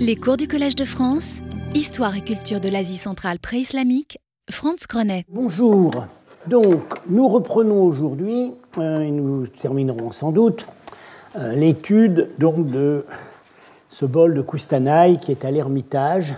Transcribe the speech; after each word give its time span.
Les 0.00 0.14
cours 0.14 0.36
du 0.36 0.46
Collège 0.46 0.76
de 0.76 0.84
France, 0.84 1.38
Histoire 1.74 2.16
et 2.16 2.20
culture 2.20 2.60
de 2.60 2.68
l'Asie 2.68 2.96
centrale 2.96 3.40
pré-islamique, 3.40 4.20
Franz 4.48 4.86
Grenet. 4.88 5.24
Bonjour. 5.28 5.90
Donc, 6.46 6.94
nous 7.08 7.26
reprenons 7.26 7.82
aujourd'hui, 7.82 8.52
euh, 8.78 9.00
et 9.00 9.10
nous 9.10 9.48
terminerons 9.48 10.12
sans 10.12 10.30
doute, 10.30 10.66
euh, 11.36 11.54
l'étude 11.54 12.30
de 12.38 13.04
ce 13.88 14.06
bol 14.06 14.34
de 14.34 14.40
Koustanaï 14.40 15.18
qui 15.18 15.32
est 15.32 15.44
à 15.44 15.50
l'Ermitage 15.50 16.36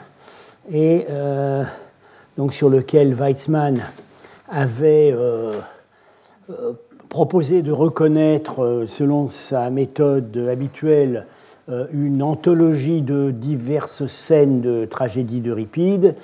et 0.72 1.04
euh, 1.10 1.62
donc 2.38 2.54
sur 2.54 2.70
lequel 2.70 3.12
Weizmann 3.12 3.82
avait 4.48 5.14
proposé 7.10 7.60
de 7.60 7.72
reconnaître, 7.72 8.84
selon 8.86 9.28
sa 9.28 9.68
méthode 9.68 10.48
habituelle, 10.50 11.26
une 11.92 12.22
anthologie 12.22 13.02
de 13.02 13.30
diverses 13.30 14.06
scènes 14.06 14.60
de 14.60 14.86
tragédie 14.86 15.40
d'Euripide 15.40 16.14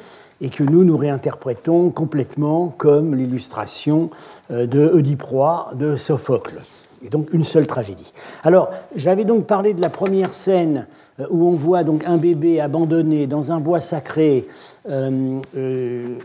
et 0.40 0.48
que 0.48 0.64
nous 0.64 0.84
nous 0.84 0.96
réinterprétons 0.96 1.90
complètement 1.90 2.74
comme 2.76 3.14
l'illustration 3.14 4.10
de 4.50 4.90
Oediproie 4.92 5.70
de 5.74 5.96
Sophocle 5.96 6.60
et 7.04 7.08
donc 7.08 7.32
une 7.32 7.44
seule 7.44 7.66
tragédie. 7.66 8.12
Alors, 8.42 8.70
j'avais 8.94 9.24
donc 9.24 9.46
parlé 9.46 9.74
de 9.74 9.80
la 9.80 9.90
première 9.90 10.34
scène 10.34 10.86
euh, 11.20 11.26
où 11.30 11.46
on 11.46 11.56
voit 11.56 11.84
donc 11.84 12.04
un 12.04 12.16
bébé 12.16 12.60
abandonné 12.60 13.26
dans 13.26 13.52
un 13.52 13.60
bois 13.60 13.80
sacré, 13.80 14.46
euh, 14.88 15.40
euh, 15.56 16.16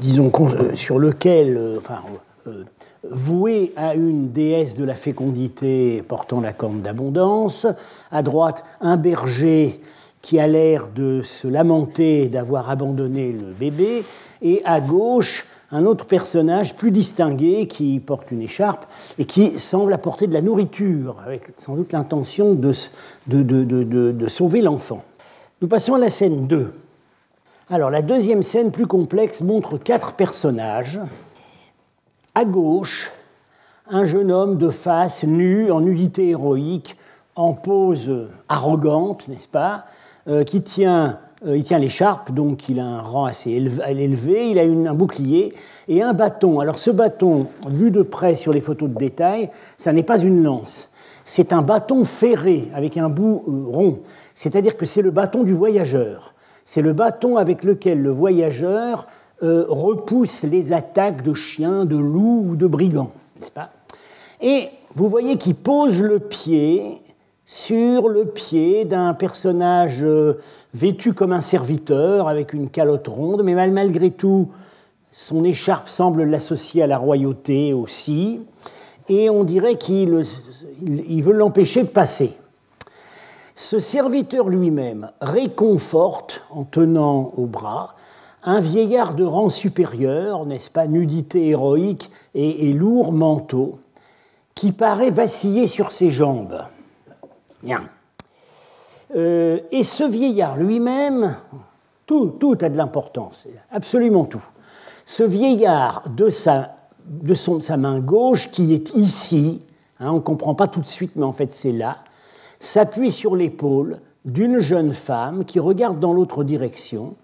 disons 0.00 0.32
sur 0.74 0.98
lequel, 0.98 1.78
enfin, 1.78 2.00
voué 3.10 3.72
à 3.76 3.94
une 3.94 4.30
déesse 4.32 4.76
de 4.76 4.84
la 4.84 4.94
fécondité 4.94 6.02
portant 6.06 6.40
la 6.40 6.52
corne 6.52 6.82
d'abondance. 6.82 7.66
À 8.10 8.22
droite, 8.22 8.64
un 8.80 8.96
berger 8.96 9.80
qui 10.22 10.40
a 10.40 10.48
l'air 10.48 10.88
de 10.94 11.22
se 11.22 11.46
lamenter 11.46 12.28
d'avoir 12.28 12.68
abandonné 12.68 13.30
le 13.30 13.52
bébé, 13.52 14.04
et 14.42 14.60
à 14.64 14.80
gauche, 14.80 15.46
un 15.70 15.84
autre 15.84 16.04
personnage 16.04 16.76
plus 16.76 16.90
distingué 16.90 17.66
qui 17.66 18.00
porte 18.00 18.30
une 18.30 18.42
écharpe 18.42 18.86
et 19.18 19.24
qui 19.24 19.58
semble 19.58 19.92
apporter 19.92 20.26
de 20.26 20.34
la 20.34 20.42
nourriture, 20.42 21.16
avec 21.24 21.48
sans 21.58 21.74
doute 21.74 21.92
l'intention 21.92 22.54
de, 22.54 22.72
de, 23.26 24.28
sauver 24.28 24.62
l'enfant. 24.62 25.04
Nous 25.60 25.68
passons 25.68 25.94
à 25.94 25.98
la 25.98 26.10
scène 26.10 26.46
2. 26.46 26.72
Alors 27.70 27.90
la 27.90 28.02
deuxième 28.02 28.42
scène 28.42 28.70
plus 28.70 28.86
complexe 28.86 29.40
montre 29.40 29.78
quatre 29.78 30.12
personnages. 30.12 31.00
À 32.38 32.44
gauche, 32.44 33.12
un 33.88 34.04
jeune 34.04 34.30
homme 34.30 34.58
de 34.58 34.68
face, 34.68 35.24
nu, 35.24 35.72
en 35.72 35.80
nudité 35.80 36.28
héroïque, 36.28 36.98
en 37.34 37.54
pose 37.54 38.28
arrogante, 38.50 39.26
n'est-ce 39.28 39.48
pas, 39.48 39.86
euh, 40.28 40.44
qui 40.44 40.60
tient 40.60 41.18
euh, 41.46 41.56
il 41.56 41.64
tient 41.64 41.78
l'écharpe, 41.78 42.32
donc 42.32 42.68
il 42.68 42.78
a 42.78 42.84
un 42.84 43.00
rang 43.00 43.24
assez 43.24 43.52
élevé, 43.52 44.50
il 44.50 44.58
a 44.58 44.90
un 44.90 44.94
bouclier 44.94 45.54
et 45.88 46.02
un 46.02 46.12
bâton. 46.12 46.60
Alors 46.60 46.78
ce 46.78 46.90
bâton, 46.90 47.46
vu 47.70 47.90
de 47.90 48.02
près 48.02 48.34
sur 48.34 48.52
les 48.52 48.60
photos 48.60 48.90
de 48.90 48.98
détail, 48.98 49.48
ça 49.78 49.94
n'est 49.94 50.02
pas 50.02 50.18
une 50.18 50.42
lance. 50.42 50.90
C'est 51.24 51.54
un 51.54 51.62
bâton 51.62 52.04
ferré 52.04 52.68
avec 52.74 52.98
un 52.98 53.08
bout 53.08 53.44
euh, 53.48 53.64
rond. 53.66 54.00
C'est-à-dire 54.34 54.76
que 54.76 54.84
c'est 54.84 55.00
le 55.00 55.10
bâton 55.10 55.42
du 55.42 55.54
voyageur. 55.54 56.34
C'est 56.66 56.82
le 56.82 56.92
bâton 56.92 57.38
avec 57.38 57.64
lequel 57.64 58.02
le 58.02 58.10
voyageur 58.10 59.06
euh, 59.42 59.66
repousse 59.68 60.44
les 60.44 60.72
attaques 60.72 61.22
de 61.22 61.34
chiens, 61.34 61.84
de 61.84 61.96
loups 61.96 62.46
ou 62.48 62.56
de 62.56 62.66
brigands, 62.66 63.12
n'est-ce 63.38 63.52
pas? 63.52 63.70
Et 64.40 64.68
vous 64.94 65.08
voyez 65.08 65.36
qu'il 65.36 65.54
pose 65.54 66.00
le 66.00 66.20
pied 66.20 67.02
sur 67.44 68.08
le 68.08 68.24
pied 68.24 68.84
d'un 68.84 69.14
personnage 69.14 70.02
euh, 70.02 70.38
vêtu 70.74 71.12
comme 71.12 71.32
un 71.32 71.40
serviteur, 71.40 72.28
avec 72.28 72.52
une 72.52 72.68
calotte 72.68 73.08
ronde, 73.08 73.42
mais 73.44 73.54
malgré 73.54 74.10
tout, 74.10 74.48
son 75.10 75.44
écharpe 75.44 75.88
semble 75.88 76.24
l'associer 76.24 76.82
à 76.82 76.86
la 76.86 76.98
royauté 76.98 77.72
aussi, 77.72 78.40
et 79.08 79.30
on 79.30 79.44
dirait 79.44 79.76
qu'il 79.76 80.10
veut 80.10 81.32
l'empêcher 81.32 81.82
de 81.82 81.88
passer. 81.88 82.36
Ce 83.54 83.80
serviteur 83.80 84.48
lui-même 84.48 85.10
réconforte, 85.20 86.42
en 86.50 86.64
tenant 86.64 87.32
au 87.36 87.46
bras, 87.46 87.95
un 88.46 88.60
vieillard 88.60 89.14
de 89.14 89.24
rang 89.24 89.50
supérieur, 89.50 90.46
n'est-ce 90.46 90.70
pas, 90.70 90.86
nudité 90.86 91.48
héroïque 91.48 92.10
et 92.34 92.72
lourd 92.72 93.12
manteau, 93.12 93.78
qui 94.54 94.72
paraît 94.72 95.10
vaciller 95.10 95.66
sur 95.66 95.92
ses 95.92 96.10
jambes. 96.10 96.62
Euh, 99.14 99.60
et 99.70 99.84
ce 99.84 100.04
vieillard 100.04 100.56
lui-même, 100.56 101.36
tout, 102.06 102.28
tout 102.28 102.56
a 102.60 102.68
de 102.68 102.76
l'importance, 102.76 103.46
absolument 103.70 104.24
tout. 104.24 104.44
Ce 105.04 105.22
vieillard 105.22 106.04
de 106.08 106.30
sa 106.30 106.76
main 107.76 108.00
gauche, 108.00 108.50
qui 108.50 108.74
est 108.74 108.94
ici, 108.94 109.62
hein, 110.00 110.10
on 110.10 110.14
ne 110.14 110.20
comprend 110.20 110.54
pas 110.54 110.66
tout 110.66 110.80
de 110.80 110.86
suite, 110.86 111.12
mais 111.16 111.24
en 111.24 111.32
fait 111.32 111.50
c'est 111.50 111.72
là, 111.72 111.98
s'appuie 112.58 113.12
sur 113.12 113.36
l'épaule 113.36 114.00
d'une 114.24 114.58
jeune 114.60 114.92
femme 114.92 115.44
qui 115.44 115.60
regarde 115.60 116.00
dans 116.00 116.12
l'autre 116.12 116.42
direction, 116.42 117.16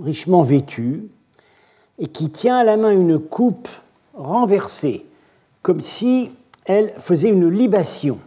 richement 0.00 0.42
vêtue, 0.42 1.04
et 1.98 2.06
qui 2.06 2.30
tient 2.30 2.58
à 2.58 2.64
la 2.64 2.76
main 2.76 2.90
une 2.90 3.18
coupe 3.18 3.68
renversée, 4.14 5.06
comme 5.62 5.80
si 5.80 6.32
elle 6.64 6.92
faisait 6.98 7.28
une 7.28 7.48
libation. 7.48 8.18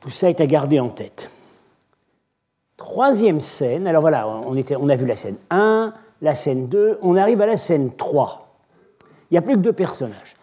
Tout 0.00 0.10
ça 0.10 0.28
est 0.28 0.40
à 0.40 0.46
garder 0.46 0.80
en 0.80 0.88
tête. 0.88 1.30
Troisième 2.76 3.40
scène, 3.40 3.86
alors 3.86 4.00
voilà, 4.00 4.26
on, 4.26 4.56
on 4.56 4.88
a 4.88 4.96
vu 4.96 5.06
la 5.06 5.16
scène 5.16 5.36
1, 5.50 5.94
la 6.22 6.34
scène 6.34 6.66
2, 6.68 6.98
on 7.02 7.16
arrive 7.16 7.40
à 7.40 7.46
la 7.46 7.56
scène 7.56 7.94
3. 7.94 8.48
Il 9.30 9.34
n'y 9.34 9.38
a 9.38 9.42
plus 9.42 9.54
que 9.54 9.60
deux 9.60 9.72
personnages. 9.72 10.34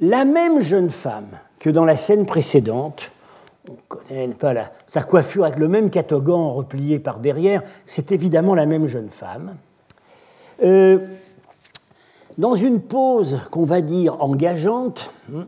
La 0.00 0.24
même 0.24 0.60
jeune 0.60 0.90
femme 0.90 1.38
que 1.60 1.70
dans 1.70 1.84
la 1.84 1.96
scène 1.96 2.26
précédente, 2.26 3.11
on 3.68 3.76
connaît 3.88 4.28
pas 4.28 4.52
la, 4.52 4.70
sa 4.86 5.02
coiffure 5.02 5.44
avec 5.44 5.58
le 5.58 5.68
même 5.68 5.90
catogan 5.90 6.48
replié 6.48 6.98
par 6.98 7.20
derrière, 7.20 7.62
c'est 7.86 8.12
évidemment 8.12 8.54
la 8.54 8.66
même 8.66 8.86
jeune 8.86 9.10
femme. 9.10 9.54
Euh, 10.62 10.98
dans 12.38 12.54
une 12.54 12.80
pose 12.80 13.40
qu'on 13.50 13.64
va 13.64 13.80
dire 13.80 14.22
engageante, 14.22 15.10
hein, 15.34 15.46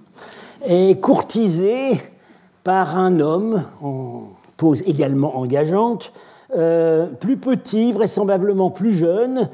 et 0.67 0.99
courtisée 1.01 1.93
par 2.63 2.99
un 2.99 3.21
homme 3.21 3.65
en 3.83 4.29
pose 4.57 4.83
également 4.87 5.37
engageante, 5.37 6.13
euh, 6.57 7.07
plus 7.07 7.37
petit, 7.37 7.93
vraisemblablement 7.93 8.71
plus 8.71 8.95
jeune. 8.95 9.49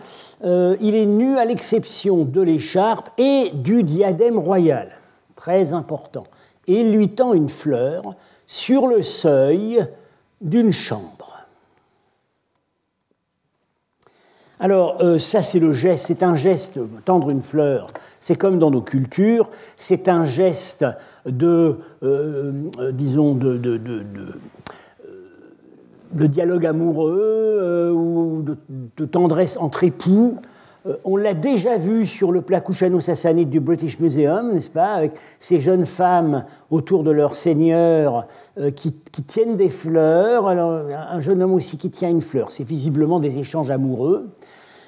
Euh, 0.45 0.77
il 0.81 0.95
est 0.95 1.07
nu 1.07 1.39
à 1.39 1.45
l'exception 1.45 2.25
de 2.25 2.41
l'écharpe 2.43 3.09
et 3.17 3.51
du 3.55 3.83
diadème 3.83 4.39
royal, 4.39 4.91
très 5.35 5.73
important. 5.73 6.25
Et 6.67 6.81
il 6.81 6.93
lui 6.93 7.09
tend 7.09 7.33
une 7.33 7.49
fleur 7.49 8.17
sur 8.51 8.89
le 8.89 9.01
seuil 9.05 9.81
d'une 10.41 10.73
chambre. 10.73 11.47
Alors, 14.59 14.97
euh, 15.03 15.21
ça, 15.21 15.41
c'est 15.41 15.61
le 15.61 15.73
geste, 15.73 16.07
c'est 16.09 16.25
un 16.25 16.35
geste, 16.35 16.81
tendre 17.05 17.31
une 17.31 17.43
fleur, 17.43 17.87
c'est 18.19 18.35
comme 18.35 18.59
dans 18.59 18.73
nos 18.73 18.81
cultures, 18.81 19.49
c'est 19.77 20.09
un 20.09 20.25
geste 20.25 20.85
de, 21.27 21.77
euh, 22.03 22.53
euh, 22.81 22.91
disons, 22.91 23.37
de, 23.37 23.71
dialogue 26.13 26.67
amoureux 26.67 27.93
ou 27.95 28.45
de, 28.97 29.05
tendresse 29.05 29.59
entre 29.59 29.85
époux. 29.85 30.39
On 31.05 31.17
l'a 31.17 31.35
déjà 31.35 31.77
vu 31.77 32.07
sur 32.07 32.33
le 32.33 32.41
plat 32.41 32.63
sassanide 33.01 33.51
du 33.51 33.61
British 33.61 33.99
Museum, 34.01 34.55
n'est-ce 34.55 34.71
pas, 34.71 34.95
avec 34.95 35.13
ces 35.39 35.61
jeunes 35.61 35.87
femmes 35.87 36.45
autour 36.71 37.05
de 37.05 37.11
leur 37.11 37.35
seigneur 37.35 38.27
qui, 38.77 38.95
qui, 39.13 39.23
tiennent 39.23 39.57
des 39.57 39.69
fleurs, 39.69 40.49
alors 40.49 40.81
un 41.11 41.21
jeune 41.21 41.43
homme 41.43 41.53
aussi 41.53 41.77
qui 41.77 41.91
tient 41.91 42.09
une 42.09 42.23
fleur. 42.23 42.51
C'est 42.51 42.65
visiblement 42.65 43.21
des 43.21 43.39
échanges 43.39 43.71
amoureux. 43.71 44.31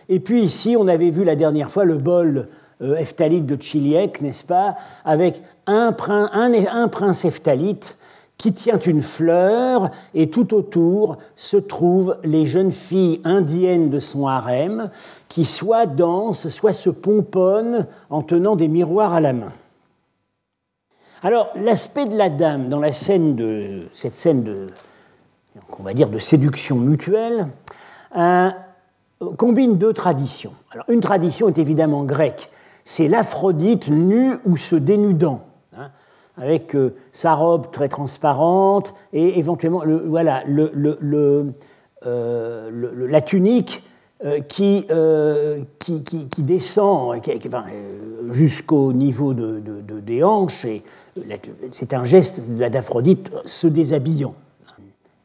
Et 0.08 0.20
puis 0.20 0.42
ici, 0.42 0.76
on 0.78 0.88
avait 0.88 1.10
vu 1.10 1.24
la 1.24 1.36
dernière 1.36 1.70
fois 1.70 1.84
le 1.84 1.96
bol 1.96 2.48
euh, 2.82 3.40
de 3.40 3.62
Chiliec, 3.62 4.20
n'est-ce 4.20 4.44
pas, 4.44 4.74
avec 5.04 5.42
un, 5.66 5.92
prince 5.92 7.24
ephthalite 7.24 7.96
qui 8.38 8.52
tient 8.52 8.78
une 8.78 9.02
fleur 9.02 9.90
et 10.14 10.30
tout 10.30 10.52
autour 10.52 11.18
se 11.36 11.56
trouvent 11.56 12.16
les 12.24 12.44
jeunes 12.44 12.72
filles 12.72 13.20
indiennes 13.24 13.88
de 13.88 14.00
son 14.00 14.26
harem 14.26 14.90
qui 15.28 15.44
soit 15.44 15.86
dansent, 15.86 16.48
soit 16.48 16.72
se 16.72 16.90
pomponnent 16.90 17.86
en 18.10 18.22
tenant 18.22 18.56
des 18.56 18.68
miroirs 18.68 19.12
à 19.12 19.20
la 19.20 19.32
main. 19.32 19.52
Alors 21.22 21.50
l'aspect 21.54 22.06
de 22.06 22.16
la 22.16 22.30
dame 22.30 22.68
dans 22.68 22.82
cette 22.82 24.14
scène 24.14 24.42
de 24.42 26.18
séduction 26.18 26.76
mutuelle 26.76 27.46
combine 29.36 29.78
deux 29.78 29.92
traditions. 29.92 30.52
Alors, 30.72 30.86
une 30.88 31.00
tradition 31.00 31.48
est 31.48 31.58
évidemment 31.58 32.02
grecque, 32.02 32.50
c'est 32.84 33.06
l'Aphrodite 33.06 33.88
nue 33.88 34.34
ou 34.44 34.56
se 34.56 34.74
dénudant. 34.74 35.42
Avec 36.38 36.74
sa 37.12 37.34
robe 37.34 37.70
très 37.70 37.88
transparente 37.88 38.94
et 39.12 39.38
éventuellement 39.38 39.84
le, 39.84 39.96
voilà, 39.96 40.42
le, 40.46 40.72
la 42.04 43.20
tunique 43.20 43.82
qui, 44.48 44.86
qui, 45.78 46.42
descend 46.42 47.20
jusqu'au 48.30 48.92
niveau 48.92 49.34
de, 49.34 49.60
des 50.00 50.22
hanches. 50.22 50.66
C'est 51.70 51.92
un 51.92 52.04
geste 52.04 52.50
d'Aphrodite 52.50 53.30
se 53.44 53.66
déshabillant. 53.66 54.34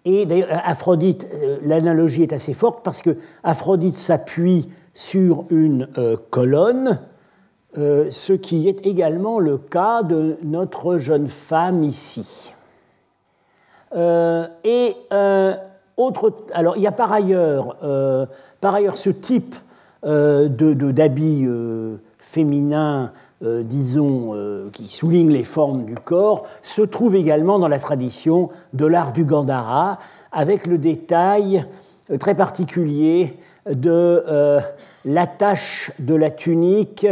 Et 0.06 0.26
d'ailleurs, 0.26 0.62
Aphrodite, 0.64 1.28
l'analogie 1.64 2.24
est 2.24 2.34
assez 2.34 2.54
forte 2.54 2.80
parce 2.84 3.02
que 3.02 3.18
Aphrodite 3.44 3.96
s'appuie 3.96 4.70
sur 4.94 5.46
une 5.50 5.88
colonne 6.30 7.00
euh, 7.78 8.10
ce 8.10 8.32
qui 8.32 8.70
est 8.70 8.88
également 8.88 9.40
le 9.40 9.58
cas 9.58 10.02
de 10.02 10.38
notre 10.42 10.98
jeune 10.98 11.28
femme 11.28 11.84
ici. 11.84 12.54
Euh, 13.96 14.48
et 14.64 14.96
euh, 15.12 15.54
autre, 15.98 16.34
alors 16.54 16.78
il 16.78 16.84
y 16.84 16.88
a 16.88 16.94
par 16.94 17.12
ailleurs, 17.12 17.76
par 18.62 18.74
ailleurs 18.74 18.98
ce 18.98 19.10
type 19.10 19.56
d'habits 20.04 21.44
de, 21.44 21.98
féminins, 22.20 23.12
disons, 23.42 24.70
qui 24.72 24.88
souligne 24.88 25.30
les 25.30 25.44
formes 25.44 25.86
du 25.86 25.96
corps, 25.96 26.46
se 26.62 26.82
trouve 26.82 27.16
également 27.16 27.60
dans 27.60 27.68
la 27.68 27.80
tradition 27.80 28.50
de 28.74 28.86
l'art 28.86 29.12
du 29.12 29.26
Gandhara, 29.26 29.98
avec 30.32 30.68
le 30.68 30.78
détail 30.78 31.66
très 32.20 32.36
particulier 32.36 33.38
de 33.70 34.24
l'attache 35.04 35.92
de 36.00 36.16
la 36.16 36.32
tunique 36.32 37.08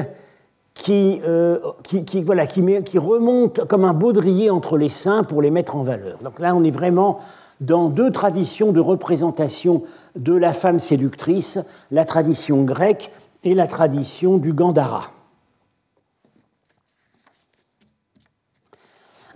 qui, 0.75 1.21
euh, 1.23 1.57
qui, 1.83 2.21
voilà, 2.21 2.45
qui, 2.45 2.61
remonte 2.99 3.65
comme 3.65 3.85
un 3.85 3.93
baudrier 3.93 4.51
entre 4.51 4.77
les 4.77 4.89
seins 4.89 5.23
pour 5.23 5.41
les 5.41 5.49
mettre 5.49 5.75
en 5.75 5.83
valeur. 5.83 6.19
Donc 6.21 6.39
là, 6.39 6.53
on 6.53 6.63
est 6.63 6.71
vraiment 6.71 7.19
dans 7.61 7.87
deux 7.87 8.11
traditions 8.11 8.73
de 8.73 8.81
représentation 8.81 9.83
de 10.15 10.33
la 10.33 10.53
femme 10.53 10.79
séductrice, 10.79 11.59
la 11.89 12.03
tradition 12.03 12.63
grecque 12.63 13.11
et 13.43 13.55
la 13.55 13.67
tradition 13.67 14.37
du 14.37 14.51
Gandhara. 14.53 15.11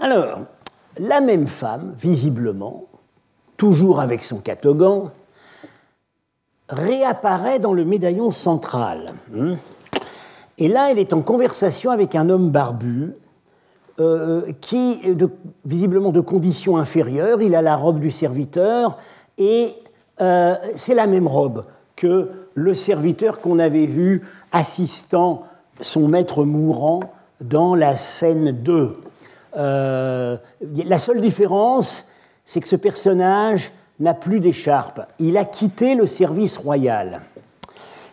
Alors, 0.02 0.40
la 0.98 1.22
même 1.22 1.48
femme, 1.48 1.94
visiblement, 1.98 2.86
toujours 3.56 4.02
avec 4.02 4.24
son 4.24 4.40
catogan, 4.40 5.12
réapparaît 6.68 7.60
dans 7.60 7.74
le 7.74 7.86
médaillon 7.86 8.32
central. 8.32 9.14
Hmm. 9.32 9.56
Et 10.60 10.68
là, 10.68 10.92
elle 10.92 11.00
est 11.00 11.14
en 11.14 11.22
conversation 11.22 11.90
avec 11.90 12.16
un 12.16 12.30
homme 12.30 12.52
barbu, 12.52 13.14
euh, 14.00 14.54
qui 14.62 15.02
est 15.04 15.18
visiblement 15.66 16.12
de 16.12 16.22
condition 16.22 16.78
inférieure. 16.78 17.42
Il 17.42 17.54
a 17.54 17.62
la 17.62 17.76
robe 17.76 18.00
du 18.00 18.12
serviteur 18.12 18.98
et 19.38 19.74
euh, 20.22 20.56
c'est 20.76 20.96
la 20.96 21.06
même 21.06 21.28
robe 21.28 21.66
que 21.98 22.30
le 22.54 22.74
serviteur 22.74 23.42
qu'on 23.42 23.60
avait 23.60 23.86
vu 23.86 24.26
assistant 24.54 25.42
son 25.82 26.08
maître 26.08 26.46
mourant 26.46 27.02
dans 27.42 27.76
la 27.76 27.98
scène 27.98 28.52
2. 28.52 28.98
Euh, 29.58 30.38
la 30.86 31.00
seule 31.00 31.20
différence, 31.20 32.08
c'est 32.46 32.62
que 32.62 32.68
ce 32.70 32.78
personnage 32.78 33.74
n'a 34.00 34.14
plus 34.14 34.40
d'écharpe. 34.40 35.02
Il 35.20 35.36
a 35.36 35.44
quitté 35.44 35.96
le 35.96 36.08
service 36.08 36.58
royal. 36.58 37.22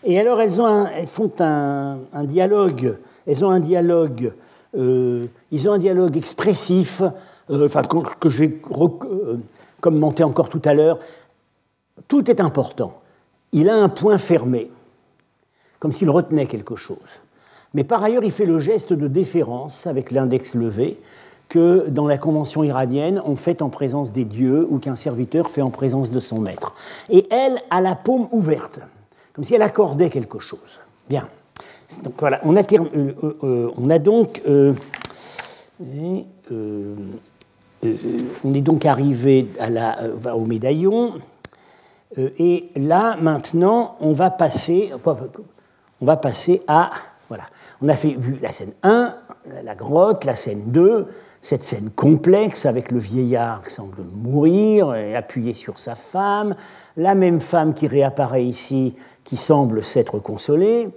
Et 0.04 0.18
alors 0.20 0.40
elles, 0.40 0.60
ont 0.60 0.86
elles 0.86 1.06
font 1.06 1.32
un, 1.40 2.24
dialogue, 2.24 2.96
elles 3.26 3.44
ont 3.44 3.50
un 3.50 3.60
dialogue, 3.60 4.32
euh, 4.76 5.26
ils 5.50 5.68
ont 5.68 5.72
un 5.72 5.78
dialogue 5.78 6.16
expressif, 6.16 7.02
euh, 7.50 7.66
enfin 7.66 7.82
que, 7.82 8.28
je 8.28 8.38
vais 8.38 8.60
euh, 8.70 9.36
commenter 9.80 10.24
encore 10.24 10.48
tout 10.48 10.62
à 10.64 10.74
l'heure. 10.74 10.98
Tout 12.08 12.30
est 12.30 12.40
important. 12.40 13.00
Il 13.52 13.68
a 13.68 13.74
un 13.74 13.88
point 13.88 14.18
fermé, 14.18 14.70
comme 15.78 15.92
s'il 15.92 16.10
retenait 16.10 16.46
quelque 16.46 16.76
chose. 16.76 17.22
Mais 17.74 17.84
par 17.84 18.02
ailleurs, 18.02 18.24
il 18.24 18.30
fait 18.30 18.46
le 18.46 18.60
geste 18.60 18.92
de 18.92 19.08
déférence 19.08 19.86
avec 19.86 20.10
l'index 20.10 20.54
levé 20.54 20.98
que 21.48 21.86
dans 21.88 22.06
la 22.06 22.18
convention 22.18 22.64
iranienne, 22.64 23.22
on 23.24 23.36
fait 23.36 23.62
en 23.62 23.70
présence 23.70 24.12
des 24.12 24.24
dieux 24.24 24.66
ou 24.68 24.78
qu'un 24.78 24.96
serviteur 24.96 25.48
fait 25.48 25.62
en 25.62 25.70
présence 25.70 26.10
de 26.10 26.20
son 26.20 26.40
maître. 26.40 26.74
Et 27.08 27.26
elle 27.30 27.58
a 27.70 27.80
la 27.80 27.94
paume 27.94 28.28
ouverte 28.32 28.80
comme 29.36 29.44
si 29.44 29.54
elle 29.54 29.60
accordait 29.60 30.08
quelque 30.08 30.38
chose. 30.38 30.80
Bien. 31.10 31.28
Donc 32.02 32.14
voilà, 32.18 32.40
on 32.42 32.56
a, 32.56 32.62
euh, 32.72 33.12
euh, 33.44 33.70
on 33.76 33.90
a 33.90 33.98
donc. 33.98 34.40
Euh, 34.48 34.72
on 38.42 38.54
est 38.54 38.62
donc 38.62 38.86
arrivé 38.86 39.46
au 40.34 40.46
médaillon. 40.46 41.16
et 42.16 42.70
là, 42.76 43.16
maintenant, 43.20 43.96
on 44.00 44.14
va 44.14 44.30
passer, 44.30 44.90
on 46.00 46.06
va 46.06 46.16
passer 46.16 46.62
à. 46.66 46.92
Voilà. 47.28 47.44
On 47.82 47.88
a 47.90 47.94
fait, 47.94 48.14
vu 48.16 48.38
la 48.40 48.52
scène 48.52 48.72
1, 48.82 49.14
la 49.62 49.74
grotte, 49.74 50.24
la 50.24 50.34
scène 50.34 50.64
2, 50.66 51.06
cette 51.40 51.62
scène 51.62 51.90
complexe 51.90 52.66
avec 52.66 52.90
le 52.90 52.98
vieillard 52.98 53.62
qui 53.62 53.72
semble 53.72 54.02
mourir, 54.14 54.90
appuyé 55.14 55.52
sur 55.52 55.78
sa 55.78 55.94
femme, 55.94 56.56
la 56.96 57.14
même 57.14 57.40
femme 57.40 57.74
qui 57.74 57.86
réapparaît 57.86 58.44
ici, 58.44 58.96
qui 59.22 59.36
semble 59.36 59.84
s'être 59.84 60.18
consolée, 60.18 60.88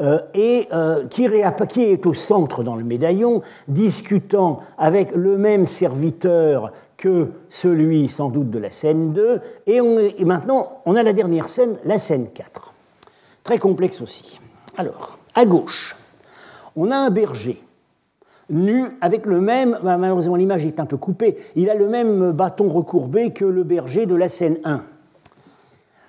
euh, 0.00 0.20
et 0.32 0.68
euh, 0.72 1.06
qui, 1.08 1.24
est 1.24 2.06
au 2.06 2.14
centre 2.14 2.62
dans 2.62 2.76
le 2.76 2.84
médaillon, 2.84 3.42
discutant 3.66 4.58
avec 4.78 5.14
le 5.14 5.36
même 5.36 5.66
serviteur 5.66 6.72
que 6.96 7.32
celui 7.48 8.08
sans 8.08 8.30
doute 8.30 8.50
de 8.50 8.58
la 8.58 8.70
scène 8.70 9.12
2, 9.12 9.40
et, 9.66 9.76
et 10.18 10.24
maintenant 10.24 10.80
on 10.86 10.96
a 10.96 11.02
la 11.02 11.12
dernière 11.12 11.48
scène, 11.48 11.76
la 11.84 11.98
scène 11.98 12.28
4. 12.30 12.72
Très 13.44 13.58
complexe 13.58 14.00
aussi. 14.00 14.40
Alors, 14.76 15.18
à 15.34 15.44
gauche, 15.44 15.96
on 16.76 16.90
a 16.90 16.96
un 16.96 17.10
berger 17.10 17.60
nu, 18.50 18.86
avec 19.00 19.26
le 19.26 19.40
même, 19.40 19.78
bah, 19.82 19.96
malheureusement 19.96 20.36
l'image 20.36 20.66
est 20.66 20.80
un 20.80 20.86
peu 20.86 20.96
coupée, 20.96 21.36
il 21.54 21.70
a 21.70 21.74
le 21.74 21.88
même 21.88 22.32
bâton 22.32 22.68
recourbé 22.68 23.32
que 23.32 23.44
le 23.44 23.62
berger 23.62 24.06
de 24.06 24.14
la 24.14 24.28
scène 24.28 24.58
1. 24.64 24.82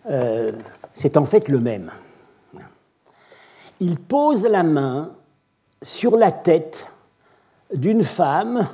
Euh, 0.10 0.52
c'est 0.94 1.18
en 1.18 1.26
fait 1.26 1.50
le 1.50 1.60
même. 1.60 1.92
Il 3.80 3.98
pose 3.98 4.46
la 4.46 4.64
main 4.64 5.12
sur 5.82 6.18
la 6.18 6.32
tête 6.32 6.92
d'une 7.74 8.04
femme 8.04 8.68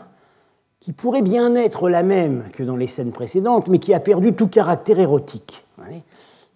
qui 0.79 0.93
pourrait 0.93 1.21
bien 1.21 1.55
être 1.55 1.89
la 1.89 2.03
même 2.03 2.45
que 2.53 2.63
dans 2.63 2.75
les 2.75 2.87
scènes 2.87 3.11
précédentes, 3.11 3.67
mais 3.67 3.79
qui 3.79 3.93
a 3.93 3.99
perdu 3.99 4.33
tout 4.33 4.47
caractère 4.47 4.99
érotique. 4.99 5.65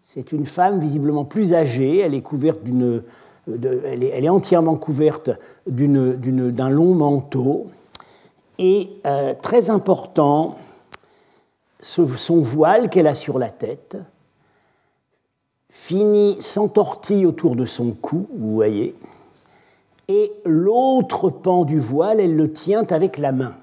C'est 0.01 0.31
une 0.31 0.45
femme 0.45 0.79
visiblement 0.79 1.25
plus 1.25 1.53
âgée, 1.53 1.99
elle 1.99 2.15
est 2.15 2.21
couverte 2.21 2.63
d'une 2.63 3.03
elle, 3.85 4.03
est, 4.03 4.29
entièrement 4.29 4.75
couverte 4.75 5.31
d'un 5.67 6.69
long 6.69 6.93
manteau. 6.95 7.67
Et 8.57 8.89
euh, 9.05 9.33
très 9.41 9.69
important, 9.69 10.55
son 11.81 12.41
voile 12.41 12.89
qu'elle 12.89 13.07
a 13.07 13.15
sur 13.15 13.39
la 13.39 13.49
tête 13.49 13.97
finit, 15.69 16.37
s'entortille 16.41 17.25
autour 17.25 17.55
de 17.55 17.65
son 17.65 17.91
cou, 17.91 18.27
vous 18.35 18.53
voyez, 18.53 18.95
et 20.07 20.33
l'autre 20.43 21.29
pan 21.29 21.65
du 21.65 21.79
voile, 21.79 22.19
elle 22.19 22.35
le 22.35 22.51
tient 22.51 22.85
avec 22.89 23.19
la 23.19 23.31
main. 23.31 23.55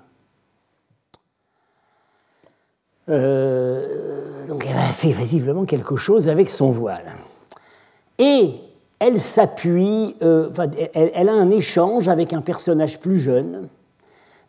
Euh, 3.08 4.46
donc 4.46 4.64
elle 4.68 4.76
fait 4.92 5.10
visiblement 5.10 5.64
quelque 5.64 5.96
chose 5.96 6.28
avec 6.28 6.50
son 6.50 6.70
voile. 6.70 7.16
Et 8.18 8.60
elle 8.98 9.20
s'appuie, 9.20 10.16
euh, 10.22 10.50
elle, 10.94 11.28
a 11.28 11.32
un 11.32 11.50
échange 11.50 12.08
avec 12.08 12.32
un 12.32 12.40
personnage 12.40 13.00
plus 13.00 13.18
jeune, 13.18 13.68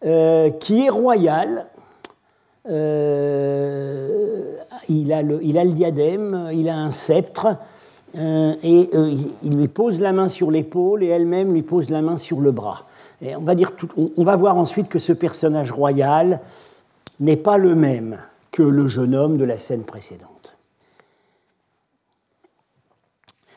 euh, 0.05 0.49
qui 0.51 0.85
est 0.85 0.89
royal. 0.89 1.65
Euh, 2.69 4.55
il, 4.89 5.11
a 5.11 5.21
le, 5.21 5.39
diadème, 5.71 6.49
il 6.53 6.69
a 6.69 6.77
un 6.77 6.91
sceptre, 6.91 7.57
et 8.15 8.89
il 9.43 9.57
lui 9.57 9.67
pose 9.67 9.99
la 9.99 10.11
main 10.11 10.27
sur 10.27 10.49
l'épaule 10.49 11.03
et 11.03 11.07
elle-même 11.07 11.53
lui 11.53 11.61
pose 11.61 11.89
la 11.89 12.01
main 12.01 12.17
sur 12.17 12.39
le 12.39 12.51
bras. 12.51 12.85
On 13.21 14.23
va 14.23 14.35
voir 14.35 14.57
ensuite 14.57 14.89
que 14.89 14.97
ce 14.97 15.13
personnage 15.13 15.71
royal 15.71 16.39
n'est 17.19 17.35
pas 17.35 17.57
le 17.57 17.75
même 17.75 18.17
que 18.51 18.63
le 18.63 18.87
jeune 18.87 19.13
homme 19.13 19.37
de 19.37 19.43
la 19.43 19.57
scène 19.57 19.83
précédente. 19.83 20.37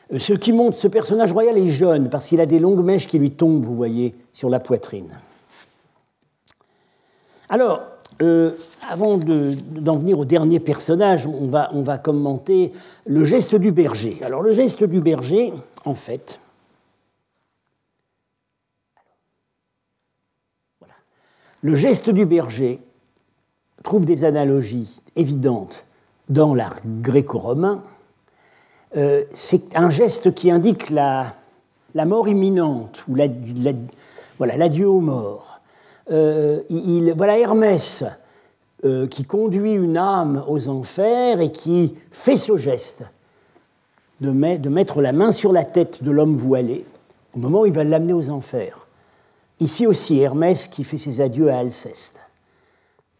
ce 0.17 0.33
qui 0.33 0.51
montre, 0.51 0.77
ce 0.77 0.87
personnage 0.87 1.31
royal 1.31 1.57
est 1.57 1.69
jeune 1.69 2.09
parce 2.09 2.27
qu'il 2.27 2.41
a 2.41 2.45
des 2.45 2.59
longues 2.59 2.83
mèches 2.83 3.07
qui 3.07 3.17
lui 3.17 3.31
tombent, 3.31 3.65
vous 3.65 3.75
voyez, 3.75 4.13
sur 4.33 4.49
la 4.49 4.59
poitrine. 4.59 5.19
Alors, 7.49 7.81
euh, 8.21 8.51
avant 8.89 9.17
d'en 9.17 9.97
venir 9.97 10.19
au 10.19 10.25
dernier 10.25 10.59
personnage, 10.59 11.27
on 11.27 11.47
va, 11.47 11.69
on 11.73 11.81
va 11.81 11.97
commenter 11.97 12.71
le 13.05 13.23
geste 13.23 13.55
du 13.55 13.71
berger. 13.71 14.17
Alors, 14.21 14.41
le 14.41 14.53
geste 14.53 14.83
du 14.83 14.99
berger, 14.99 15.53
en 15.85 15.93
fait. 15.93 16.39
Le 21.61 21.75
geste 21.75 22.09
du 22.09 22.25
berger 22.25 22.79
trouve 23.83 24.05
des 24.05 24.23
analogies 24.23 24.99
évidentes 25.15 25.85
dans 26.29 26.55
l'art 26.55 26.77
gréco-romain. 26.85 27.83
Euh, 28.97 29.23
c'est 29.31 29.75
un 29.75 29.89
geste 29.89 30.33
qui 30.33 30.51
indique 30.51 30.89
la, 30.89 31.33
mort 31.93 32.27
imminente, 32.27 33.03
ou 33.07 33.15
la, 33.15 33.27
voilà, 34.37 34.57
l'adieu 34.57 34.89
aux 34.89 35.01
morts. 35.01 35.59
Euh, 36.09 36.61
il, 36.69 37.13
voilà 37.15 37.37
Hermès 37.37 38.03
euh, 38.83 39.07
qui 39.07 39.23
conduit 39.23 39.73
une 39.73 39.97
âme 39.97 40.43
aux 40.47 40.67
enfers 40.67 41.39
et 41.39 41.51
qui 41.51 41.95
fait 42.11 42.35
ce 42.35 42.57
geste 42.57 43.05
de, 44.19 44.57
de 44.57 44.69
mettre 44.69 45.01
la 45.01 45.11
main 45.11 45.31
sur 45.31 45.53
la 45.53 45.63
tête 45.63 46.03
de 46.03 46.11
l'homme 46.11 46.35
voilé 46.35 46.85
au 47.35 47.39
moment 47.39 47.61
où 47.61 47.65
il 47.65 47.73
va 47.73 47.83
l'amener 47.83 48.13
aux 48.13 48.29
enfers. 48.29 48.87
Ici 49.59 49.85
aussi, 49.85 50.19
Hermès 50.19 50.67
qui 50.67 50.83
fait 50.83 50.97
ses 50.97 51.21
adieux 51.21 51.49
à 51.49 51.59
Alceste. 51.59 52.19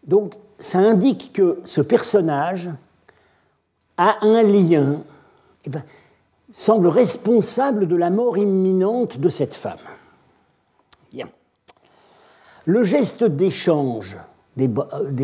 Donc, 0.06 0.34
ça 0.60 0.80
indique 0.80 1.32
que 1.34 1.60
ce 1.64 1.82
personnage 1.82 2.70
a 3.98 4.18
un 4.26 4.42
lien, 4.42 5.04
eh 5.66 5.70
ben, 5.70 5.84
semble 6.54 6.88
responsable 6.88 7.88
de 7.88 7.96
la 7.96 8.10
mort 8.10 8.38
imminente 8.38 9.20
de 9.20 9.30
cette 9.30 9.54
femme. 9.54 9.78
Le 12.66 12.84
geste 12.84 13.24
d'échange, 13.24 14.18
des, 14.56 14.70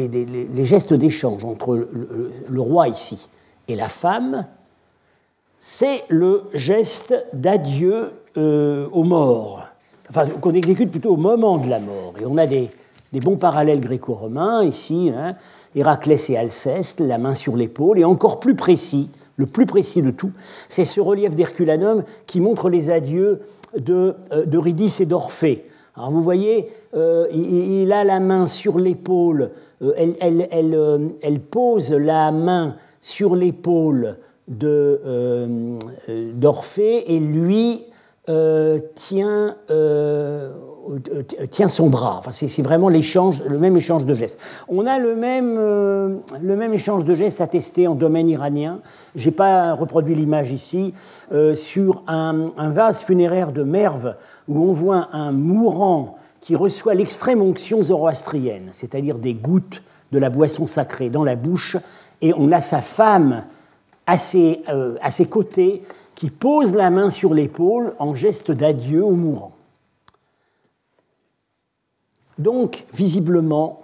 les 0.07 0.65
gestes 0.65 0.93
d'échange 0.93 1.45
entre 1.45 1.75
le, 1.75 2.61
roi 2.61 2.87
ici 2.87 3.29
et 3.67 3.75
la 3.75 3.89
femme, 3.89 4.47
c'est 5.59 6.03
le 6.09 6.43
geste 6.53 7.13
d'adieu 7.33 8.13
euh, 8.37 8.87
aux 8.91 9.03
morts, 9.03 9.67
enfin 10.09 10.25
qu'on 10.27 10.53
exécute 10.53 10.89
plutôt 10.89 11.11
au 11.11 11.17
moment 11.17 11.59
de 11.59 11.69
la 11.69 11.79
mort. 11.79 12.13
Et 12.19 12.25
on 12.25 12.37
a 12.37 12.47
des, 12.47 12.71
bons 13.13 13.37
parallèles 13.37 13.81
gréco-romains 13.81 14.63
ici, 14.63 15.11
hein, 15.15 15.35
Héraclès 15.75 16.31
et 16.31 16.37
Alceste, 16.37 17.01
la 17.01 17.19
main 17.19 17.35
sur 17.35 17.55
l'épaule, 17.55 17.99
et 17.99 18.03
encore 18.03 18.39
plus 18.39 18.55
précis, 18.55 19.11
le 19.37 19.45
plus 19.45 19.65
précis 19.65 20.01
de 20.01 20.11
tout, 20.11 20.31
c'est 20.67 20.85
ce 20.85 20.99
relief 20.99 21.33
d'Herculanum 21.35 22.03
qui 22.25 22.41
montre 22.41 22.69
les 22.69 22.89
adieux 22.89 23.39
d'Eurydice 23.77 24.97
de, 24.97 25.03
et 25.03 25.05
d'Orphée. 25.05 25.65
Alors 25.95 26.11
vous 26.11 26.21
voyez, 26.21 26.69
euh, 26.95 27.27
il, 27.31 27.91
a 27.91 28.03
la 28.03 28.19
main 28.19 28.45
sur 28.45 28.77
l'épaule, 28.77 29.51
euh, 29.81 29.93
elle, 29.95 30.15
elle, 30.19 30.47
elle, 30.51 30.75
euh, 30.75 31.07
elle, 31.21 31.39
pose 31.39 31.91
la 31.91 32.31
main 32.31 32.75
sur 33.01 33.35
l'épaule 33.35 34.17
d'Orphée 36.35 37.15
et 37.15 37.19
lui 37.19 37.83
tient 38.95 39.55
euh, 40.89 41.23
tient 41.51 41.67
son 41.67 41.89
bras. 41.89 42.17
Enfin, 42.19 42.31
c'est 42.31 42.61
vraiment 42.61 42.87
l'échange, 42.87 43.41
le 43.45 43.57
même 43.57 43.75
échange 43.75 44.05
de 44.05 44.15
gestes. 44.15 44.39
On 44.69 44.85
a 44.85 44.99
le 44.99 45.15
même, 45.15 45.55
euh, 45.57 46.15
le 46.41 46.55
même 46.55 46.73
échange 46.73 47.03
de 47.03 47.13
gestes 47.13 47.41
attesté 47.41 47.87
en 47.87 47.95
domaine 47.95 48.29
iranien. 48.29 48.79
Je 49.15 49.25
n'ai 49.27 49.35
pas 49.35 49.73
reproduit 49.73 50.15
l'image 50.15 50.51
ici, 50.51 50.93
euh, 51.33 51.55
sur 51.55 52.03
un, 52.07 52.51
vase 52.69 53.01
funéraire 53.01 53.51
de 53.51 53.63
Merve 53.63 54.15
où 54.47 54.63
on 54.63 54.71
voit 54.71 55.09
un 55.11 55.31
mourant 55.33 56.17
qui 56.39 56.55
reçoit 56.55 56.93
l'extrême 56.93 57.41
onction 57.41 57.83
zoroastrienne, 57.83 58.69
c'est-à-dire 58.71 59.19
des 59.19 59.33
gouttes 59.33 59.83
de 60.13 60.19
la 60.19 60.29
boisson 60.29 60.67
sacrée 60.67 61.09
dans 61.09 61.25
la 61.25 61.35
bouche, 61.35 61.75
et 62.21 62.33
on 62.37 62.51
a 62.53 62.61
sa 62.61 62.81
femme 62.81 63.43
à 64.05 64.17
ses, 64.17 64.61
à 65.01 65.11
ses 65.11 65.25
côtés 65.25 65.81
qui 66.17 66.31
pose 66.31 66.73
la 66.73 66.89
main 66.89 67.11
sur 67.11 67.35
l'épaule 67.35 67.93
en 67.99 68.15
geste 68.15 68.49
d'adieu 68.49 69.05
au 69.05 69.11
mourant. 69.11 69.51
Donc, 72.39 72.85
visiblement, 72.91 73.83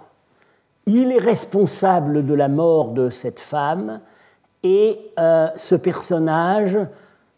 il 0.84 1.12
est 1.12 1.18
responsable 1.18 2.26
de 2.26 2.34
la 2.34 2.48
mort 2.48 2.88
de 2.88 3.08
cette 3.08 3.38
femme 3.38 4.00
et 4.64 4.98
euh, 5.16 5.48
ce 5.54 5.76
personnage, 5.76 6.76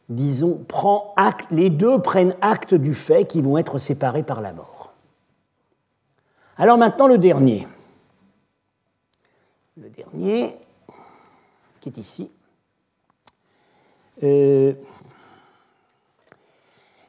disons, 0.08 0.64
prend 0.66 1.12
acte, 1.18 1.50
les 1.50 1.68
deux 1.68 2.00
prennent 2.00 2.34
acte 2.40 2.72
du 2.72 2.94
fait 2.94 3.26
qu'ils 3.26 3.42
vont 3.42 3.58
être 3.58 3.76
séparés 3.76 4.22
par 4.22 4.40
la 4.40 4.54
mort. 4.54 4.94
Alors 6.56 6.78
maintenant 6.78 7.06
le 7.06 7.18
dernier. 7.18 7.68
Le 9.76 9.90
dernier, 9.90 10.56
qui 11.82 11.90
est 11.90 11.98
ici. 11.98 12.30
Euh, 14.22 14.72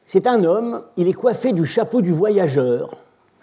c'est 0.04 0.26
un 0.26 0.42
homme, 0.44 0.82
il 0.96 1.08
est 1.08 1.12
coiffé 1.12 1.52
du 1.52 1.66
chapeau 1.66 2.00
du 2.00 2.12
voyageur 2.12 2.90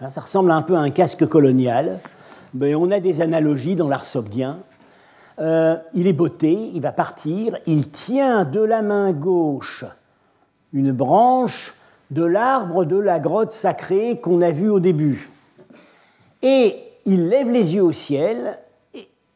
Hein, 0.01 0.09
ça 0.09 0.19
ressemble 0.19 0.51
un 0.51 0.61
peu 0.61 0.75
à 0.75 0.79
un 0.79 0.89
casque 0.89 1.25
colonial. 1.25 1.99
Mais 2.53 2.75
on 2.75 2.91
a 2.91 2.99
des 2.99 3.21
analogies 3.21 3.75
dans 3.75 3.87
l'art 3.87 4.05
sogdien. 4.05 4.59
Euh, 5.39 5.77
il 5.93 6.07
est 6.07 6.13
botté, 6.13 6.51
il 6.51 6.81
va 6.81 6.93
partir, 6.93 7.57
il 7.65 7.89
tient 7.89 8.45
de 8.45 8.61
la 8.61 8.81
main 8.81 9.11
gauche 9.11 9.83
une 10.71 10.91
branche 10.91 11.73
de 12.11 12.23
l'arbre 12.23 12.85
de 12.85 12.97
la 12.97 13.19
grotte 13.19 13.51
sacrée 13.51 14.19
qu'on 14.19 14.41
a 14.41 14.51
vu 14.51 14.69
au 14.69 14.79
début. 14.79 15.29
Et 16.41 16.77
il 17.05 17.29
lève 17.29 17.49
les 17.49 17.75
yeux 17.75 17.83
au 17.83 17.91
ciel 17.91 18.57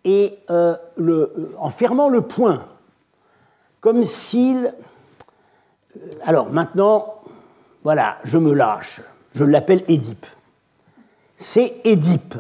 et, 0.06 0.38
euh, 0.50 0.76
en 1.58 1.70
fermant 1.70 2.10
le 2.10 2.22
poing, 2.22 2.66
comme 3.82 4.04
s'il... 4.04 4.74
Alors 6.24 6.52
maintenant, 6.52 7.16
voilà, 7.84 8.18
je 8.24 8.38
me 8.38 8.54
lâche, 8.54 9.02
je 9.34 9.44
l'appelle 9.44 9.84
Édipe 9.88 10.26
c'est 11.40 11.78
Édipe 11.86 12.36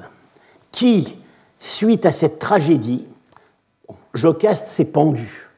qui, 0.71 1.17
suite 1.57 2.05
à 2.05 2.11
cette 2.11 2.37
tragédie, 2.37 3.05
Jocaste 4.13 4.67
s'est 4.67 4.91
pendu, 4.91 5.49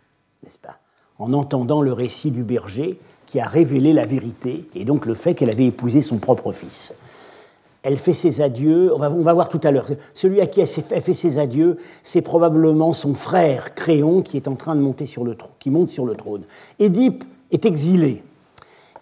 n'est-ce 0.43 0.59
pas, 0.59 0.77
en 1.17 1.33
entendant 1.33 1.81
le 1.81 1.91
récit 1.91 2.31
du 2.31 2.43
berger 2.43 3.00
qui 3.25 3.39
a 3.39 3.47
révélé 3.47 3.93
la 3.93 4.05
vérité 4.05 4.69
et 4.75 4.85
donc 4.85 5.05
le 5.05 5.15
fait 5.15 5.33
qu'elle 5.33 5.50
avait 5.50 5.65
épousé 5.65 6.01
son 6.01 6.19
propre 6.19 6.51
fils. 6.51 6.93
Elle 7.83 7.97
fait 7.97 8.13
ses 8.13 8.41
adieux, 8.41 8.93
on 8.93 9.00
va, 9.00 9.33
voir 9.33 9.50
tout 9.50 9.59
à 9.63 9.71
l'heure. 9.71 9.88
Celui 10.13 10.39
à 10.39 10.45
qui 10.45 10.61
elle 10.61 10.67
fait 10.67 11.13
ses 11.13 11.39
adieux, 11.39 11.77
c'est 12.03 12.21
probablement 12.21 12.93
son 12.93 13.15
frère 13.15 13.73
Créon 13.73 14.21
qui 14.21 14.38
est 14.38 14.47
en 14.47 14.55
train 14.55 14.75
de 14.75 14.81
monter 14.81 15.07
sur 15.07 15.23
le 15.23 15.35
trône, 15.35 15.53
qui 15.59 15.71
monte 15.71 15.89
sur 15.89 16.05
le 16.05 16.13
trône. 16.13 16.43
Édipe 16.77 17.23
est 17.51 17.65
exilé 17.65 18.21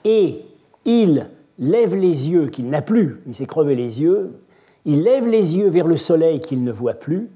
et 0.06 0.46
il 0.86 1.30
lève 1.58 1.96
les 1.96 2.30
yeux 2.30 2.48
qu'il 2.48 2.70
n'a 2.70 2.82
plus, 2.82 3.22
il 3.28 3.36
s'est 3.36 3.46
crevé 3.46 3.76
les 3.76 4.02
yeux, 4.02 4.40
il 4.86 5.04
lève 5.04 5.28
les 5.28 5.58
yeux 5.58 5.68
vers 5.68 5.88
le 5.88 5.98
soleil 5.98 6.40
qu'il 6.40 6.64
ne 6.64 6.72
voit 6.72 6.94
plus 6.94 7.30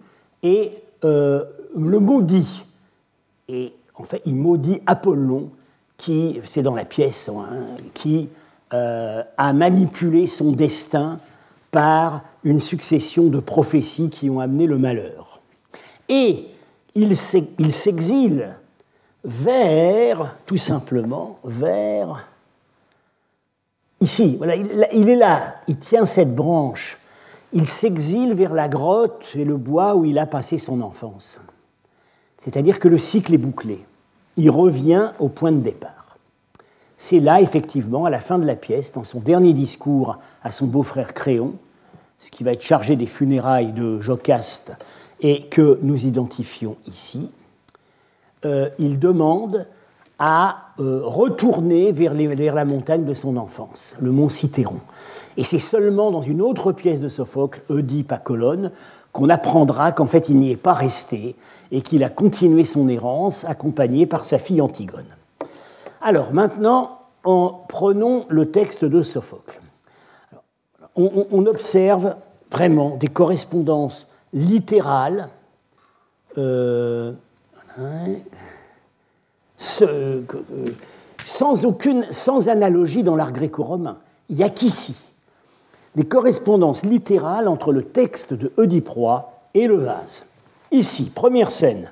et 0.43 0.71
euh, 1.03 1.43
le 1.75 1.99
maudit. 1.99 2.63
Et 3.49 3.73
en 3.95 4.03
fait, 4.03 4.21
il 4.25 4.35
maudit 4.35 4.81
Apollon, 4.85 5.49
qui, 5.97 6.39
c'est 6.43 6.61
dans 6.61 6.75
la 6.75 6.85
pièce, 6.85 7.29
hein, 7.29 7.65
qui 7.93 8.29
euh, 8.73 9.23
a 9.37 9.53
manipulé 9.53 10.25
son 10.25 10.53
destin 10.53 11.19
par 11.73 12.21
une 12.45 12.61
succession 12.61 13.25
de 13.25 13.41
prophéties 13.41 14.09
qui 14.09 14.29
ont 14.29 14.39
amené 14.39 14.67
le 14.67 14.77
malheur. 14.77 15.41
Et 16.07 16.45
il 16.95 17.17
s'exile 17.17 18.55
vers, 19.25 20.37
tout 20.45 20.57
simplement, 20.57 21.39
vers 21.43 22.27
Ici, 24.03 24.35
voilà, 24.37 24.57
il, 24.57 25.07
est 25.07 25.15
là, 25.15 25.55
il 25.69 25.77
tient 25.77 26.05
cette 26.05 26.35
branche, 26.35 26.99
il 27.53 27.65
s'exile 27.65 28.33
vers 28.33 28.53
la 28.53 28.67
grotte 28.67 29.31
et 29.33 29.45
le 29.45 29.55
bois 29.55 29.95
où 29.95 30.03
il 30.03 30.19
a 30.19 30.25
passé 30.25 30.57
son 30.57 30.81
enfance. 30.81 31.39
C'est-à-dire 32.37 32.79
que 32.79 32.89
le 32.89 32.97
cycle 32.97 33.33
est 33.33 33.37
bouclé. 33.37 33.85
Il 34.35 34.49
revient 34.49 35.13
au 35.19 35.29
point 35.29 35.53
de 35.53 35.61
départ. 35.61 36.17
C'est 36.97 37.21
là, 37.21 37.39
effectivement, 37.39 38.03
à 38.03 38.09
la 38.09 38.19
fin 38.19 38.39
de 38.39 38.45
la 38.45 38.57
pièce, 38.57 38.91
dans 38.91 39.05
son 39.05 39.21
dernier 39.21 39.53
discours 39.53 40.17
à 40.43 40.51
son 40.51 40.67
beau-frère 40.67 41.13
Créon, 41.13 41.53
qui 42.31 42.43
va 42.43 42.51
être 42.51 42.61
chargé 42.61 42.95
des 42.95 43.05
funérailles 43.05 43.71
de 43.73 43.99
Jocaste 43.99 44.73
et 45.21 45.43
que 45.43 45.79
nous 45.81 46.05
identifions 46.05 46.75
ici, 46.87 47.29
euh, 48.45 48.69
il 48.77 48.99
demande 48.99 49.67
à 50.19 50.67
euh, 50.79 51.01
retourner 51.03 51.91
vers, 51.91 52.13
la 52.13 52.65
montagne 52.65 53.05
de 53.05 53.13
son 53.13 53.37
enfance, 53.37 53.95
le 54.01 54.11
mont 54.11 54.29
Cithéron. 54.29 54.79
Et 55.37 55.43
c'est 55.43 55.59
seulement 55.59 56.11
dans 56.11 56.21
une 56.21 56.41
autre 56.41 56.71
pièce 56.71 57.01
de 57.01 57.09
Sophocle, 57.09 57.61
Oedipe 57.69 58.11
à 58.11 58.17
Colonne, 58.17 58.71
qu'on 59.11 59.29
apprendra 59.29 59.91
qu'en 59.91 60.05
fait 60.05 60.29
il 60.29 60.37
n'y 60.37 60.51
est 60.51 60.57
pas 60.57 60.73
resté 60.73 61.35
et 61.71 61.81
qu'il 61.81 62.03
a 62.03 62.09
continué 62.09 62.65
son 62.65 62.87
errance 62.87 63.45
accompagné 63.45 64.05
par 64.05 64.25
sa 64.25 64.37
fille 64.37 64.61
Antigone. 64.61 65.05
Alors 66.01 66.33
maintenant, 66.33 66.99
en, 67.23 67.63
prenons 67.67 68.25
le 68.29 68.51
texte 68.51 68.85
de 68.85 69.01
Sophocle. 69.01 69.59
On, 70.95 71.45
observe 71.45 72.15
vraiment 72.51 72.97
des 72.97 73.07
correspondances 73.07 74.07
littérales. 74.31 75.29
Euh, 76.37 77.13
euh, 77.79 78.17
sans, 81.17 81.65
aucune, 81.65 82.05
analogie 82.47 83.03
dans 83.03 83.15
l'art 83.15 83.31
gréco-romain. 83.31 83.97
Il 84.29 84.37
n'y 84.37 84.43
a 84.43 84.49
qu'ici. 84.49 84.95
des 85.95 86.05
correspondances 86.05 86.83
littérales 86.83 87.47
entre 87.47 87.71
le 87.71 87.83
texte 87.83 88.33
de 88.33 88.51
Oediproie 88.57 89.41
et 89.53 89.67
le 89.67 89.77
vase. 89.77 90.25
Ici, 90.71 91.11
première 91.13 91.51
scène. 91.51 91.87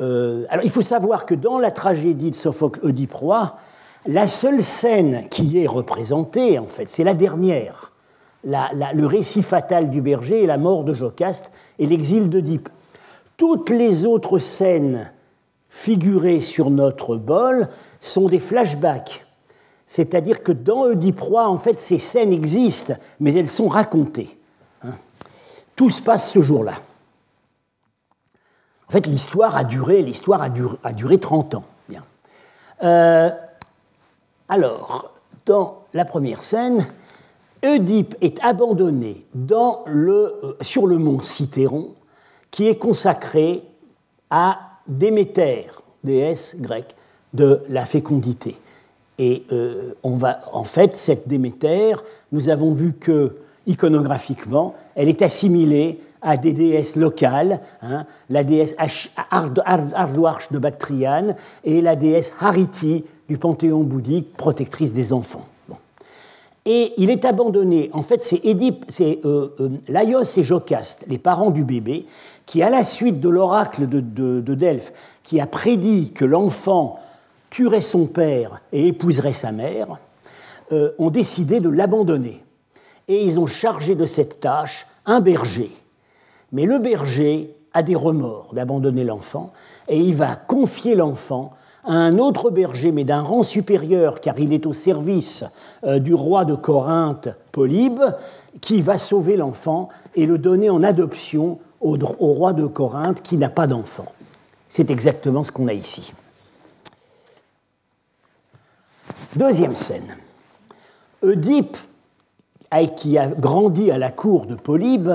Euh, 0.00 0.46
alors 0.48 0.64
il 0.64 0.70
faut 0.70 0.82
savoir 0.82 1.26
que 1.26 1.34
dans 1.34 1.58
la 1.58 1.70
tragédie 1.70 2.30
de 2.30 2.34
Sophocle 2.34 2.80
Oediproie, 2.82 3.56
la 4.06 4.26
seule 4.26 4.62
scène 4.62 5.28
qui 5.28 5.58
est 5.58 5.66
représentée, 5.66 6.58
en 6.58 6.66
fait, 6.66 6.88
c'est 6.88 7.04
la 7.04 7.14
dernière. 7.14 7.92
le 8.44 9.04
récit 9.04 9.42
fatal 9.42 9.90
du 9.90 10.00
berger 10.00 10.42
et 10.42 10.46
la 10.46 10.56
mort 10.56 10.84
de 10.84 10.94
Jocaste 10.94 11.52
et 11.78 11.86
l'exil 11.86 12.30
d'Oedipe. 12.30 12.68
Toutes 13.36 13.70
les 13.70 14.06
autres 14.06 14.38
scènes 14.38 15.12
figurées 15.68 16.40
sur 16.40 16.70
notre 16.70 17.16
bol 17.16 17.68
sont 18.00 18.28
des 18.28 18.38
flashbacks. 18.38 19.24
C'est-à-dire 19.86 20.42
que 20.42 20.52
dans 20.52 20.84
Oediproie, 20.84 21.48
en 21.48 21.58
fait, 21.58 21.78
ces 21.78 21.98
scènes 21.98 22.32
existent, 22.32 22.94
mais 23.18 23.34
elles 23.34 23.48
sont 23.48 23.68
racontées. 23.68 24.38
Hein. 24.82 24.94
Tout 25.76 25.90
se 25.90 26.02
passe 26.02 26.30
ce 26.30 26.40
jour-là. 26.42 26.74
En 28.88 28.92
fait, 28.92 29.06
l'histoire 29.06 29.56
a 29.56 29.64
duré, 29.64 30.02
l'histoire 30.02 30.42
a 30.42 30.92
duré, 30.92 31.18
30 31.18 31.54
ans. 31.54 31.64
Bien. 31.88 32.04
Euh, 32.82 33.30
alors, 34.50 35.12
dans 35.46 35.84
la 35.94 36.04
première 36.04 36.42
scène, 36.42 36.84
Oedipe 37.64 38.16
est 38.20 38.42
abandonné 38.42 39.24
euh, 39.52 40.54
sur 40.60 40.88
le 40.88 40.98
mont 40.98 41.20
Cithéron, 41.20 41.94
qui 42.50 42.66
est 42.66 42.76
consacré 42.76 43.62
à 44.28 44.58
Déméter, 44.88 45.66
déesse 46.02 46.56
grecque 46.58 46.96
de 47.32 47.62
la 47.68 47.86
fécondité. 47.86 48.56
Et 49.18 49.44
euh, 49.52 49.94
on 50.02 50.16
va, 50.16 50.40
en 50.52 50.64
fait, 50.64 50.96
cette 50.96 51.28
Déméter, 51.28 51.94
nous 52.32 52.48
avons 52.48 52.72
vu 52.72 52.94
que, 52.94 53.36
iconographiquement, 53.68 54.74
elle 54.96 55.08
est 55.08 55.22
assimilée 55.22 56.00
à 56.22 56.36
des 56.36 56.52
déesses 56.52 56.96
locales, 56.96 57.60
hein, 57.82 58.04
la 58.28 58.42
déesse 58.42 58.74
Ardouarche 59.30 60.50
de 60.50 60.58
Bactriane 60.58 61.36
et 61.62 61.80
la 61.80 61.94
déesse 61.94 62.32
Hariti 62.40 63.04
du 63.30 63.38
panthéon 63.38 63.84
bouddhique, 63.84 64.36
protectrice 64.36 64.92
des 64.92 65.12
enfants. 65.12 65.46
Et 66.66 66.92
il 66.96 67.10
est 67.10 67.24
abandonné. 67.24 67.88
En 67.92 68.02
fait, 68.02 68.20
c'est 68.24 68.44
Édipe, 68.44 68.84
c'est 68.88 69.20
euh, 69.24 69.54
euh, 69.60 69.68
Laios 69.86 70.36
et 70.36 70.42
Jocaste, 70.42 71.04
les 71.06 71.16
parents 71.16 71.52
du 71.52 71.62
bébé, 71.62 72.06
qui, 72.44 72.60
à 72.60 72.68
la 72.68 72.82
suite 72.82 73.20
de 73.20 73.28
l'oracle 73.28 73.88
de, 73.88 74.54
Delphes, 74.54 74.92
qui 75.22 75.40
a 75.40 75.46
prédit 75.46 76.10
que 76.10 76.24
l'enfant 76.24 76.98
tuerait 77.50 77.80
son 77.80 78.06
père 78.06 78.62
et 78.72 78.88
épouserait 78.88 79.32
sa 79.32 79.52
mère, 79.52 79.98
euh, 80.72 80.90
ont 80.98 81.10
décidé 81.10 81.60
de 81.60 81.68
l'abandonner. 81.68 82.42
Et 83.06 83.24
ils 83.24 83.38
ont 83.38 83.46
chargé 83.46 83.94
de 83.94 84.06
cette 84.06 84.40
tâche 84.40 84.88
un 85.06 85.20
berger. 85.20 85.70
Mais 86.50 86.64
le 86.64 86.80
berger 86.80 87.54
a 87.74 87.84
des 87.84 87.94
remords 87.94 88.54
d'abandonner 88.54 89.04
l'enfant 89.04 89.52
et 89.86 89.98
il 89.98 90.16
va 90.16 90.34
confier 90.34 90.96
l'enfant 90.96 91.52
à 91.84 91.92
un 91.92 92.18
autre 92.18 92.50
berger, 92.50 92.92
mais 92.92 93.04
d'un 93.04 93.22
rang 93.22 93.42
supérieur, 93.42 94.20
car 94.20 94.38
il 94.38 94.52
est 94.52 94.66
au 94.66 94.72
service 94.72 95.44
euh, 95.84 95.98
du 95.98 96.14
roi 96.14 96.44
de 96.44 96.54
Corinthe, 96.54 97.28
Polybe, 97.52 98.02
qui 98.60 98.82
va 98.82 98.98
sauver 98.98 99.36
l'enfant 99.36 99.88
et 100.14 100.26
le 100.26 100.38
donner 100.38 100.70
en 100.70 100.82
adoption 100.82 101.58
au, 101.80 101.96
roi 101.96 102.52
de 102.52 102.66
Corinthe 102.66 103.22
qui 103.22 103.36
n'a 103.36 103.48
pas 103.48 103.66
d'enfant. 103.66 104.06
C'est 104.68 104.90
exactement 104.90 105.42
ce 105.42 105.50
qu'on 105.50 105.68
a 105.68 105.72
ici. 105.72 106.12
Deuxième 109.36 109.74
scène. 109.74 110.16
Oedipe, 111.22 111.76
qui 112.96 113.18
a 113.18 113.26
grandi 113.26 113.90
à 113.90 113.98
la 113.98 114.10
cour 114.10 114.46
de 114.46 114.54
Polybe, 114.54 115.10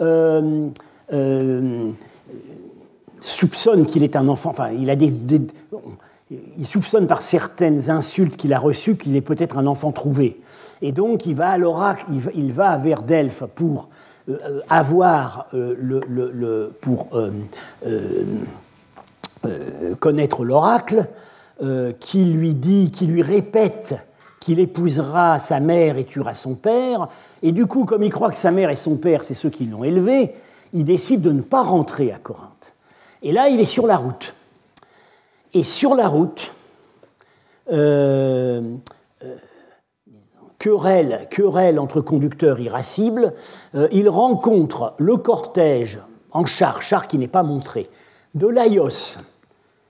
euh, 0.00 0.68
euh, 1.12 1.90
soupçonne 3.20 3.86
qu'il 3.86 4.02
est 4.02 4.16
un 4.16 4.28
enfant, 4.28 4.50
enfin, 4.50 4.70
il 4.70 4.90
a 4.90 4.96
des, 4.96 5.12
il 6.58 6.66
soupçonne 6.66 7.06
par 7.06 7.20
certaines 7.20 7.90
insultes 7.90 8.36
qu'il 8.36 8.52
a 8.52 8.58
reçues 8.58 8.96
qu'il 8.96 9.16
est 9.16 9.22
peut-être 9.22 9.58
un 9.58 9.66
enfant 9.66 9.92
trouvé. 9.92 10.40
Et 10.82 10.92
donc 10.92 11.26
il 11.26 11.34
va 11.34 11.50
à 11.50 11.58
l'oracle, 11.58 12.06
il, 12.34 12.52
va 12.52 12.76
vers 12.76 13.02
Delphes 13.02 13.44
pour 13.54 13.88
euh, 14.28 14.60
avoir 14.68 15.48
le, 15.52 16.00
le, 16.08 16.72
pour 16.80 17.08
connaître 20.00 20.44
l'oracle, 20.44 21.06
qui 21.98 22.24
lui 22.26 22.54
dit, 22.54 22.90
qui 22.90 23.06
lui 23.06 23.22
répète 23.22 23.96
qu'il 24.48 24.60
épousera 24.60 25.38
sa 25.38 25.60
mère 25.60 25.98
et 25.98 26.04
tuera 26.04 26.32
son 26.32 26.54
père. 26.54 27.08
Et 27.42 27.52
du 27.52 27.66
coup, 27.66 27.84
comme 27.84 28.02
il 28.02 28.10
croit 28.10 28.30
que 28.30 28.38
sa 28.38 28.50
mère 28.50 28.70
et 28.70 28.76
son 28.76 28.96
père, 28.96 29.22
c'est 29.22 29.34
ceux 29.34 29.50
qui 29.50 29.66
l'ont 29.66 29.84
élevé, 29.84 30.34
il 30.72 30.84
décide 30.84 31.20
de 31.20 31.32
ne 31.32 31.42
pas 31.42 31.62
rentrer 31.62 32.12
à 32.12 32.18
Corinthe. 32.18 32.72
Et 33.22 33.32
là, 33.32 33.48
il 33.48 33.60
est 33.60 33.64
sur 33.64 33.86
la 33.86 33.96
route. 33.96 34.34
Et 35.54 35.62
sur 35.62 35.94
la 35.94 36.08
route, 36.08 36.52
euh, 37.72 38.62
euh, 39.24 39.36
querelle, 40.58 41.26
querelle, 41.30 41.78
entre 41.78 42.00
conducteurs 42.00 42.60
irascibles, 42.60 43.34
euh, 43.74 43.88
il 43.92 44.08
rencontre 44.08 44.94
le 44.98 45.16
cortège 45.16 46.00
en 46.30 46.46
char, 46.46 46.82
char 46.82 47.08
qui 47.08 47.18
n'est 47.18 47.28
pas 47.28 47.42
montré, 47.42 47.88
de 48.34 48.46
Laios, 48.46 49.18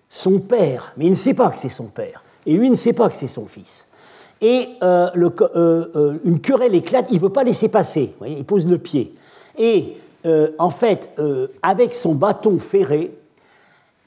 son 0.08 0.38
père, 0.38 0.92
mais 0.96 1.06
il 1.06 1.10
ne 1.10 1.16
sait 1.16 1.34
pas 1.34 1.50
que 1.50 1.58
c'est 1.58 1.68
son 1.68 1.86
père, 1.86 2.24
et 2.46 2.54
lui 2.54 2.70
ne 2.70 2.76
sait 2.76 2.92
pas 2.92 3.08
que 3.08 3.16
c'est 3.16 3.26
son 3.26 3.46
fils. 3.46 3.88
Et 4.40 4.68
une 4.80 6.40
querelle 6.40 6.76
éclate, 6.76 7.08
il 7.10 7.16
ne 7.16 7.22
veut 7.22 7.32
pas 7.32 7.42
laisser 7.42 7.68
passer, 7.68 8.14
il 8.24 8.44
pose 8.44 8.68
le 8.68 8.78
pied. 8.78 9.12
Et 9.58 9.96
en 10.58 10.70
fait, 10.70 11.10
avec 11.62 11.94
son 11.94 12.14
bâton 12.14 12.58
ferré, 12.58 13.18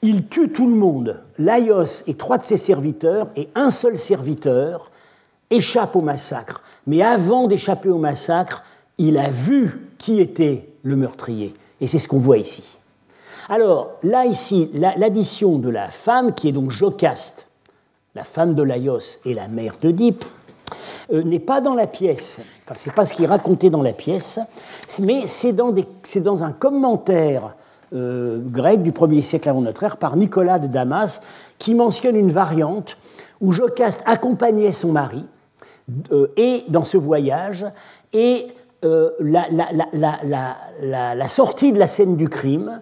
il 0.02 0.26
tue 0.26 0.50
tout 0.50 0.68
le 0.68 0.74
monde. 0.74 1.20
Laios 1.38 2.02
et 2.06 2.14
trois 2.14 2.38
de 2.38 2.42
ses 2.42 2.56
serviteurs, 2.56 3.28
et 3.36 3.48
un 3.54 3.70
seul 3.70 3.96
serviteur 3.96 4.90
échappe 5.50 5.94
au 5.96 6.00
massacre. 6.00 6.62
Mais 6.86 7.02
avant 7.02 7.46
d'échapper 7.46 7.88
au 7.88 7.98
massacre, 7.98 8.64
il 8.98 9.16
a 9.16 9.30
vu 9.30 9.88
qui 9.98 10.20
était 10.20 10.68
le 10.82 10.96
meurtrier. 10.96 11.54
Et 11.80 11.86
c'est 11.86 11.98
ce 11.98 12.08
qu'on 12.08 12.18
voit 12.18 12.38
ici. 12.38 12.64
Alors, 13.48 13.92
là, 14.02 14.24
ici, 14.24 14.70
l'addition 14.74 15.58
de 15.58 15.68
la 15.68 15.88
femme, 15.88 16.34
qui 16.34 16.48
est 16.48 16.52
donc 16.52 16.70
Jocaste, 16.70 17.48
la 18.14 18.24
femme 18.24 18.54
de 18.54 18.62
Laios 18.62 19.20
et 19.24 19.34
la 19.34 19.48
mère 19.48 19.74
d'Oedipe, 19.80 20.24
euh, 20.24 20.41
n'est 21.10 21.40
pas 21.40 21.60
dans 21.60 21.74
la 21.74 21.86
pièce. 21.86 22.40
Enfin, 22.64 22.74
c'est 22.76 22.94
pas 22.94 23.06
ce 23.06 23.14
qui 23.14 23.24
est 23.24 23.26
raconté 23.26 23.70
dans 23.70 23.82
la 23.82 23.92
pièce, 23.92 24.38
mais 25.00 25.26
c'est 25.26 25.52
dans, 25.52 25.74
dans, 26.16 26.44
un 26.44 26.52
commentaire 26.52 27.54
euh, 27.92 28.40
grec 28.44 28.82
du 28.82 28.92
1er 28.92 29.22
siècle 29.22 29.48
avant 29.48 29.60
notre 29.60 29.82
ère 29.82 29.96
par 29.96 30.16
Nicolas 30.16 30.58
de 30.58 30.66
Damas 30.66 31.20
qui 31.58 31.74
mentionne 31.74 32.16
une 32.16 32.30
variante 32.30 32.96
où 33.40 33.52
Jocaste 33.52 34.02
accompagnait 34.06 34.72
son 34.72 34.92
mari 34.92 35.24
euh, 36.12 36.28
et 36.36 36.64
dans 36.68 36.84
ce 36.84 36.96
voyage 36.96 37.66
et 38.12 38.46
la, 39.20 39.46
la, 39.52 41.26
sortie 41.28 41.72
de 41.72 41.78
la 41.78 41.86
scène 41.86 42.16
du 42.16 42.28
crime 42.28 42.80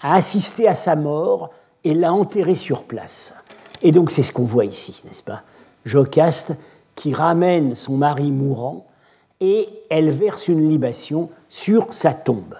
a 0.00 0.14
assisté 0.14 0.66
à 0.66 0.74
sa 0.74 0.96
mort 0.96 1.50
et 1.84 1.94
l'a 1.94 2.12
enterré 2.12 2.54
sur 2.54 2.84
place. 2.84 3.34
Et 3.82 3.92
donc 3.92 4.10
c'est 4.10 4.22
ce 4.22 4.32
qu'on 4.32 4.44
voit 4.44 4.64
ici, 4.64 5.02
n'est-ce 5.04 5.22
pas? 5.22 5.42
Jocaste 5.84 6.54
qui 6.94 7.14
ramène 7.14 7.74
son 7.74 7.96
mari 7.96 8.30
mourant 8.30 8.86
et 9.40 9.68
elle 9.90 10.10
verse 10.10 10.48
une 10.48 10.68
libation 10.68 11.30
sur 11.48 11.92
sa 11.92 12.14
tombe. 12.14 12.56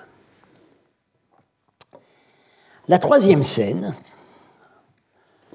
La 2.89 2.99
troisième 2.99 3.43
scène 3.43 3.95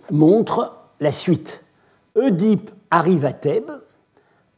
montre 0.10 0.78
la 1.00 1.12
suite. 1.12 1.64
Oedipe 2.16 2.72
arrive 2.90 3.26
à 3.26 3.34
Thèbes, 3.34 3.82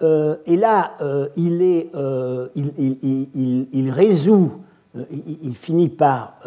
euh, 0.01 0.37
et 0.45 0.55
là, 0.55 0.93
euh, 1.01 1.27
euh, 1.37 2.49
il, 2.55 3.91
résout, 3.91 4.53
il, 4.95 5.55
finit 5.55 5.89
par 5.89 6.39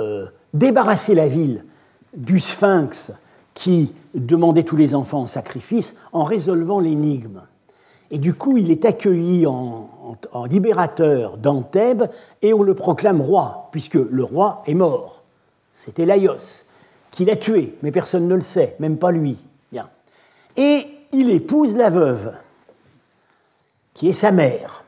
débarrasser 0.54 1.14
la 1.14 1.28
ville 1.28 1.64
du 2.16 2.40
sphinx 2.40 3.12
qui 3.54 3.94
demandait 4.14 4.62
tous 4.62 4.76
les 4.76 4.94
enfants 4.94 5.22
en 5.22 5.26
sacrifice 5.26 5.96
en 6.12 6.24
résolvant 6.24 6.80
l'énigme. 6.80 7.42
Et 8.12 8.18
du 8.18 8.34
coup, 8.34 8.56
il 8.56 8.70
est 8.70 8.84
accueilli 8.84 9.46
en, 9.46 9.88
libérateur 10.48 11.36
d'Antèbes 11.38 12.04
et 12.42 12.54
on 12.54 12.62
le 12.62 12.74
proclame 12.74 13.20
roi, 13.20 13.68
puisque 13.72 13.94
le 13.94 14.22
roi 14.22 14.62
est 14.66 14.74
mort. 14.74 15.22
C'était 15.76 16.06
Laios, 16.06 16.64
qui 17.10 17.24
l'a 17.24 17.34
tué, 17.34 17.76
mais 17.82 17.90
personne 17.90 18.28
ne 18.28 18.34
le 18.34 18.40
sait, 18.40 18.76
même 18.78 18.98
pas 18.98 19.10
lui. 19.10 19.38
Bien. 19.72 19.88
Et 20.56 20.86
il 21.12 21.30
épouse 21.30 21.74
la 21.74 21.90
veuve, 21.90 22.32
qui 23.94 24.08
est 24.08 24.12
sa 24.12 24.30
mère. 24.30 24.84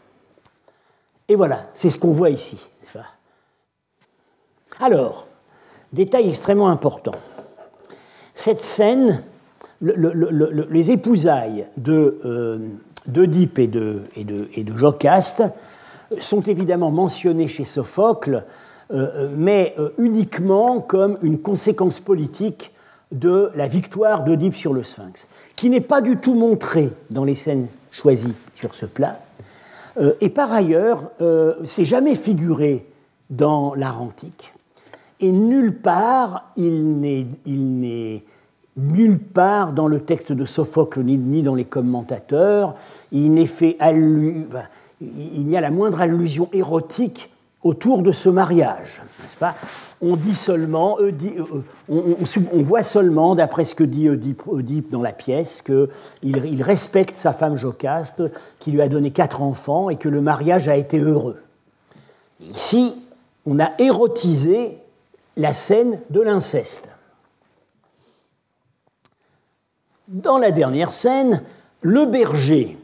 Et 1.26 1.34
voilà, 1.34 1.64
c'est 1.74 1.90
ce 1.90 1.98
qu'on 1.98 2.12
voit 2.12 2.30
ici, 2.30 2.60
Alors, 4.78 5.26
détail 5.92 6.28
extrêmement 6.28 6.68
important 6.68 7.14
cette 8.34 8.60
scène, 8.60 9.22
les 9.80 10.90
épousailles 10.90 11.66
de, 11.76 12.20
euh, 12.24 12.58
d'Oedipe 13.06 13.58
et 13.58 13.66
de, 13.66 14.02
et, 14.16 14.24
de, 14.24 14.48
et 14.54 14.64
de 14.64 14.76
Jocaste 14.76 15.42
sont 16.18 16.42
évidemment 16.42 16.90
mentionnés 16.90 17.48
chez 17.48 17.64
Sophocle, 17.64 18.44
mais 19.36 19.74
uniquement 19.98 20.80
comme 20.80 21.18
une 21.22 21.38
conséquence 21.38 21.98
politique 21.98 22.72
de 23.10 23.50
la 23.54 23.66
victoire 23.66 24.22
d'Oedipe 24.22 24.54
sur 24.54 24.74
le 24.74 24.82
Sphinx, 24.82 25.28
qui 25.56 25.70
n'est 25.70 25.80
pas 25.80 26.02
du 26.02 26.18
tout 26.18 26.34
montrée 26.34 26.90
dans 27.10 27.24
les 27.24 27.34
scènes 27.34 27.68
choisies 27.90 28.34
sur 28.54 28.74
ce 28.74 28.86
plat. 28.86 29.20
et 30.20 30.28
par 30.28 30.52
ailleurs, 30.52 31.10
c'est 31.64 31.84
jamais 31.84 32.14
figuré 32.14 32.86
dans 33.30 33.74
l'art 33.74 34.00
antique. 34.00 34.52
Et 35.20 35.32
nulle 35.32 35.76
part, 35.76 36.50
il 36.56 37.00
n'est 37.00 38.24
nulle 38.76 39.18
part 39.18 39.72
dans 39.72 39.88
le 39.88 40.00
texte 40.00 40.32
de 40.32 40.44
Sophocle 40.44 41.02
ni, 41.02 41.42
dans 41.42 41.54
les 41.54 41.64
commentateurs, 41.64 42.74
il 43.12 43.32
il 45.00 45.46
n'y 45.46 45.56
a 45.56 45.60
la 45.60 45.70
moindre 45.70 46.00
allusion 46.00 46.48
érotique 46.52 47.30
autour 47.62 48.02
de 48.02 48.12
ce 48.12 48.28
mariage, 48.28 49.02
n'est-ce 49.20 49.36
pas? 49.36 49.54
On 50.02 50.16
dit 50.16 50.34
seulement, 50.34 50.98
euh, 51.00 51.12
on, 51.88 52.62
voit 52.62 52.82
seulement, 52.82 53.34
d'après 53.34 53.64
ce 53.64 53.74
que 53.74 53.84
dit 53.84 54.08
Oedipe, 54.10 54.90
dans 54.90 55.00
la 55.00 55.12
pièce, 55.12 55.62
qu'il 55.62 55.88
il 56.22 56.62
respecte 56.62 57.16
sa 57.16 57.32
femme 57.32 57.56
Jocaste, 57.56 58.22
qui 58.58 58.70
lui 58.70 58.82
a 58.82 58.88
donné 58.88 59.12
quatre 59.12 59.40
enfants 59.40 59.88
et 59.88 59.96
que 59.96 60.10
le 60.10 60.20
mariage 60.20 60.68
a 60.68 60.76
été 60.76 60.98
heureux. 60.98 61.40
Ici, 62.40 62.94
on 63.46 63.58
a 63.58 63.70
érotisé 63.78 64.78
la 65.38 65.54
scène 65.54 66.00
de 66.10 66.20
l'inceste. 66.20 66.90
Dans 70.08 70.38
la 70.38 70.50
dernière 70.50 70.90
scène, 70.90 71.42
le 71.82 72.06
berger, 72.06 72.76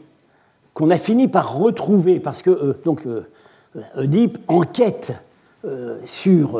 qu'on 0.73 0.89
a 0.89 0.97
fini 0.97 1.27
par 1.27 1.57
retrouver, 1.57 2.19
parce 2.19 2.41
que 2.41 2.49
euh, 2.49 2.73
donc, 2.83 3.05
euh, 3.05 3.27
Oedipe 3.95 4.37
enquête 4.47 5.13
euh, 5.65 5.99
sur 6.03 6.59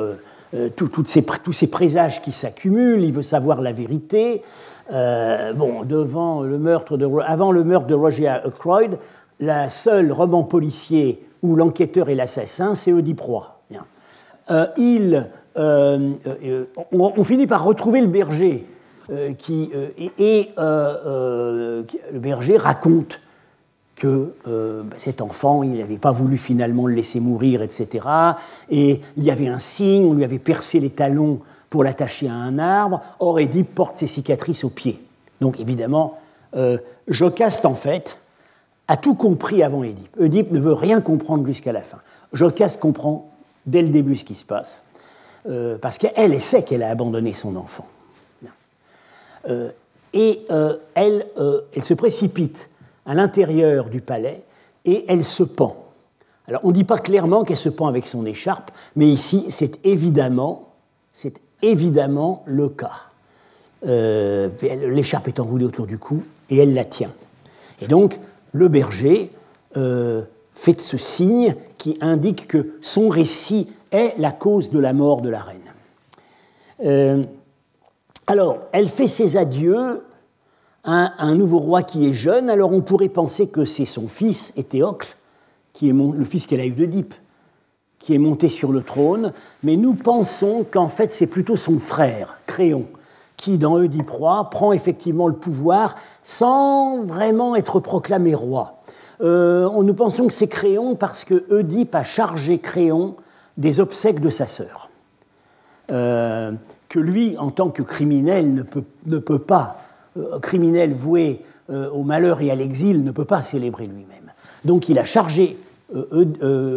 tous 0.76 1.06
ces 1.54 1.68
présages 1.68 2.22
qui 2.22 2.32
s'accumulent, 2.32 3.02
il 3.02 3.14
veut 3.14 3.22
savoir 3.22 3.62
la 3.62 3.72
vérité. 3.72 4.42
bon, 4.90 5.84
devant 5.84 6.42
le 6.42 6.58
meurtre 6.58 6.98
de, 6.98 7.08
avant 7.26 7.52
le 7.52 7.64
meurtre 7.64 7.88
de 7.88 7.96
Roger 7.96 8.28
Ackroyd, 8.28 8.98
la 9.40 9.70
seule 9.70 10.12
roman 10.12 10.44
policier 10.44 11.26
où 11.42 11.56
l'enquêteur 11.56 12.10
est 12.10 12.16
l'assassin, 12.16 12.76
c'est 12.76 12.92
Oedipe 12.92 13.22
Roy. 13.22 13.60
il 14.78 15.26
euh, 15.58 16.14
euh, 16.46 16.66
on, 16.94 17.24
finit 17.26 17.46
par 17.46 17.64
retrouver 17.64 18.00
le 18.00 18.08
berger, 18.08 18.66
euh, 18.66 18.72
qui, 19.38 19.72
et, 20.18 20.50
le 20.58 22.20
berger 22.20 22.58
raconte 22.58 23.22
que 23.96 24.34
bah, 24.46 24.96
cet 24.98 25.22
enfant, 25.22 25.64
il 25.64 25.74
n'avait 25.74 25.98
pas 25.98 26.12
voulu 26.12 26.38
finalement 26.38 26.88
le 26.88 26.96
laisser 26.96 27.20
mourir, 27.20 27.62
etc. 27.62 28.08
Et 28.70 29.02
il 29.18 29.24
y 29.24 29.32
avait 29.32 29.48
un 29.48 29.60
signe, 29.60 30.06
on 30.06 30.14
lui 30.14 30.24
avait 30.24 30.40
percé 30.40 30.80
les 30.80 30.90
talons 30.90 31.40
pour 31.70 31.84
l'attacher 31.84 32.28
à 32.28 32.34
un 32.34 32.58
arbre. 32.58 33.02
Or, 33.20 33.40
Édipe 33.40 33.76
porte 33.76 33.96
ses 33.96 34.08
cicatrices 34.08 34.64
aux 34.64 34.70
pieds. 34.70 35.00
Donc, 35.40 35.60
évidemment, 35.60 36.20
Jocaste, 37.08 37.66
en 37.66 37.76
fait, 37.76 38.18
a 38.92 38.98
tout 38.98 39.16
compris 39.16 39.64
avant 39.64 39.84
Édipe. 39.84 40.16
Édipe 40.20 40.52
ne 40.52 40.60
veut 40.60 40.74
rien 40.74 41.00
comprendre 41.00 41.46
jusqu'à 41.46 41.72
la 41.72 41.82
fin. 41.82 42.00
Jocaste 42.34 42.78
comprend 42.80 43.32
dès 43.66 43.82
le 43.82 43.88
début 43.88 44.18
ce 44.18 44.26
qui 44.26 44.36
se 44.36 44.44
passe. 44.44 44.84
Euh, 45.50 45.78
parce 45.78 45.98
qu'elle 45.98 46.40
sait 46.42 46.64
qu'elle 46.64 46.84
a 46.84 46.90
abandonné 46.90 47.32
son 47.32 47.56
enfant. 47.56 47.88
Euh, 49.50 49.72
et 50.14 50.42
euh, 50.52 50.78
elle, 50.94 51.26
elle, 51.74 51.84
se 51.84 51.94
précipite 51.94 52.70
à 53.06 53.14
l'intérieur 53.14 53.90
du 53.90 54.02
palais 54.02 54.44
et 54.86 55.06
elle 55.08 55.24
se 55.24 55.44
pend. 55.44 55.86
Alors 56.48 56.62
on 56.64 56.70
ne 56.70 56.74
dit 56.74 56.84
pas 56.84 56.98
clairement 56.98 57.44
qu'elle 57.44 57.58
se 57.58 57.70
pend 57.70 57.88
avec 57.88 58.06
son 58.06 58.26
écharpe, 58.26 58.72
mais 58.96 59.08
ici 59.08 59.46
c'est 59.50 59.86
évidemment, 59.86 60.74
c'est 61.14 61.42
évidemment 61.62 62.44
le 62.46 62.70
cas. 62.70 63.08
L'écharpe 63.84 65.28
est 65.28 65.40
enroulée 65.40 65.66
autour 65.66 65.88
du 65.88 65.98
cou 65.98 66.24
et 66.50 66.58
elle 66.58 66.74
la 66.74 66.84
tient. 66.84 67.14
Et 67.82 67.88
donc 67.88 68.20
le 68.52 68.68
berger 68.68 69.32
fait 69.74 70.82
ce 70.82 70.98
signe 70.98 71.56
qui 71.78 71.98
indique 72.02 72.48
que 72.48 72.74
son 72.82 73.10
récit 73.10 73.70
est 73.92 74.14
la 74.18 74.32
cause 74.32 74.72
de 74.72 74.80
la 74.80 74.94
mort 74.94 75.22
de 75.22 75.30
la 75.30 75.40
reine. 75.40 75.62
Euh, 76.86 77.24
alors, 78.28 78.60
elle 78.72 78.88
fait 78.88 79.08
ses 79.08 79.38
adieux 79.38 80.04
à 80.84 81.24
un 81.24 81.36
nouveau 81.36 81.60
roi 81.60 81.84
qui 81.84 82.08
est 82.08 82.14
jeune. 82.14 82.50
Alors, 82.50 82.72
on 82.72 82.82
pourrait 82.82 83.10
penser 83.10 83.48
que 83.48 83.66
c'est 83.66 83.86
son 83.86 84.08
fils, 84.08 84.54
Éthéocle, 84.58 85.16
qui 85.74 85.90
est 85.90 85.94
le 85.94 86.24
fils 86.24 86.46
qu'elle 86.46 86.60
a 86.60 86.66
eu 86.66 86.72
d'Oedipe, 86.72 87.14
qui 88.00 88.16
est 88.16 88.20
monté 88.20 88.50
sur 88.50 88.72
le 88.72 88.82
trône. 88.82 89.34
Mais 89.64 89.76
nous 89.76 89.96
pensons 89.96 90.66
qu'en 90.70 90.88
fait, 90.88 91.08
c'est 91.08 91.28
plutôt 91.28 91.56
son 91.56 91.80
frère, 91.80 92.40
Créon, 92.48 92.86
qui, 93.38 93.58
dans 93.58 93.76
Oedipe 93.76 94.10
roi, 94.10 94.50
prend 94.50 94.72
effectivement 94.72 95.28
le 95.28 95.36
pouvoir 95.36 95.96
sans 96.24 97.04
vraiment 97.04 97.56
être 97.56 97.80
proclamé 97.80 98.34
roi. 98.34 98.82
Euh, 99.22 99.70
nous 99.84 99.94
pensons 99.94 100.28
que 100.28 100.34
c'est 100.34 100.48
Créon 100.48 100.96
parce 100.96 101.26
que 101.26 101.46
a 101.94 102.04
chargé 102.04 102.58
Créon 102.60 103.16
des 103.58 103.80
obsèques 103.80 104.20
de 104.20 104.30
sa 104.30 104.48
sœur, 104.48 104.90
euh, 105.92 106.52
que 106.92 107.00
lui, 107.00 107.38
en 107.38 107.52
tant 107.52 107.70
que 107.70 107.82
criminel, 107.82 108.54
ne 108.54 108.64
peut, 109.18 109.40
pas, 109.40 109.78
euh, 110.18 110.40
criminel 110.40 110.94
voué 110.94 111.42
euh, 111.70 111.90
au 111.90 112.04
malheur 112.04 112.42
et 112.42 112.52
à 112.52 112.56
l'exil, 112.56 113.06
ne 113.06 113.12
peut 113.12 113.24
pas 113.24 113.42
célébrer 113.42 113.88
lui-même. 113.88 114.34
Donc 114.66 114.90
il 114.90 115.00
a 115.00 115.06
chargé 115.06 115.58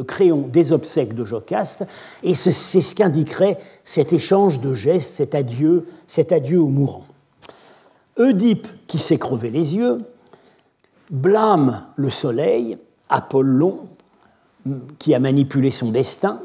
Créon 0.08 0.48
des 0.48 0.72
obsèques 0.72 1.14
de 1.14 1.24
Jocaste, 1.24 1.86
et 2.24 2.34
c'est 2.34 2.50
ce 2.50 2.94
qu'indiquerait 2.96 3.58
cet 3.84 4.12
échange 4.12 4.60
de 4.60 4.74
gestes, 4.74 5.14
cet 5.14 5.36
adieu, 5.36 5.86
cet 6.08 6.32
adieu 6.32 6.60
aux 6.60 6.68
mourants. 6.68 7.06
Oedipe, 8.18 8.66
qui 8.88 8.98
s'est 8.98 9.18
crevé 9.18 9.50
les 9.50 9.76
yeux, 9.76 9.98
blâme 11.12 11.84
le 11.94 12.10
soleil, 12.10 12.76
Apollon, 13.08 13.86
qui 14.98 15.14
a 15.14 15.20
manipulé 15.20 15.70
son 15.70 15.92
destin, 15.92 16.40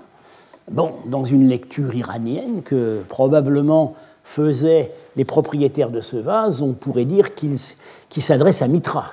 Bon, 0.71 0.91
dans 1.07 1.23
une 1.23 1.47
lecture 1.47 1.95
iranienne 1.95 2.61
que 2.61 3.01
probablement 3.09 3.95
faisaient 4.23 4.93
les 5.15 5.25
propriétaires 5.25 5.89
de 5.89 5.99
ce 5.99 6.15
vase, 6.15 6.61
on 6.61 6.73
pourrait 6.73 7.05
dire 7.05 7.33
qu'il 7.33 7.57
s'adresse 7.57 8.61
à 8.61 8.67
Mitra, 8.67 9.05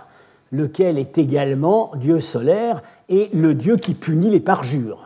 lequel 0.52 0.98
est 0.98 1.16
également 1.16 1.92
dieu 1.96 2.20
solaire 2.20 2.82
et 3.08 3.30
le 3.32 3.54
dieu 3.54 3.76
qui 3.76 3.94
punit 3.94 4.28
les 4.28 4.40
parjures. 4.40 5.02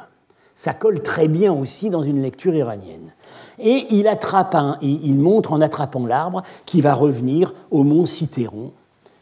Ça 0.56 0.74
colle 0.74 1.00
très 1.00 1.28
bien 1.28 1.52
aussi 1.52 1.88
dans 1.88 2.02
une 2.02 2.20
lecture 2.20 2.54
iranienne. 2.54 3.12
Et 3.60 3.86
il, 3.90 4.08
attrape 4.08 4.56
il 4.82 5.14
montre 5.14 5.52
en 5.52 5.60
attrapant 5.60 6.04
l'arbre 6.04 6.42
qui 6.66 6.80
va 6.80 6.94
revenir 6.94 7.54
au 7.70 7.84
mont 7.84 8.06
Cithéron, 8.06 8.72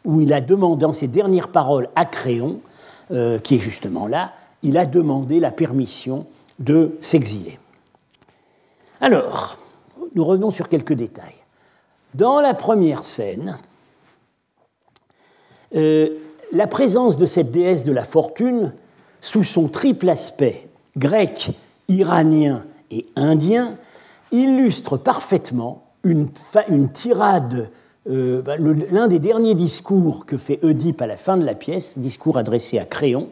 où 0.03 0.19
il 0.19 0.33
a 0.33 0.41
demandé 0.41 0.85
en 0.85 0.93
ses 0.93 1.07
dernières 1.07 1.49
paroles 1.49 1.89
à 1.95 2.05
Créon, 2.05 2.59
euh, 3.11 3.37
qui 3.37 3.55
est 3.55 3.59
justement 3.59 4.07
là, 4.07 4.31
il 4.63 4.77
a 4.77 4.85
demandé 4.85 5.39
la 5.39 5.51
permission 5.51 6.25
de 6.59 6.97
s'exiler. 7.01 7.57
Alors, 9.01 9.57
nous 10.15 10.25
revenons 10.25 10.51
sur 10.51 10.67
quelques 10.67 10.93
détails. 10.93 11.35
Dans 12.13 12.41
la 12.41 12.53
première 12.53 13.03
scène, 13.03 13.57
euh, 15.75 16.09
la 16.51 16.67
présence 16.67 17.17
de 17.17 17.25
cette 17.25 17.51
déesse 17.51 17.83
de 17.85 17.91
la 17.91 18.03
fortune, 18.03 18.73
sous 19.21 19.43
son 19.43 19.67
triple 19.67 20.09
aspect 20.09 20.67
grec, 20.97 21.51
iranien 21.87 22.63
et 22.91 23.05
indien, 23.15 23.77
illustre 24.31 24.97
parfaitement 24.97 25.83
une, 26.03 26.29
tirade, 26.93 27.69
euh, 28.09 28.41
l'un 28.91 29.07
des 29.07 29.19
derniers 29.19 29.55
discours 29.55 30.25
que 30.25 30.37
fait 30.37 30.59
Oedipe 30.63 31.01
à 31.01 31.07
la 31.07 31.17
fin 31.17 31.37
de 31.37 31.43
la 31.43 31.55
pièce, 31.55 31.97
discours 31.97 32.37
adressé 32.37 32.79
à 32.79 32.85
Créon, 32.85 33.29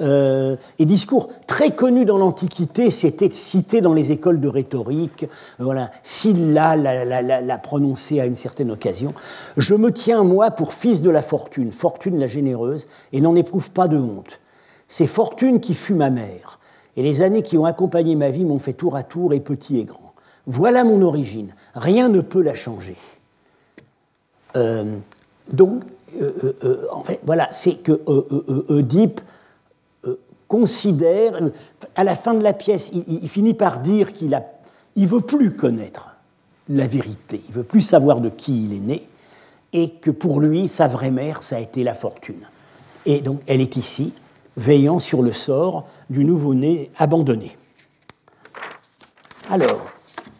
euh, 0.00 0.56
et 0.80 0.86
discours 0.86 1.28
très 1.46 1.70
connus 1.70 2.04
dans 2.04 2.18
l'Antiquité, 2.18 2.90
c'était 2.90 3.30
cité 3.30 3.80
dans 3.80 3.94
les 3.94 4.10
écoles 4.10 4.40
de 4.40 4.48
rhétorique. 4.48 5.26
Voilà, 5.58 5.90
Sylla 6.02 6.74
l'a 6.76 7.58
prononcé 7.58 8.20
à 8.20 8.26
une 8.26 8.34
certaine 8.34 8.72
occasion. 8.72 9.14
Je 9.56 9.74
me 9.74 9.92
tiens, 9.92 10.24
moi, 10.24 10.50
pour 10.50 10.74
fils 10.74 11.00
de 11.00 11.10
la 11.10 11.22
fortune, 11.22 11.70
fortune 11.70 12.18
la 12.18 12.26
généreuse, 12.26 12.86
et 13.12 13.20
n'en 13.20 13.36
éprouve 13.36 13.70
pas 13.70 13.86
de 13.86 13.96
honte. 13.96 14.40
C'est 14.88 15.06
fortune 15.06 15.60
qui 15.60 15.74
fut 15.74 15.94
ma 15.94 16.10
mère, 16.10 16.58
et 16.96 17.02
les 17.02 17.22
années 17.22 17.42
qui 17.42 17.56
ont 17.56 17.64
accompagné 17.64 18.16
ma 18.16 18.30
vie 18.30 18.44
m'ont 18.44 18.58
fait 18.58 18.72
tour 18.72 18.96
à 18.96 19.04
tour 19.04 19.32
et 19.32 19.40
petit 19.40 19.78
et 19.78 19.84
grand. 19.84 20.12
Voilà 20.46 20.82
mon 20.82 21.02
origine, 21.02 21.54
rien 21.74 22.08
ne 22.08 22.20
peut 22.20 22.42
la 22.42 22.54
changer. 22.54 22.96
Euh, 24.56 24.84
donc, 25.52 25.82
euh, 26.20 26.86
en 26.92 27.02
fait, 27.02 27.20
voilà, 27.24 27.48
c'est 27.50 27.74
que 27.74 28.00
Oedipe 28.68 29.20
considère, 30.54 31.40
à 31.96 32.04
la 32.04 32.14
fin 32.14 32.32
de 32.32 32.42
la 32.44 32.52
pièce, 32.52 32.92
il, 32.92 33.28
finit 33.28 33.54
par 33.54 33.80
dire 33.80 34.12
qu'il 34.12 34.30
ne 34.30 34.36
il 34.94 35.08
veut 35.08 35.20
plus 35.20 35.56
connaître 35.56 36.10
la 36.68 36.86
vérité, 36.86 37.42
il 37.48 37.52
veut 37.52 37.64
plus 37.64 37.80
savoir 37.80 38.20
de 38.20 38.28
qui 38.28 38.62
il 38.62 38.72
est 38.72 38.78
né, 38.78 39.08
et 39.72 39.90
que 39.90 40.12
pour 40.12 40.38
lui, 40.38 40.68
sa 40.68 40.86
vraie 40.86 41.10
mère, 41.10 41.42
ça 41.42 41.56
a 41.56 41.58
été 41.58 41.82
la 41.82 41.92
fortune. 41.92 42.46
Et 43.04 43.20
donc 43.20 43.40
elle 43.48 43.60
est 43.60 43.76
ici, 43.76 44.12
veillant 44.56 45.00
sur 45.00 45.22
le 45.22 45.32
sort 45.32 45.88
du 46.08 46.24
nouveau-né 46.24 46.92
abandonné. 46.98 47.56
Alors, 49.50 49.84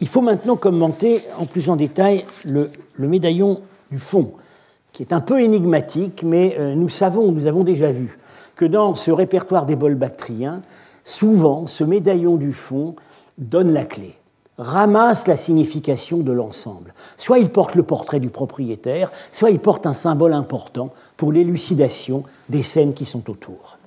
il 0.01 0.07
faut 0.07 0.23
maintenant 0.23 0.55
commenter 0.55 1.23
en 1.41 1.47
plus 1.47 1.69
en 1.69 1.75
détail 1.75 2.25
le, 2.45 2.71
médaillon 3.01 3.63
du 3.91 3.99
fond, 3.99 4.35
qui 4.93 5.03
est 5.03 5.13
un 5.13 5.21
peu 5.21 5.41
énigmatique, 5.41 6.23
mais 6.23 6.55
euh, 6.57 6.77
nous 6.77 6.89
savons, 6.89 7.33
nous 7.33 7.49
avons 7.49 7.65
déjà 7.65 7.91
vu 7.91 8.17
que 8.57 8.65
dans 8.65 8.95
ce 8.95 9.11
répertoire 9.11 9.67
des 9.67 9.77
bols 9.77 9.95
bactriens, 9.95 10.63
souvent 11.03 11.67
ce 11.67 11.85
médaillon 11.85 12.37
du 12.37 12.53
fond 12.53 12.95
donne 13.39 13.73
la 13.73 13.85
clé, 13.85 14.15
ramasse 14.59 15.27
la 15.27 15.37
signification 15.37 16.19
de 16.19 16.33
l'ensemble. 16.33 16.95
Soit 17.17 17.39
il 17.39 17.51
porte 17.51 17.75
le 17.75 17.83
portrait 17.83 18.21
du 18.21 18.31
propriétaire, 18.31 19.11
soit 19.33 19.51
il 19.51 19.59
porte 19.59 19.87
un 19.87 19.93
symbole 19.93 20.33
important 20.33 20.91
pour 21.17 21.33
l'élucidation 21.33 22.23
des 22.49 22.63
scènes 22.63 22.95
qui 22.95 23.05
sont 23.05 23.29
autour. 23.31 23.79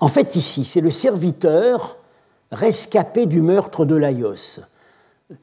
En 0.00 0.08
fait, 0.08 0.36
ici, 0.36 0.64
c'est 0.64 0.80
le 0.80 0.90
serviteur 0.90 1.96
rescapé 2.50 3.26
du 3.26 3.42
meurtre 3.42 3.84
de 3.84 3.96
Laios, 3.96 4.60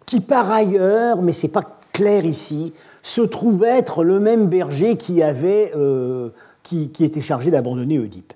qui 0.06 0.21
par 0.21 0.52
ailleurs, 0.52 1.21
mais 1.21 1.34
ce 1.34 1.45
n'est 1.45 1.52
pas 1.52 1.80
clair 1.93 2.26
ici, 2.26 2.74
se 3.04 3.21
trouve 3.21 3.63
être 3.63 4.04
le 4.04 4.19
même 4.19 4.48
berger 4.48 4.98
qui, 4.98 5.21
avait, 5.21 5.71
euh, 5.76 6.30
qui, 6.65 7.04
était 7.04 7.21
chargé 7.21 7.51
d'abandonner 7.51 7.99
Oedipe. 7.99 8.34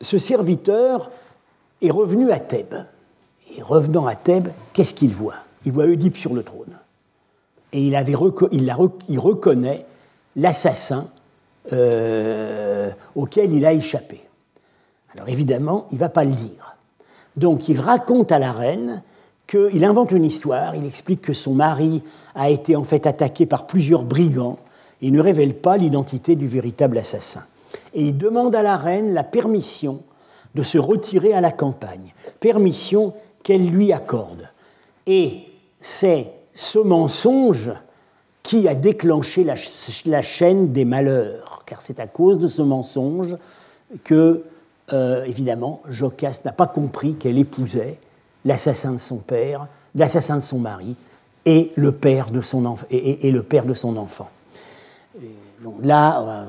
Ce 0.00 0.18
serviteur 0.18 1.10
est 1.80 1.90
revenu 1.90 2.32
à 2.32 2.40
Thèbes. 2.40 2.84
Et 3.56 3.62
revenant 3.62 4.06
à 4.06 4.16
Thèbes, 4.16 4.48
qu'est-ce 4.72 4.94
qu'il 4.94 5.12
voit? 5.12 5.36
Il 5.64 5.72
voit 5.72 5.84
Oedipe 5.84 6.16
sur 6.16 6.34
le 6.34 6.42
trône. 6.42 6.76
Et 7.72 7.86
il, 7.86 7.94
avait 7.94 8.14
il, 8.52 9.18
reconnaît 9.20 9.86
l'assassin 10.36 11.08
euh, 11.72 12.90
auquel 13.14 13.52
il 13.52 13.64
a 13.64 13.72
échappé. 13.72 14.20
Alors 15.14 15.28
évidemment, 15.28 15.86
il 15.90 15.94
ne 15.94 16.00
va 16.00 16.08
pas 16.08 16.24
le 16.24 16.32
dire. 16.32 16.76
Donc 17.36 17.68
il 17.68 17.80
raconte 17.80 18.32
à 18.32 18.38
la 18.38 18.52
reine 18.52 19.02
qu'il 19.46 19.84
invente 19.84 20.10
une 20.12 20.24
histoire, 20.24 20.74
il 20.74 20.86
explique 20.86 21.20
que 21.20 21.32
son 21.32 21.54
mari 21.54 22.02
a 22.34 22.48
été 22.48 22.76
en 22.76 22.84
fait 22.84 23.06
attaqué 23.06 23.44
par 23.44 23.66
plusieurs 23.66 24.04
brigands 24.04 24.58
et 25.04 25.10
ne 25.10 25.20
révèle 25.20 25.52
pas 25.52 25.76
l'identité 25.76 26.34
du 26.34 26.46
véritable 26.46 26.96
assassin. 26.96 27.44
Et 27.92 28.04
il 28.04 28.16
demande 28.16 28.56
à 28.56 28.62
la 28.62 28.78
reine 28.78 29.12
la 29.12 29.22
permission 29.22 30.00
de 30.54 30.62
se 30.62 30.78
retirer 30.78 31.34
à 31.34 31.42
la 31.42 31.52
campagne, 31.52 32.14
permission 32.40 33.12
qu'elle 33.42 33.68
lui 33.68 33.92
accorde. 33.92 34.48
Et 35.06 35.40
c'est 35.78 36.32
ce 36.54 36.78
mensonge 36.78 37.70
qui 38.42 38.66
a 38.66 38.74
déclenché 38.74 39.44
la, 39.44 40.22
chaîne 40.22 40.72
des 40.72 40.86
malheurs, 40.86 41.64
car 41.66 41.82
c'est 41.82 42.00
à 42.00 42.06
cause 42.06 42.38
de 42.38 42.48
ce 42.48 42.62
mensonge 42.62 43.36
que 44.04 44.42
euh, 44.94 45.24
évidemment, 45.24 45.82
Jocaste 45.90 46.46
n'a 46.46 46.52
pas 46.52 46.66
compris 46.66 47.16
qu'elle 47.16 47.36
épousait 47.36 47.98
l'assassin 48.46 48.92
de 48.92 48.98
son 48.98 49.18
père, 49.18 49.66
l'assassin 49.94 50.36
de 50.36 50.42
son 50.42 50.60
mari 50.60 50.96
et, 51.44 51.72
le 51.76 51.92
père 51.92 52.30
de 52.30 52.40
son 52.40 52.64
enfant. 52.64 54.30
Là, 55.82 56.46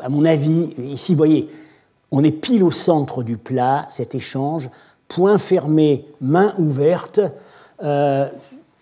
à 0.00 0.08
mon 0.08 0.24
avis, 0.24 0.70
ici, 0.78 1.12
vous 1.12 1.18
voyez, 1.18 1.48
on 2.10 2.24
est 2.24 2.32
pile 2.32 2.62
au 2.62 2.70
centre 2.70 3.22
du 3.22 3.36
plat, 3.36 3.86
cet 3.90 4.14
échange, 4.14 4.70
point 5.08 5.38
fermé, 5.38 6.06
main 6.20 6.54
ouverte. 6.58 7.20
Euh, 7.82 8.28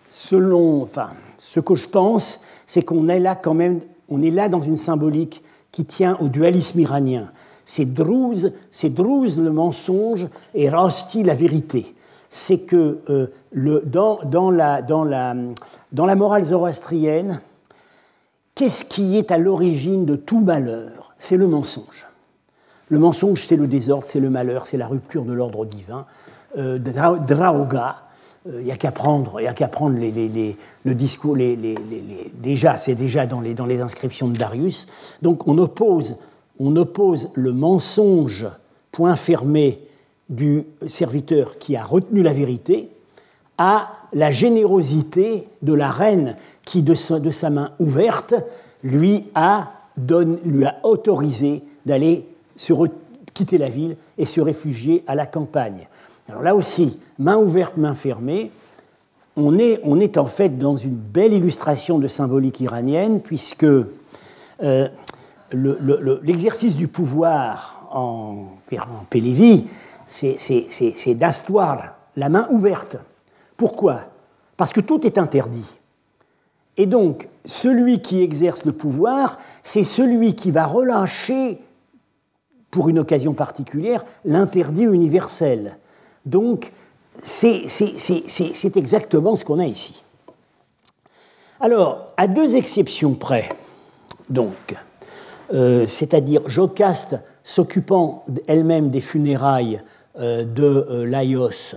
selon, 0.09 0.81
enfin, 0.81 1.09
ce 1.37 1.59
que 1.59 1.75
je 1.75 1.87
pense, 1.87 2.41
c'est 2.65 2.83
qu'on 2.83 3.09
est 3.09 3.19
là 3.19 3.35
quand 3.35 3.53
même, 3.53 3.81
on 4.09 4.21
est 4.21 4.31
là 4.31 4.49
dans 4.49 4.61
une 4.61 4.77
symbolique 4.77 5.43
qui 5.71 5.85
tient 5.85 6.17
au 6.21 6.29
dualisme 6.29 6.79
iranien 6.79 7.29
c'est 7.67 7.93
Druze, 7.93 8.53
c'est 8.71 8.93
Druze 8.93 9.37
le 9.37 9.51
mensonge 9.51 10.27
et 10.55 10.69
Rosti 10.69 11.21
la 11.21 11.35
vérité. 11.35 11.93
C'est 12.29 12.59
que 12.59 12.99
euh, 13.09 13.27
le, 13.51 13.83
dans, 13.85 14.19
dans, 14.23 14.49
la, 14.49 14.81
dans, 14.81 15.03
la, 15.03 15.35
dans 15.91 16.05
la 16.05 16.15
morale 16.15 16.45
zoroastrienne, 16.45 17.41
qu'est-ce 18.57 18.85
qui 18.85 19.17
est 19.17 19.31
à 19.31 19.37
l'origine 19.37 20.05
de 20.05 20.15
tout 20.15 20.39
malheur? 20.39 21.13
C'est 21.19 21.37
le 21.37 21.47
mensonge. 21.47 22.07
Le 22.89 22.99
mensonge, 22.99 23.45
c'est 23.45 23.55
le 23.55 23.67
désordre, 23.67 24.05
c'est 24.05 24.19
le 24.19 24.29
malheur, 24.29 24.65
c'est 24.65 24.77
la 24.77 24.87
rupture 24.87 25.23
de 25.23 25.33
l'ordre 25.33 25.65
divin. 25.65 26.05
Euh, 26.57 26.79
Draoga, 26.79 27.97
il 28.45 28.51
euh, 28.51 28.61
n'y 28.63 28.71
a 28.71 28.77
qu'à 28.77 28.91
prendre, 28.91 29.39
y 29.41 29.47
a 29.47 29.53
qu'à 29.53 29.67
prendre 29.67 29.95
le 29.99 30.93
discours, 30.95 31.37
déjà, 32.35 32.77
c'est 32.77 32.95
déjà 32.95 33.25
dans 33.27 33.41
les, 33.41 33.53
dans 33.53 33.65
les 33.65 33.81
inscriptions 33.81 34.27
de 34.27 34.37
Darius. 34.37 34.87
Donc 35.21 35.47
on 35.47 35.57
oppose 35.57 36.17
on 36.59 36.75
oppose 36.75 37.29
le 37.35 37.53
mensonge, 37.53 38.47
point 38.91 39.15
fermé, 39.15 39.79
du 40.29 40.65
serviteur 40.87 41.57
qui 41.57 41.77
a 41.77 41.83
retenu 41.83 42.21
la 42.21 42.33
vérité 42.33 42.89
à 43.57 43.93
la 44.17 44.31
générosité 44.31 45.47
de 45.61 45.73
la 45.73 45.91
reine 45.91 46.37
qui, 46.65 46.81
de 46.81 46.95
sa, 46.95 47.49
main 47.51 47.71
ouverte, 47.77 48.33
lui 48.83 49.25
a, 49.35 49.73
autorisé 50.81 51.61
d'aller 51.85 52.25
quitter 53.35 53.59
la 53.59 53.69
ville 53.69 53.95
et 54.17 54.25
se 54.25 54.41
réfugier 54.41 55.03
à 55.05 55.13
la 55.13 55.27
campagne. 55.27 55.87
Alors 56.27 56.41
là 56.41 56.55
aussi, 56.55 56.99
main 57.19 57.37
ouverte, 57.37 57.77
main 57.77 57.93
fermée, 57.93 58.49
on 59.35 59.59
est, 59.59 60.17
en 60.17 60.25
fait 60.25 60.57
dans 60.57 60.75
une 60.75 60.95
belle 60.95 61.33
illustration 61.33 61.99
de 61.99 62.07
symbolique 62.07 62.59
iranienne, 62.59 63.21
puisque 63.21 63.67
euh, 64.63 64.87
l'exercice 65.51 66.75
du 66.75 66.87
pouvoir 66.87 67.87
en, 67.91 68.45
en 68.71 69.05
Pélévie, 69.11 69.67
c'est 70.07 71.13
d'asseoir 71.13 71.97
la 72.15 72.29
main 72.29 72.47
ouverte. 72.49 72.97
Pourquoi? 73.57 74.01
Parce 74.55 74.71
que 74.71 74.81
tout 74.81 75.05
est 75.05 75.17
interdit. 75.17 75.79
Et 76.77 76.85
donc, 76.85 77.27
celui 77.43 78.01
qui 78.01 78.21
exerce 78.21 78.65
le 78.65 78.71
pouvoir, 78.71 79.39
c'est 79.63 79.83
celui 79.83 80.35
qui 80.35 80.51
va 80.51 80.65
relâcher, 80.65 81.59
pour 82.69 82.89
une 82.89 82.99
occasion 82.99 83.33
particulière, 83.33 84.05
l'interdit 84.25 84.83
universel. 84.83 85.77
Donc, 86.25 86.71
c'est 87.23 87.65
exactement 88.75 89.35
ce 89.35 89.43
qu'on 89.43 89.59
a 89.59 89.65
ici. 89.65 90.03
Alors, 91.59 92.05
à 92.17 92.27
deux 92.27 92.55
exceptions 92.55 93.15
près, 93.15 93.49
donc, 94.29 94.75
euh, 95.53 95.87
c'est-à-dire 95.87 96.47
Jocaste 96.47 97.17
s'occupant 97.43 98.25
elle-même 98.45 98.91
des 98.91 98.99
funérailles 98.99 99.81
euh, 100.19 100.43
de 100.43 100.85
euh, 100.89 101.05
Laios, 101.05 101.75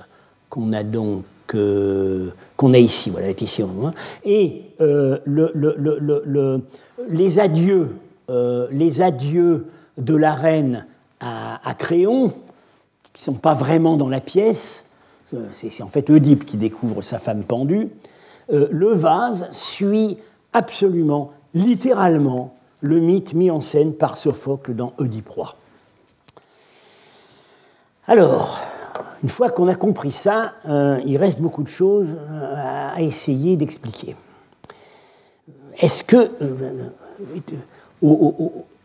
qu'on 0.50 0.72
a 0.74 0.82
donc 0.82 1.24
qu'on 1.50 2.72
a 2.72 2.78
ici, 2.78 3.10
voilà, 3.10 3.28
est 3.28 3.42
ici 3.42 3.62
et 4.24 4.62
les 7.08 7.38
adieux, 7.38 7.96
les 8.70 9.02
adieux 9.02 9.66
de 9.98 10.14
la 10.14 10.34
reine 10.34 10.86
à, 11.20 11.74
Créon, 11.78 12.28
qui 13.12 13.22
ne 13.22 13.34
sont 13.34 13.40
pas 13.40 13.54
vraiment 13.54 13.96
dans 13.96 14.08
la 14.08 14.20
pièce, 14.20 14.86
c'est 15.52 15.82
en 15.82 15.88
fait 15.88 16.08
Oedipe 16.10 16.44
qui 16.44 16.56
découvre 16.56 17.02
sa 17.02 17.18
femme 17.18 17.44
pendue, 17.44 17.88
le 18.48 18.88
vase 18.88 19.48
suit 19.52 20.18
absolument, 20.52 21.32
littéralement, 21.54 22.54
le 22.80 23.00
mythe 23.00 23.34
mis 23.34 23.50
en 23.50 23.60
scène 23.60 23.94
par 23.94 24.16
Sophocle 24.16 24.74
dans 24.74 24.92
Oedipe 24.98 25.28
roi. 25.28 25.56
Alors, 28.06 28.60
une 29.22 29.28
fois 29.28 29.50
qu'on 29.50 29.68
a 29.68 29.74
compris 29.74 30.12
ça, 30.12 30.54
euh, 30.68 31.00
il 31.04 31.16
reste 31.16 31.40
beaucoup 31.40 31.62
de 31.62 31.68
choses 31.68 32.08
euh, 32.10 32.90
à 32.94 33.00
essayer 33.00 33.56
d'expliquer. 33.56 34.16
Est-ce 35.78 36.04
que 36.04 36.30
euh, 36.42 36.90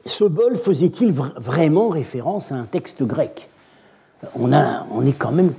ce 0.06 0.24
bol 0.24 0.56
faisait-il 0.56 1.12
vraiment 1.12 1.90
référence 1.90 2.52
à 2.52 2.56
un 2.56 2.66
texte 2.66 3.04
grec? 3.04 3.50
On, 4.40 4.52
on 4.54 5.06
est 5.06 5.18
quand 5.18 5.32
même 5.32 5.54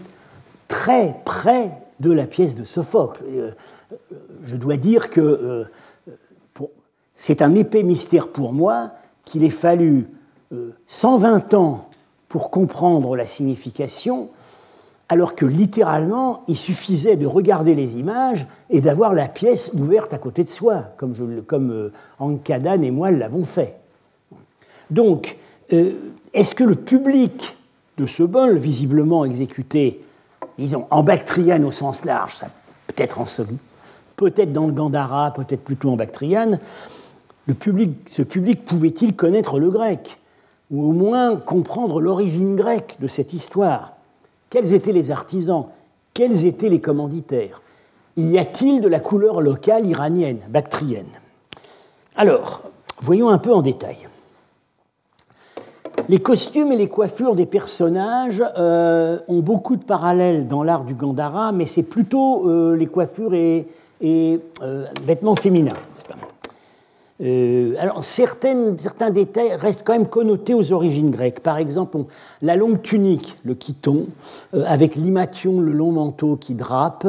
très 0.68 1.16
près 1.24 1.70
de 2.00 2.10
la 2.10 2.26
pièce 2.26 2.56
de 2.56 2.64
Sophocle. 2.64 3.22
Je 4.44 4.56
dois 4.56 4.76
dire 4.76 5.10
que 5.10 5.66
c'est 7.16 7.42
un 7.42 7.54
épais 7.54 7.82
mystère 7.82 8.28
pour 8.28 8.52
moi 8.52 8.92
qu'il 9.24 9.42
ait 9.42 9.50
fallu 9.50 10.06
120 10.86 11.54
euh, 11.54 11.56
ans 11.56 11.88
pour 12.28 12.50
comprendre 12.50 13.16
la 13.16 13.26
signification, 13.26 14.28
alors 15.08 15.34
que 15.36 15.46
littéralement, 15.46 16.42
il 16.48 16.56
suffisait 16.56 17.16
de 17.16 17.26
regarder 17.26 17.74
les 17.74 17.96
images 17.96 18.46
et 18.70 18.80
d'avoir 18.80 19.14
la 19.14 19.28
pièce 19.28 19.70
ouverte 19.74 20.12
à 20.12 20.18
côté 20.18 20.42
de 20.42 20.48
soi, 20.48 20.84
comme, 20.96 21.14
je, 21.14 21.22
euh, 21.22 22.82
et 22.82 22.90
moi 22.90 23.10
l'avons 23.10 23.44
fait. 23.44 23.76
Donc, 24.90 25.36
euh, 25.72 25.92
est-ce 26.34 26.54
que 26.54 26.64
le 26.64 26.74
public 26.74 27.56
de 27.98 28.06
ce 28.06 28.22
bol, 28.24 28.58
visiblement 28.58 29.24
exécuté, 29.24 30.02
disons, 30.58 30.86
en 30.90 31.02
bactriane 31.02 31.64
au 31.64 31.72
sens 31.72 32.04
large, 32.04 32.40
peut-être 32.88 33.20
en 33.20 33.24
peut-être 34.16 34.52
dans 34.52 34.66
le 34.66 34.72
Gandhara, 34.72 35.32
peut-être 35.32 35.62
plutôt 35.62 35.90
en 35.90 35.96
bactriane, 35.96 36.58
ce 37.48 38.22
public 38.22 38.64
pouvait-il 38.64 39.14
connaître 39.14 39.60
le 39.60 39.70
grec 39.70 40.18
ou 40.70 40.84
au 40.88 40.92
moins 40.92 41.36
comprendre 41.36 42.00
l'origine 42.00 42.56
grecque 42.56 42.96
de 43.00 43.06
cette 43.06 43.32
histoire? 43.32 43.95
Quels 44.50 44.74
étaient 44.74 44.92
les 44.92 45.10
artisans? 45.10 45.66
Quels 46.14 46.46
étaient 46.46 46.68
les 46.68 46.80
commanditaires? 46.80 47.62
Y 48.16 48.38
a-t-il 48.38 48.80
de 48.80 48.88
la 48.88 49.00
couleur 49.00 49.40
locale 49.40 49.86
iranienne, 49.86 50.40
bactrienne? 50.48 51.06
Alors, 52.16 52.62
voyons 53.00 53.28
un 53.28 53.38
peu 53.38 53.52
en 53.52 53.62
détail. 53.62 54.08
Les 56.08 56.18
costumes 56.18 56.72
et 56.72 56.76
les 56.76 56.88
coiffures 56.88 57.34
des 57.34 57.46
personnages 57.46 58.42
euh, 58.56 59.18
ont 59.28 59.40
beaucoup 59.40 59.76
de 59.76 59.84
parallèles 59.84 60.46
dans 60.46 60.62
l'art 60.62 60.84
du 60.84 60.94
Gandhara, 60.94 61.52
mais 61.52 61.66
c'est 61.66 61.82
plutôt 61.82 62.48
euh, 62.48 62.76
les 62.76 62.86
coiffures 62.86 63.34
et, 63.34 63.66
euh, 64.02 64.84
vêtements 65.02 65.34
féminins. 65.34 65.72
Alors, 67.20 68.04
certains 68.04 69.10
détails 69.10 69.54
restent 69.56 69.84
quand 69.86 69.94
même 69.94 70.06
connotés 70.06 70.54
aux 70.54 70.72
origines 70.72 71.10
grecques. 71.10 71.40
Par 71.40 71.56
exemple, 71.56 71.98
la 72.42 72.56
longue 72.56 72.82
tunique, 72.82 73.38
le 73.44 73.56
chiton, 73.58 74.06
avec 74.66 74.96
l'imation, 74.96 75.60
le 75.60 75.72
long 75.72 75.92
manteau 75.92 76.36
qui 76.36 76.54
drape, 76.54 77.06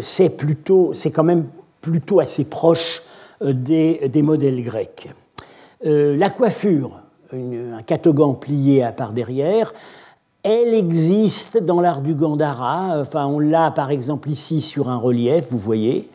c'est 0.00 0.30
plutôt, 0.30 0.90
c'est 0.94 1.12
quand 1.12 1.22
même 1.22 1.46
plutôt 1.80 2.18
assez 2.18 2.44
proche 2.44 3.02
des, 3.40 4.10
modèles 4.22 4.64
grecs. 4.64 5.08
la 5.84 6.30
coiffure, 6.30 7.00
un 7.32 7.82
catogan 7.82 8.34
plié 8.34 8.82
à 8.82 8.90
part 8.90 9.12
derrière. 9.12 9.72
Elle 10.42 10.72
existe 10.72 11.62
dans 11.62 11.80
l'art 11.80 12.00
du 12.00 12.14
Gandhara. 12.14 12.98
Enfin, 13.00 13.26
on 13.26 13.38
l'a 13.38 13.70
par 13.70 13.90
exemple 13.90 14.30
ici 14.30 14.60
sur 14.60 14.88
un 14.88 14.96
relief, 14.96 15.46
vous 15.50 15.58
voyez, 15.58 16.08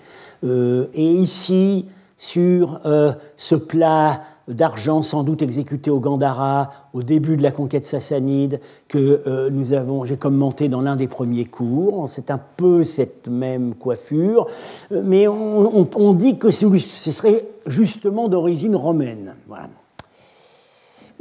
euh, 0.43 0.87
et 0.93 1.11
ici 1.11 1.85
sur 2.17 2.79
euh, 2.85 3.11
ce 3.35 3.55
plat 3.55 4.21
d'argent 4.47 5.01
sans 5.01 5.23
doute 5.23 5.41
exécuté 5.41 5.89
au 5.89 5.99
Gandhara 5.99 6.71
au 6.93 7.01
début 7.01 7.35
de 7.35 7.43
la 7.43 7.51
conquête 7.51 7.85
sassanide 7.85 8.59
que 8.87 9.21
euh, 9.27 10.03
j'ai 10.05 10.17
commenté 10.17 10.69
dans 10.69 10.81
l'un 10.81 10.95
des 10.95 11.07
premiers 11.07 11.45
cours. 11.45 12.07
C'est 12.09 12.29
un 12.29 12.39
peu 12.57 12.83
cette 12.83 13.27
même 13.27 13.73
coiffure, 13.75 14.47
mais 14.91 15.27
on, 15.27 16.13
dit 16.13 16.37
que 16.37 16.51
ce 16.51 17.11
serait 17.11 17.45
justement 17.65 18.27
d'origine 18.27 18.75
romaine. 18.75 19.35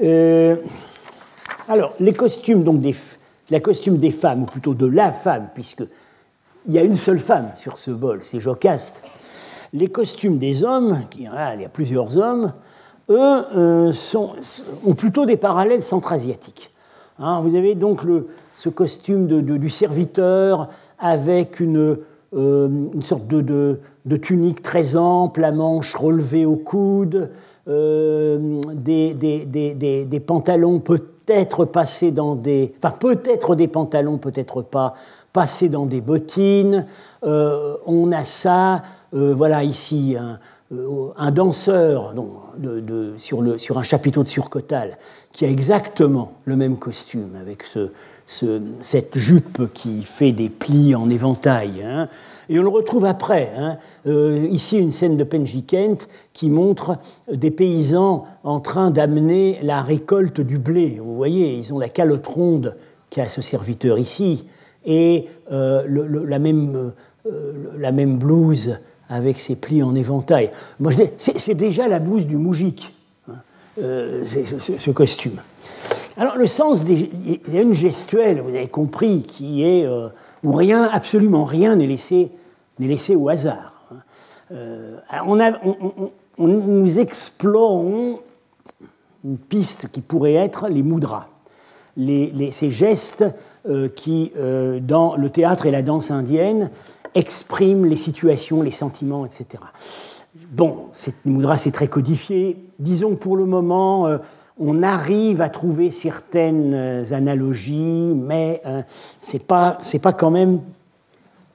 Euh, 0.03 0.57
alors, 1.69 1.95
les 2.01 2.13
costumes, 2.13 2.63
donc 2.63 2.81
des, 2.81 2.95
la 3.51 3.61
costume 3.61 3.97
des 3.97 4.11
femmes, 4.11 4.43
ou 4.43 4.47
plutôt 4.47 4.75
de 4.75 4.87
la 4.87 5.11
femme, 5.11 5.49
puisqu'il 5.55 6.73
y 6.73 6.79
a 6.79 6.83
une 6.83 6.95
seule 6.95 7.21
femme 7.21 7.53
sur 7.57 7.79
ce 7.79 7.91
bol, 7.91 8.19
c'est 8.23 8.41
Jocaste. 8.41 9.05
Les 9.75 9.89
costumes 9.89 10.39
des 10.39 10.63
hommes, 10.63 11.01
il 11.19 11.25
y 11.25 11.27
a 11.27 11.69
plusieurs 11.69 12.17
hommes, 12.17 12.53
eux 13.11 13.45
euh, 13.57 13.93
ont 14.87 14.95
plutôt 14.95 15.27
des 15.27 15.37
parallèles 15.37 15.83
centra-asiatiques. 15.83 16.71
Hein, 17.19 17.41
vous 17.41 17.57
avez 17.57 17.75
donc 17.75 18.03
ce 18.55 18.69
costume 18.69 19.27
du 19.27 19.71
serviteur 19.71 20.69
avec 21.01 21.59
une, 21.59 21.99
euh, 22.35 22.69
sorte 23.01 23.27
de, 23.27 23.81
tunique 24.23 24.63
très 24.63 24.95
ample, 24.95 25.43
à 25.43 25.51
manches 25.51 25.97
relevées 25.97 26.47
au 26.47 26.55
coude, 26.55 27.31
euh, 27.67 28.61
des, 28.75 30.23
pantalons 30.25 30.79
peut-être 30.79 31.65
passés 31.65 32.13
dans 32.13 32.37
des... 32.37 32.73
Enfin, 32.79 32.95
peut-être 32.97 33.57
des 33.57 33.67
pantalons, 33.67 34.19
peut-être 34.19 34.63
pas, 34.63 34.95
passés 35.33 35.69
dans 35.69 35.87
des 35.87 36.01
bottines. 36.01 36.87
On 37.23 38.13
a 38.13 38.25
ça, 38.25 38.83
voilà 39.15 39.63
ici, 39.63 40.17
un, 40.19 40.39
un 41.17 41.31
danseur 41.31 42.15
sur, 43.19 43.79
un 43.79 43.83
chapiteau 43.83 44.23
de 44.23 44.29
surcotal 44.29 44.99
qui 45.33 45.45
a 45.45 45.49
exactement 45.49 46.33
le 46.45 46.57
même 46.57 46.77
costume 46.77 47.37
avec 47.41 47.63
ce, 47.65 47.91
ce, 48.27 48.61
cette 48.81 49.19
jupe 49.19 49.73
qui 49.73 50.03
fait 50.03 50.33
des 50.33 50.49
plis 50.49 50.95
en 50.95 51.11
éventail. 51.11 51.83
Hein. 51.85 52.09
Et 52.49 52.59
on 52.59 52.63
le 52.63 52.69
retrouve 52.69 53.05
après. 53.05 53.53
Hein. 53.57 53.79
Euh, 54.07 54.47
ici, 54.51 54.79
une 54.79 54.93
scène 54.93 55.17
de 55.17 55.25
Penjikent 55.25 56.07
qui 56.33 56.51
montre 56.51 56.99
des 57.33 57.51
paysans 57.51 58.27
en 58.43 58.61
train 58.61 58.91
d'amener 58.91 59.59
la 59.63 59.83
récolte 59.83 60.41
du 60.41 60.59
blé. 60.59 61.01
Vous 61.03 61.17
voyez, 61.17 61.55
ils 61.55 61.73
ont 61.73 61.79
la 61.79 61.89
calotte 61.89 62.27
ronde 62.27 62.77
qu'a 63.11 63.29
ce 63.29 63.43
serviteur 63.43 63.99
ici 63.99 64.47
et 64.85 65.27
euh, 65.53 65.83
euh, 65.87 67.75
la 67.79 67.93
même 67.93 68.19
blouse 68.19 68.79
avec 69.09 69.39
ses 69.39 69.57
plis 69.57 69.83
en 69.83 69.95
éventail. 69.95 70.51
C'est 71.19 71.55
déjà 71.55 71.89
la 71.89 71.99
blouse 71.99 72.27
du 72.27 72.37
moujik, 72.37 72.95
hein, 73.29 73.35
ce 73.77 74.91
costume. 74.91 75.41
Alors 76.17 76.37
le 76.37 76.47
sens, 76.47 76.85
des, 76.85 77.11
il 77.47 77.55
y 77.55 77.59
a 77.59 77.63
une 77.63 77.75
gestuelle, 77.75 78.41
vous 78.41 78.55
avez 78.55 78.69
compris, 78.69 79.23
qui 79.23 79.65
est 79.65 79.87
où 80.43 80.53
rien, 80.53 80.89
absolument 80.93 81.45
rien 81.45 81.77
n'est 81.77 81.87
laissé, 81.87 82.31
laissé 82.79 83.17
au 83.17 83.29
hasard. 83.29 83.75
Euh, 84.53 84.99
on 86.37 86.49
nous 86.49 86.99
explorons 86.99 88.21
une 89.25 89.39
piste 89.39 89.91
qui 89.91 90.01
pourrait 90.01 90.35
être 90.35 90.69
les 90.69 90.83
moudras, 90.83 91.29
ces 91.97 92.71
gestes 92.71 93.25
euh, 93.67 93.89
qui, 93.89 94.33
euh, 94.37 94.81
dans 94.81 95.17
le 95.17 95.31
théâtre 95.31 95.67
et 95.67 95.71
la 95.71 95.83
danse 95.83 96.11
indienne, 96.11 96.71
expriment 97.15 97.87
les 97.87 97.97
situations, 97.97 98.63
les 98.63 98.71
sentiments, 98.71 99.25
etc. 99.25 99.63
Bon, 100.51 100.87
cette 100.93 101.25
moudra, 101.25 101.57
c'est 101.59 101.71
très 101.71 101.89
codifié. 101.89 102.57
Disons 102.79 103.17
pour 103.17 103.37
le 103.37 103.47
moment, 103.47 104.19
on 104.59 104.83
arrive 104.83 105.41
à 105.41 105.49
trouver 105.49 105.91
certaines 105.91 106.75
euh, 106.75 107.05
analogies, 107.13 108.13
mais 108.15 108.63
euh, 108.67 108.83
ce 109.19 109.35
n'est 109.35 109.43
pas, 109.43 109.79
pas 110.03 110.13
quand 110.13 110.31
même 110.31 110.61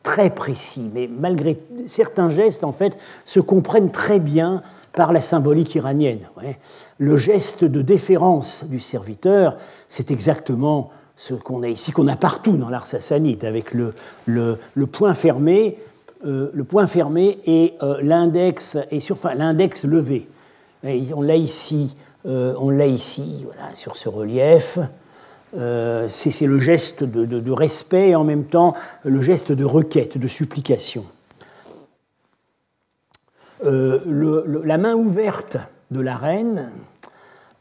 très 0.03 0.29
précis. 0.29 0.89
Mais 0.93 1.07
malgré 1.07 1.59
certains 1.85 2.29
gestes, 2.29 2.63
en 2.63 2.71
fait, 2.71 2.97
se 3.25 3.39
comprennent 3.39 3.91
très 3.91 4.19
bien 4.19 4.61
par 4.93 5.13
la 5.13 5.21
symbolique 5.21 5.75
iranienne. 5.75 6.19
Le 6.97 7.17
geste 7.17 7.63
de 7.63 7.81
déférence 7.81 8.65
du 8.65 8.79
serviteur, 8.79 9.55
c'est 9.87 10.11
exactement 10.11 10.89
ce 11.21 11.34
qu'on 11.34 11.63
a 11.63 11.67
ici, 11.67 11.91
qu'on 11.91 12.08
a 12.08 12.15
partout 12.15 12.55
dans 12.55 12.69
l'art 12.69 12.88
sassanide, 12.88 13.43
avec 13.43 13.73
le, 13.73 13.93
le, 14.25 14.58
point 14.86 15.13
fermé, 15.13 15.77
euh, 16.25 16.51
et 17.45 17.73
l'index 18.01 18.77
et 18.89 18.99
sur, 18.99 19.17
l'index 19.36 19.84
levé. 19.84 20.27
on 20.84 21.21
l'a 21.21 21.36
ici 21.36 21.95
euh, 22.25 22.53
on 22.58 22.69
l'a 22.69 22.88
ici, 22.88 23.45
sur 23.73 23.95
ce 23.95 24.10
relief. 24.10 24.79
Euh, 25.58 26.08
c'est 26.10 26.45
le 26.45 26.60
geste 26.60 27.03
de, 27.03 27.51
respect 27.51 28.10
et 28.10 28.15
en 28.15 28.23
même 28.23 28.45
temps 28.45 28.73
le 29.03 29.21
geste 29.21 29.51
de 29.51 29.65
requête, 29.65 30.17
de 30.17 30.27
supplication. 30.27 31.05
Euh, 33.65 34.62
la 34.63 34.77
main 34.77 34.93
ouverte 34.93 35.58
de 35.91 36.01
la 36.01 36.15
reine, 36.15 36.71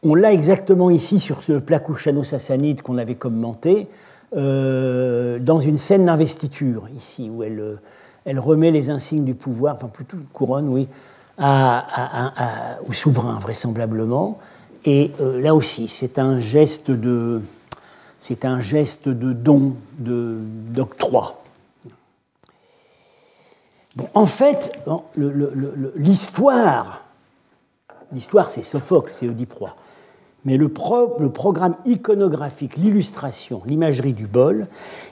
on 0.02 0.14
l'a 0.14 0.32
exactement 0.32 0.90
ici 0.90 1.20
sur 1.20 1.42
ce 1.42 1.54
plat 1.54 1.82
sassanide 2.22 2.82
qu'on 2.82 2.98
avait 2.98 3.16
commenté, 3.16 3.88
dans 4.32 5.60
une 5.60 5.78
scène 5.78 6.06
d'investiture, 6.06 6.88
ici, 6.94 7.30
où 7.30 7.42
elle, 7.42 7.78
elle 8.24 8.38
remet 8.38 8.70
les 8.70 8.90
insignes 8.90 9.24
du 9.24 9.34
pouvoir, 9.34 9.76
enfin 9.76 9.88
plutôt 9.88 10.16
une 10.16 10.24
couronne, 10.24 10.68
oui, 10.68 10.86
au 11.38 12.92
souverain, 12.92 13.38
vraisemblablement. 13.38 14.38
Et 14.84 15.10
euh, 15.20 15.40
là 15.40 15.54
aussi, 15.54 15.88
c'est 15.88 16.18
un 16.18 16.38
geste 16.38 16.90
de, 16.90 17.42
c'est 18.18 18.44
un 18.44 18.60
geste 18.60 19.08
de 19.08 19.32
don, 19.32 19.74
d'octroi. 19.98 21.42
Bon, 23.96 24.08
en 24.14 24.26
fait, 24.26 24.72
l'histoire, 25.96 27.02
l'histoire 28.12 28.50
c'est 28.50 28.62
Sophocle, 28.62 29.12
c'est 29.14 29.28
Oedipe 29.28 29.54
mais 30.44 30.56
le, 30.56 30.68
programme 30.68 31.74
iconographique, 31.84 32.76
l'illustration, 32.76 33.62
l'imagerie 33.66 34.12
du 34.12 34.26
bol 34.26 34.66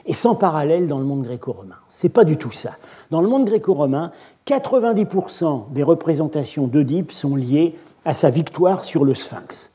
est 0.05 0.13
sans 0.13 0.35
parallèle 0.35 0.87
dans 0.87 0.99
le 0.99 1.05
monde 1.05 1.23
gréco-romain. 1.23 1.75
C'est 1.89 2.09
pas 2.09 2.23
du 2.23 2.37
tout 2.37 2.51
ça. 2.51 2.71
Dans 3.11 3.21
le 3.21 3.27
monde 3.27 3.45
gréco-romain, 3.45 4.11
90% 4.47 5.73
des 5.73 5.83
représentations 5.83 6.67
d'Oedipe 6.67 7.11
sont 7.11 7.35
liées 7.35 7.75
à 8.05 8.13
sa 8.13 8.29
victoire 8.29 8.85
sur 8.85 9.03
le 9.03 9.13
Sphinx, 9.13 9.71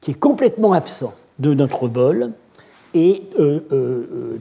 qui 0.00 0.10
est 0.10 0.18
complètement 0.18 0.72
absent 0.72 1.14
de 1.38 1.54
notre 1.54 1.88
bol 1.88 2.32
et 2.92 3.22
euh, 3.38 3.60
euh, 3.72 4.40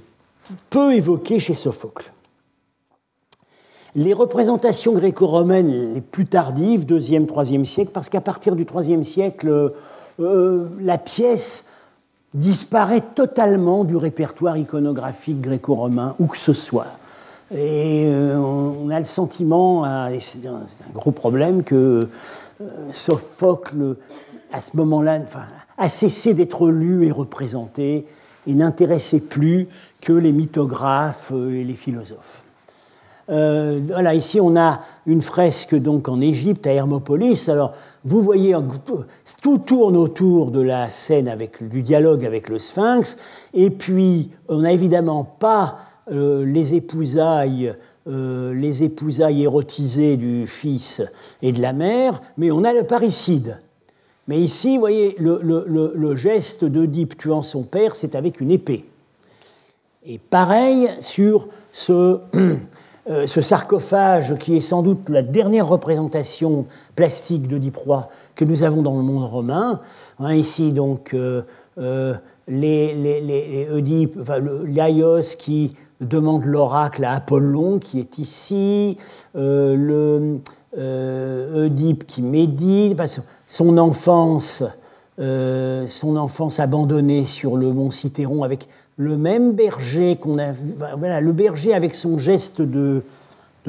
peu 0.71 0.95
évoqué 0.95 1.37
chez 1.37 1.53
Sophocle. 1.53 2.11
Les 3.95 4.13
représentations 4.13 4.93
gréco-romaines 4.93 5.93
les 5.93 6.01
plus 6.01 6.25
tardives, 6.25 6.85
2e, 6.85 7.25
3e 7.25 7.65
siècle, 7.65 7.91
parce 7.93 8.09
qu'à 8.09 8.21
partir 8.21 8.55
du 8.55 8.65
3e 8.65 9.03
siècle, 9.03 9.73
euh, 10.19 10.67
la 10.79 10.97
pièce 10.97 11.65
disparaît 12.33 13.03
totalement 13.15 13.83
du 13.83 13.95
répertoire 13.95 14.57
iconographique 14.57 15.41
gréco-romain, 15.41 16.15
où 16.19 16.27
que 16.27 16.37
ce 16.37 16.53
soit. 16.53 16.87
Et 17.51 18.07
on 18.07 18.91
a 18.91 18.99
le 18.99 19.05
sentiment, 19.05 20.07
et 20.07 20.19
c'est 20.19 20.45
un, 20.45 20.61
gros 20.93 21.09
problème, 21.09 21.63
que 21.63 22.07
Sophocle 22.93 23.95
à 24.51 24.61
ce 24.61 24.75
moment-là, 24.77 25.19
a 25.77 25.89
cessé 25.89 26.33
d'être 26.33 26.69
lu 26.69 27.05
et 27.05 27.11
représenté 27.11 28.05
et 28.47 28.53
n'intéressait 28.53 29.19
plus 29.19 29.67
que 30.01 30.13
les 30.13 30.31
mythographes 30.31 31.31
et 31.31 31.63
les 31.63 31.73
philosophes. 31.73 32.43
Euh, 33.29 33.79
voilà, 33.87 34.15
ici 34.15 34.41
on 34.41 34.55
a 34.55 34.81
une 35.05 35.21
fresque 35.21 35.75
donc 35.75 36.09
en 36.09 36.19
Égypte, 36.19 36.65
à 36.65 36.73
Hermopolis. 36.73 37.47
Alors 37.49 37.73
vous 38.03 38.21
voyez, 38.21 38.55
tout 39.41 39.57
tourne 39.59 39.95
autour 39.95 40.51
de 40.51 40.61
la 40.61 40.89
scène 40.89 41.27
avec, 41.27 41.67
du 41.67 41.81
dialogue 41.81 42.25
avec 42.25 42.49
le 42.49 42.59
Sphinx. 42.59 43.17
Et 43.53 43.69
puis 43.69 44.31
on 44.47 44.59
n'a 44.59 44.71
évidemment 44.71 45.23
pas 45.23 45.79
euh, 46.11 46.45
les 46.45 46.75
épousailles. 46.75 47.73
Euh, 48.07 48.55
les 48.55 48.83
épousailles 48.83 49.43
érotisées 49.43 50.17
du 50.17 50.47
fils 50.47 51.03
et 51.43 51.51
de 51.51 51.61
la 51.61 51.73
mère, 51.73 52.21
mais 52.37 52.49
on 52.49 52.63
a 52.63 52.73
le 52.73 52.83
parricide. 52.83 53.59
Mais 54.27 54.39
ici, 54.39 54.75
vous 54.75 54.79
voyez, 54.79 55.15
le, 55.19 55.39
le, 55.43 56.15
geste 56.15 56.65
d'Oedipe 56.65 57.17
tuant 57.17 57.43
son 57.43 57.63
père, 57.63 57.95
c'est 57.95 58.15
avec 58.15 58.41
une 58.41 58.49
épée. 58.51 58.85
Et 60.05 60.17
pareil 60.17 60.89
sur 61.01 61.49
ce 61.71 62.19
Euh, 63.07 63.25
ce 63.27 63.41
sarcophage 63.41 64.37
qui 64.37 64.57
est 64.57 64.61
sans 64.61 64.83
doute 64.83 65.09
la 65.09 65.21
dernière 65.21 65.67
représentation 65.67 66.65
plastique 66.95 67.47
de 67.47 67.57
Diproie 67.57 68.09
que 68.35 68.43
nous 68.43 68.63
avons 68.63 68.81
dans 68.81 68.97
le 68.97 69.03
monde 69.03 69.23
romain. 69.23 69.79
Hein, 70.19 70.33
ici, 70.33 70.73
donc, 70.73 71.13
euh, 71.13 71.41
euh, 71.77 72.15
les, 72.47 73.67
qui 75.37 75.71
demande 76.01 76.45
l'oracle 76.45 77.05
à 77.05 77.13
Apollon, 77.13 77.79
qui 77.79 77.99
est 77.99 78.17
ici, 78.17 78.97
le 79.33 80.39
qui 82.07 82.21
médite, 82.21 83.01
son 83.47 83.77
enfance, 83.77 84.63
son 85.17 86.15
enfance 86.15 86.59
abandonnée 86.59 87.25
sur 87.25 87.57
le 87.57 87.73
mont 87.73 87.91
Cithéron 87.91 88.43
avec 88.43 88.67
le 88.99 89.17
même 89.17 89.53
berger 89.53 90.17
qu'on 90.17 90.37
a 90.37 90.51
voilà, 90.97 91.21
le 91.21 91.31
berger 91.31 91.73
avec 91.73 91.95
son 91.95 92.19
geste 92.19 92.61
de, 92.61 93.01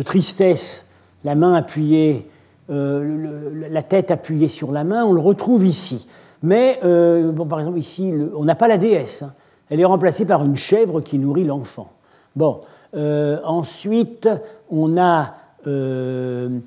tristesse, 0.05 0.87
la 1.23 1.37
main 1.37 1.55
appuyée, 1.55 2.27
euh, 2.69 3.69
la 3.71 3.83
tête 3.85 4.11
appuyée 4.11 4.49
sur 4.49 4.73
la 4.73 4.83
main, 4.83 5.05
on 5.05 5.13
le 5.13 5.21
retrouve 5.21 5.65
ici. 5.65 6.09
Mais, 6.43 6.81
euh, 6.83 7.31
par 7.45 7.61
exemple, 7.61 7.79
ici, 7.79 8.13
on 8.35 8.45
n'a 8.45 8.57
pas 8.57 8.67
la 8.67 8.77
déesse. 8.77 9.23
Hein. 9.23 9.33
Elle 9.69 9.79
est 9.79 9.85
remplacée 9.85 10.27
par 10.27 10.45
une 10.45 10.57
chèvre 10.57 11.01
qui 11.01 11.17
nourrit 11.17 11.45
l'enfant. 11.45 11.93
Bon, 12.35 12.63
euh, 12.97 13.39
ensuite, 13.45 14.29
on 14.69 14.99
a, 14.99 15.35
on 15.65 16.61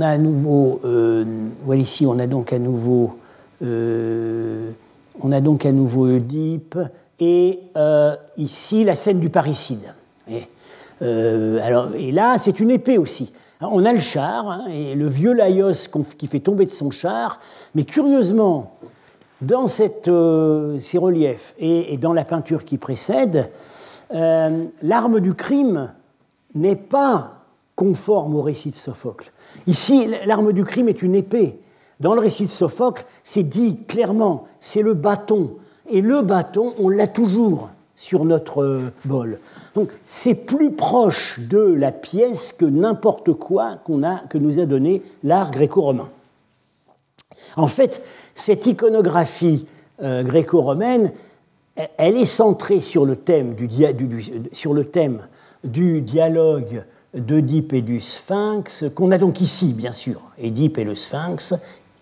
a 0.00 0.08
à 0.08 0.18
nouveau, 0.18 0.80
voilà 1.62 1.80
ici, 1.80 2.04
on 2.04 2.18
a 2.18 2.26
donc 2.26 2.52
à 2.52 2.58
nouveau, 2.58 3.16
on 3.60 5.32
a 5.32 5.40
donc 5.40 5.66
à 5.66 5.70
nouveau 5.70 6.08
Oedipe 6.08 6.76
et 7.20 7.60
euh, 7.76 8.16
ici 8.36 8.84
la 8.84 8.94
scène 8.94 9.20
du 9.20 9.30
parricide. 9.30 9.94
Et, 10.28 10.42
euh, 11.02 11.60
alors, 11.62 11.94
et 11.94 12.12
là, 12.12 12.36
c'est 12.38 12.60
une 12.60 12.70
épée 12.70 12.98
aussi. 12.98 13.32
On 13.60 13.84
a 13.84 13.92
le 13.92 14.00
char, 14.00 14.48
hein, 14.48 14.64
et 14.70 14.94
le 14.94 15.08
vieux 15.08 15.32
Laios 15.32 15.88
qui 16.16 16.26
fait 16.28 16.40
tomber 16.40 16.64
de 16.64 16.70
son 16.70 16.90
char, 16.90 17.40
mais 17.74 17.84
curieusement, 17.84 18.78
dans 19.40 19.66
cette, 19.66 20.08
euh, 20.08 20.78
ces 20.78 20.98
reliefs 20.98 21.54
et, 21.58 21.96
dans 21.96 22.12
la 22.12 22.24
peinture 22.24 22.64
qui 22.64 22.78
précède, 22.78 23.50
l'arme 24.10 25.20
du 25.20 25.34
crime 25.34 25.92
n'est 26.54 26.76
pas 26.76 27.38
conforme 27.76 28.34
au 28.34 28.42
récit 28.42 28.70
de 28.70 28.74
Sophocle. 28.74 29.30
Ici, 29.66 30.10
l'arme 30.26 30.52
du 30.52 30.64
crime 30.64 30.88
est 30.88 31.02
une 31.02 31.14
épée. 31.14 31.60
Dans 32.00 32.14
le 32.14 32.20
récit 32.20 32.44
de 32.44 32.50
Sophocle, 32.50 33.04
c'est 33.22 33.42
dit 33.42 33.76
clairement, 33.86 34.46
c'est 34.60 34.82
le 34.82 34.94
bâton, 34.94 35.56
et 35.90 36.00
le 36.00 36.22
bâton, 36.22 36.74
on 36.78 36.88
l'a 36.88 37.06
toujours 37.06 37.70
sur 37.94 38.24
notre 38.24 38.62
euh, 38.62 38.92
bol. 39.04 39.40
Donc 39.74 39.90
c'est 40.06 40.34
plus 40.34 40.70
proche 40.70 41.40
de 41.40 41.58
la 41.58 41.90
pièce 41.90 42.52
que 42.52 42.64
n'importe 42.64 43.32
quoi 43.32 43.78
qu'on 43.84 44.02
a, 44.02 44.18
que 44.28 44.38
nous 44.38 44.60
a 44.60 44.66
donné 44.66 45.02
l'art 45.24 45.50
gréco-romain. 45.50 46.08
En 47.56 47.66
fait, 47.66 48.02
cette 48.34 48.66
iconographie 48.66 49.66
euh, 50.02 50.22
gréco-romaine, 50.22 51.12
elle 51.96 52.16
est 52.16 52.24
centrée 52.24 52.80
sur 52.80 53.04
le 53.04 53.16
thème 53.16 53.54
du, 53.54 53.68
sur 54.52 54.74
le 54.74 54.84
thème 54.84 55.22
du 55.64 56.00
dialogue 56.00 56.84
d'Oedipe 57.14 57.72
et 57.72 57.82
du 57.82 58.00
Sphinx, 58.00 58.84
qu'on 58.94 59.10
a 59.10 59.18
donc 59.18 59.40
ici, 59.40 59.72
bien 59.72 59.92
sûr, 59.92 60.20
Édipe 60.38 60.78
et 60.78 60.84
le 60.84 60.94
Sphinx, 60.94 61.54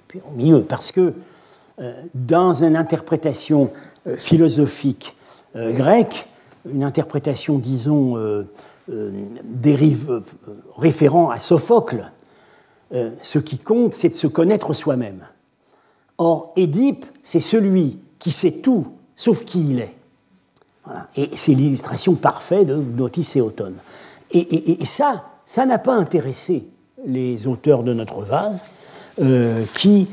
puis 0.09 0.21
au 0.31 0.37
milieu, 0.37 0.63
parce 0.63 0.93
que 0.93 1.15
dans 2.15 2.65
une 2.65 2.77
interprétation 2.77 3.71
euh, 4.07 4.17
philosophique 4.17 5.17
euh, 5.55 5.73
grecque, 5.73 6.29
une 6.71 6.85
interprétation, 6.85 7.59
disons, 7.59 8.17
dérive, 9.45 10.21
référant 10.77 11.31
à 11.31 11.39
Sophocle, 11.39 12.11
ce 12.91 13.39
qui 13.39 13.59
compte, 13.59 13.95
c'est 13.95 14.09
de 14.09 14.15
se 14.15 14.27
connaître 14.27 14.73
soi-même. 14.73 15.29
Or, 16.19 16.53
Édipe, 16.57 17.07
c'est 17.23 17.39
celui 17.39 18.01
qui 18.19 18.33
sait 18.33 18.51
tout, 18.51 18.89
sauf 19.15 19.45
qui 19.45 19.71
il 19.71 19.79
est. 19.79 19.95
Et 21.15 21.31
c'est 21.35 21.55
l'illustration 21.55 22.17
parfaite 22.17 22.67
de 22.67 22.75
Notice 22.75 23.37
et 23.37 23.41
Automne. 23.41 23.77
Et, 24.33 24.85
ça, 24.85 25.27
ça 25.45 25.67
n'a 25.67 25.79
pas 25.79 25.95
intéressé 25.95 26.67
les 27.07 27.47
auteurs 27.47 27.85
de 27.85 27.95
notre 27.95 28.23
vase, 28.23 28.67
qui 29.75 30.09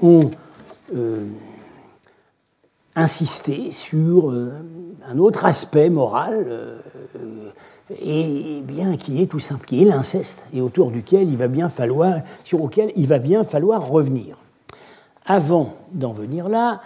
ont 0.00 0.20
euh, 0.20 0.28
insister 2.98 3.70
sur 3.70 4.30
euh, 4.30 4.50
un 5.08 5.18
autre 5.18 5.44
aspect 5.44 5.88
moral, 5.88 6.44
euh, 6.48 6.80
et 8.02 8.60
bien 8.62 8.96
qui 8.96 9.22
est 9.22 9.26
tout 9.26 9.38
simple, 9.38 9.66
qui 9.66 9.82
est 9.82 9.84
l'inceste, 9.84 10.46
et 10.52 10.60
autour 10.60 10.90
duquel 10.90 11.28
il 11.28 11.36
va 11.36 11.48
bien 11.48 11.68
falloir, 11.68 12.20
sur 12.44 12.58
lequel 12.58 12.92
il 12.96 13.06
va 13.06 13.18
bien 13.18 13.44
falloir 13.44 13.86
revenir. 13.86 14.36
Avant 15.24 15.74
d'en 15.94 16.12
venir 16.12 16.48
là, 16.48 16.80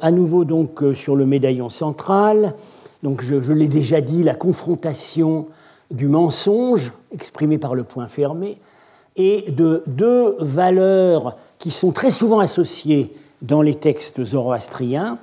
à 0.00 0.10
nouveau 0.10 0.44
donc 0.44 0.82
sur 0.94 1.16
le 1.16 1.26
médaillon 1.26 1.68
central, 1.68 2.54
donc 3.02 3.22
je, 3.22 3.40
je 3.42 3.52
l'ai 3.52 3.68
déjà 3.68 4.00
dit, 4.00 4.22
la 4.22 4.34
confrontation 4.34 5.46
du 5.90 6.08
mensonge 6.08 6.92
exprimé 7.12 7.58
par 7.58 7.74
le 7.74 7.84
point 7.84 8.06
fermé 8.06 8.58
et 9.16 9.50
de 9.50 9.82
deux 9.86 10.36
valeurs 10.40 11.36
qui 11.58 11.70
sont 11.70 11.92
très 11.92 12.10
souvent 12.10 12.40
associées 12.40 13.14
dans 13.44 13.62
les 13.62 13.74
textes 13.74 14.24
zoroastriens, 14.24 15.18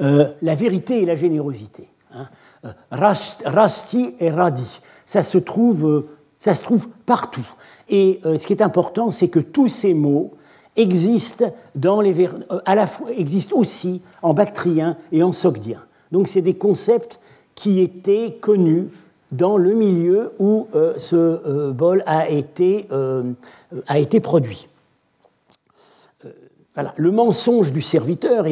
euh, 0.00 0.28
la 0.42 0.54
vérité 0.54 1.02
et 1.02 1.06
la 1.06 1.16
générosité. 1.16 1.88
Hein. 2.14 2.28
Euh, 2.64 2.72
rasti 2.90 4.14
et 4.20 4.30
radi, 4.30 4.80
ça 5.04 5.22
se 5.22 5.38
trouve, 5.38 5.86
euh, 5.86 6.08
ça 6.38 6.54
se 6.54 6.62
trouve 6.62 6.88
partout. 7.06 7.46
Et 7.88 8.20
ce 8.22 8.46
qui 8.46 8.54
est 8.54 8.62
important, 8.62 9.10
c'est 9.10 9.28
que 9.28 9.38
tous 9.38 9.68
ces 9.68 9.92
mots 9.92 10.32
existent, 10.76 11.52
dans 11.74 12.00
les 12.00 12.26
à 12.64 12.74
la 12.74 12.86
fois, 12.86 13.10
existent 13.14 13.56
aussi 13.56 14.00
en 14.22 14.32
bactrien 14.32 14.96
et 15.10 15.22
en 15.22 15.32
sogdien. 15.32 15.84
Donc 16.10 16.26
c'est 16.26 16.40
des 16.40 16.54
concepts 16.54 17.20
qui 17.54 17.80
étaient 17.80 18.38
connus 18.40 18.88
dans 19.30 19.58
le 19.58 19.74
milieu 19.74 20.32
où 20.38 20.68
ce 20.96 21.70
bol 21.70 22.02
a 22.06 22.30
été, 22.30 22.88
a 23.88 23.98
été 23.98 24.20
produit 24.20 24.68
le 26.96 27.10
mensonge 27.10 27.72
du 27.72 27.82
serviteur, 27.82 28.46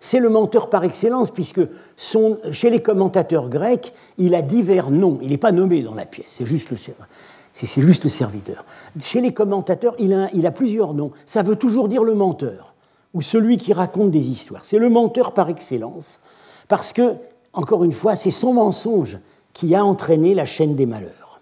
c'est 0.00 0.20
le 0.20 0.28
menteur 0.28 0.68
par 0.68 0.84
excellence, 0.84 1.30
puisque 1.30 1.62
chez 1.96 2.70
les 2.70 2.82
commentateurs 2.82 3.48
grecs, 3.48 3.94
il 4.18 4.34
a 4.34 4.42
divers 4.42 4.90
noms. 4.90 5.18
Il 5.22 5.30
n'est 5.30 5.38
pas 5.38 5.52
nommé 5.52 5.82
dans 5.82 5.94
la 5.94 6.04
pièce, 6.04 6.26
c'est 6.28 6.46
juste, 6.46 6.74
juste, 6.74 8.04
le 8.04 8.10
serviteur. 8.10 8.64
Chez 9.00 9.22
les 9.22 9.32
commentateurs, 9.32 9.94
il 9.98 10.12
a, 10.12 10.28
il 10.34 10.46
a 10.46 10.50
plusieurs 10.50 10.92
noms. 10.92 11.10
Ça 11.24 11.42
veut 11.42 11.56
toujours 11.56 11.88
dire 11.88 12.04
le 12.04 12.14
menteur, 12.14 12.74
ou 13.14 13.22
celui 13.22 13.56
qui 13.56 13.72
raconte 13.72 14.10
des 14.10 14.28
histoires. 14.28 14.64
C'est 14.64 14.78
le 14.78 14.90
menteur 14.90 15.32
par 15.32 15.48
excellence, 15.48 16.20
parce 16.68 16.92
que, 16.92 17.14
encore 17.54 17.82
une 17.82 17.92
fois, 17.92 18.14
c'est 18.14 18.30
son 18.30 18.52
mensonge 18.52 19.18
qui 19.54 19.74
a 19.74 19.82
entraîné 19.82 20.34
la 20.34 20.44
chaîne 20.44 20.76
des 20.76 20.86
malheurs. 20.86 21.40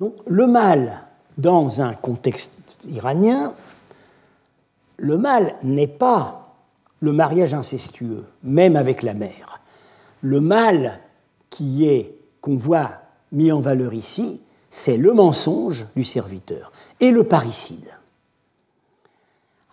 Donc, 0.00 0.14
le 0.26 0.48
mal, 0.48 1.04
dans 1.38 1.80
un 1.80 1.94
contexte 1.94 2.52
iranien, 2.90 3.54
le 5.02 5.18
mal 5.18 5.56
n'est 5.64 5.88
pas 5.88 6.54
le 7.00 7.12
mariage 7.12 7.54
incestueux, 7.54 8.24
même 8.44 8.76
avec 8.76 9.02
la 9.02 9.14
mère. 9.14 9.60
Le 10.22 10.40
mal 10.40 11.00
qui 11.50 11.88
est, 11.88 12.14
qu'on 12.40 12.56
voit 12.56 12.92
mis 13.32 13.50
en 13.50 13.58
valeur 13.58 13.94
ici, 13.94 14.40
c'est 14.70 14.96
le 14.96 15.12
mensonge 15.12 15.86
du 15.96 16.04
serviteur 16.04 16.70
et 17.00 17.10
le 17.10 17.24
parricide. 17.24 17.90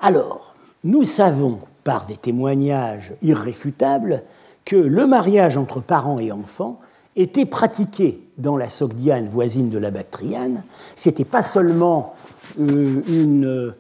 Alors, 0.02 0.56
nous 0.84 1.04
savons 1.04 1.60
par 1.84 2.08
des 2.08 2.18
témoignages 2.18 3.14
irréfutables 3.22 4.24
que 4.66 4.76
le 4.76 5.06
mariage 5.06 5.58
entre 5.58 5.80
parents 5.80 6.20
et 6.20 6.32
enfants 6.32 6.80
était 7.16 7.46
pratiqué 7.46 8.20
dans 8.40 8.58
la 8.58 8.68
Sogdiane 8.68 9.28
voisine 9.28 9.70
de 9.70 9.78
la 9.78 9.92
Bactriane. 9.92 10.64
C'était 10.96 11.24
pas 11.24 11.44
seulement 11.44 12.16
euh, 12.60 13.04
une 13.08 13.76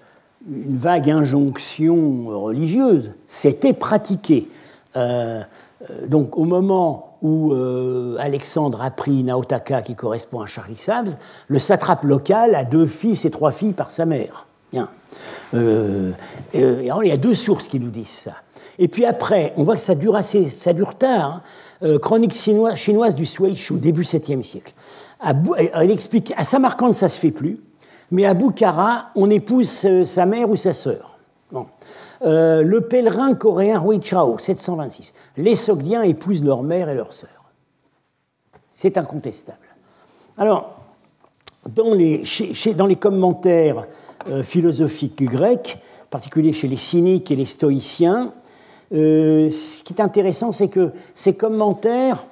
une 0.49 0.77
vague 0.77 1.09
injonction 1.09 2.27
religieuse, 2.27 3.13
c'était 3.27 3.73
pratiqué. 3.73 4.47
donc 6.07 6.37
au 6.37 6.45
moment 6.45 7.17
où 7.21 7.53
Alexandre 8.19 8.81
a 8.81 8.91
pris 8.91 9.23
Naotaka, 9.23 9.81
qui 9.81 9.95
correspond 9.95 10.41
à 10.41 10.45
Charlie 10.45 10.75
Sams, 10.75 11.15
le 11.47 11.59
satrape 11.59 12.03
local 12.03 12.55
a 12.55 12.63
deux 12.63 12.87
fils 12.87 13.25
et 13.25 13.31
trois 13.31 13.51
filles 13.51 13.73
par 13.73 13.91
sa 13.91 14.05
mère. 14.05 14.47
Bien. 14.71 14.89
il 15.53 16.15
y 16.53 17.11
a 17.11 17.17
deux 17.17 17.35
sources 17.35 17.67
qui 17.67 17.79
nous 17.79 17.91
disent 17.91 18.07
ça. 18.07 18.33
Et 18.79 18.87
puis 18.87 19.05
après, 19.05 19.53
on 19.57 19.63
voit 19.63 19.75
que 19.75 19.81
ça 19.81 19.93
dure, 19.93 20.15
assez, 20.15 20.49
ça 20.49 20.73
dure 20.73 20.95
tard. 20.95 21.35
Hein. 21.35 21.41
Euh, 21.83 21.99
chronique 21.99 22.33
chinoise, 22.33 23.15
du 23.15 23.25
Sui-Shu, 23.25 23.75
début 23.75 24.01
7e 24.03 24.43
siècle. 24.43 24.73
elle 25.21 25.91
explique 25.91 26.33
à 26.35 26.43
Samarcande, 26.43 26.93
ça 26.93 27.07
se 27.07 27.17
fait 27.17 27.31
plus, 27.31 27.59
mais 28.11 28.25
à 28.25 28.33
Bukhara, 28.33 29.11
on 29.15 29.29
épouse 29.29 29.85
euh, 29.85 30.03
sa 30.03 30.25
mère 30.25 30.49
ou 30.49 30.55
sa 30.55 30.73
sœur. 30.73 31.17
Euh, 32.21 32.63
le 32.63 32.81
pèlerin 32.81 33.33
coréen 33.33 33.81
Hui 33.83 34.01
Chao, 34.01 34.37
726. 34.37 35.13
Les 35.37 35.55
Sogdiens 35.55 36.03
épousent 36.03 36.43
leur 36.43 36.63
mère 36.63 36.89
et 36.89 36.95
leur 36.95 37.13
sœur. 37.13 37.29
C'est 38.71 38.97
incontestable. 38.97 39.57
Alors, 40.37 40.79
dans 41.69 41.93
les, 41.93 42.23
commentaires 42.99 43.87
philosophiques 44.43 45.23
grecs, 45.23 45.79
en 46.05 46.09
particulier 46.09 46.53
chez 46.53 46.67
les 46.67 46.77
cyniques 46.77 47.29
et 47.31 47.35
les 47.35 47.45
stoïciens, 47.45 48.33
euh, 48.91 49.49
ce 49.49 49.83
qui 49.83 49.93
est 49.93 50.01
intéressant, 50.01 50.51
c'est 50.51 50.69
que 50.69 50.91
ces 51.13 51.35
commentaires 51.35 52.25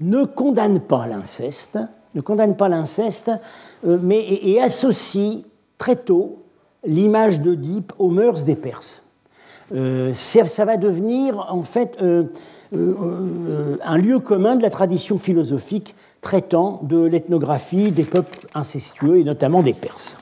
ne 0.00 0.24
condamnent 0.24 0.80
pas 0.80 1.06
l'inceste, 1.06 1.78
ne 2.14 2.20
condamnent 2.20 2.56
pas 2.56 2.68
l'inceste, 2.68 3.28
euh, 3.28 3.36
mais 3.84 4.18
et, 4.20 4.60
associent 4.60 5.42
très 5.78 5.96
tôt 5.96 6.42
l'image 6.84 7.40
d'Oedipe 7.40 7.92
aux 7.98 8.10
mœurs 8.10 8.44
des 8.44 8.56
Perses. 8.56 9.02
Euh, 9.74 10.12
ça, 10.14 10.64
va 10.64 10.76
devenir 10.76 11.46
en 11.50 11.62
fait 11.62 11.98
un 12.72 13.98
lieu 13.98 14.18
commun 14.18 14.56
de 14.56 14.62
la 14.62 14.70
tradition 14.70 15.18
philosophique 15.18 15.94
traitant 16.20 16.80
de 16.82 17.04
l'ethnographie 17.04 17.90
des 17.90 18.04
peuples 18.04 18.46
incestueux 18.54 19.18
et 19.18 19.24
notamment 19.24 19.62
des 19.62 19.74
Perses. 19.74 20.18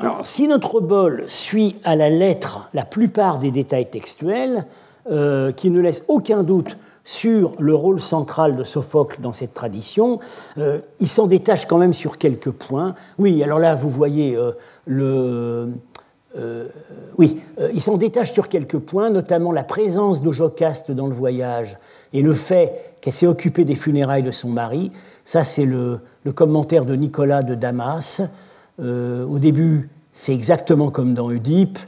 Alors, 0.00 0.26
si 0.26 0.48
notre 0.48 0.80
bol 0.80 1.24
suit 1.26 1.76
à 1.84 1.94
la 1.94 2.08
lettre 2.08 2.70
la 2.72 2.86
plupart 2.86 3.38
des 3.38 3.50
détails 3.50 3.90
textuels, 3.90 4.64
euh, 5.10 5.52
qui 5.52 5.70
ne 5.70 5.80
laissent 5.80 6.04
aucun 6.08 6.42
doute 6.42 6.76
sur 7.10 7.52
le 7.58 7.74
rôle 7.74 8.00
central 8.00 8.56
de 8.56 8.64
Sophocle 8.64 9.20
dans 9.20 9.32
cette 9.32 9.54
tradition, 9.54 10.20
euh, 10.58 10.80
il 11.00 11.08
s'en 11.08 11.26
détache 11.26 11.66
quand 11.66 11.78
même 11.78 11.94
sur 11.94 12.18
quelques 12.18 12.52
points. 12.52 12.94
Oui, 13.18 13.42
alors 13.42 13.58
là, 13.58 13.74
vous 13.74 13.90
voyez 13.90 14.36
euh, 14.36 14.52
le. 14.86 15.70
oui, 17.18 17.40
il 17.74 17.80
s'en 17.80 17.96
détache 17.96 18.32
sur 18.32 18.48
quelques 18.48 18.78
points, 18.78 19.10
notamment 19.10 19.50
la 19.50 19.64
présence 19.64 20.22
de 20.22 20.30
Jocaste 20.30 20.92
dans 20.92 21.08
le 21.08 21.14
voyage 21.14 21.78
et 22.12 22.22
le 22.22 22.34
fait 22.34 22.94
qu'elle 23.00 23.12
s'est 23.12 23.26
occupée 23.26 23.64
des 23.64 23.74
funérailles 23.74 24.22
de 24.22 24.30
son 24.30 24.48
mari. 24.48 24.90
Ça, 25.24 25.44
c'est 25.44 25.64
le, 25.64 26.00
commentaire 26.34 26.84
de 26.84 26.94
Nicolas 26.94 27.42
de 27.42 27.54
Damas. 27.54 28.22
Euh, 28.80 29.24
au 29.26 29.38
début, 29.38 29.90
c'est 30.12 30.34
exactement 30.34 30.90
comme 30.90 31.14
dans 31.14 31.26
Oedipe. 31.26 31.78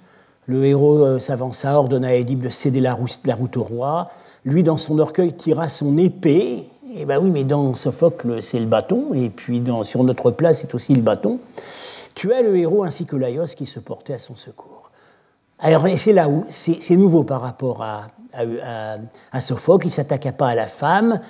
Le 0.46 0.64
héros 0.64 0.98
euh, 0.98 1.18
s'avança, 1.18 1.78
ordonna 1.78 2.08
à 2.08 2.14
Oedipe 2.14 2.40
de 2.40 2.48
céder 2.48 2.80
la 2.80 2.94
route, 2.94 3.56
au 3.56 3.62
roi. 3.62 4.10
Lui, 4.44 4.62
dans 4.62 4.76
son 4.76 4.98
orgueil, 4.98 5.34
tira 5.34 5.68
son 5.68 5.96
épée. 5.98 6.68
Et 6.94 7.04
ben 7.04 7.18
oui, 7.22 7.30
mais 7.30 7.44
dans 7.44 7.74
Sophocle, 7.74 8.42
c'est 8.42 8.58
le 8.58 8.66
bâton. 8.66 9.14
Et 9.14 9.30
puis 9.30 9.62
sur 9.82 10.04
notre 10.04 10.30
place, 10.30 10.60
c'est 10.60 10.74
aussi 10.74 10.94
le 10.94 11.02
bâton. 11.02 11.38
Tua 12.14 12.42
le 12.42 12.56
héros 12.56 12.84
ainsi 12.84 13.06
que 13.06 13.16
Laios 13.16 13.54
qui 13.56 13.66
se 13.66 13.80
portait 13.80 14.14
à 14.14 14.18
son 14.18 14.36
secours. 14.36 14.90
Alors, 15.58 15.86
c'est 15.96 16.12
là 16.12 16.28
où 16.28 16.44
c'est 16.48 16.96
nouveau 16.96 17.24
par 17.24 17.40
rapport 17.40 17.82
à, 17.82 18.08
à, 19.32 19.40
Sophocle. 19.40 19.86
Il 19.86 19.90
ne 19.90 19.94
s'attaqua 19.94 20.32
pas 20.32 20.48
à 20.48 20.54
la 20.54 20.66
femme. 20.66 21.20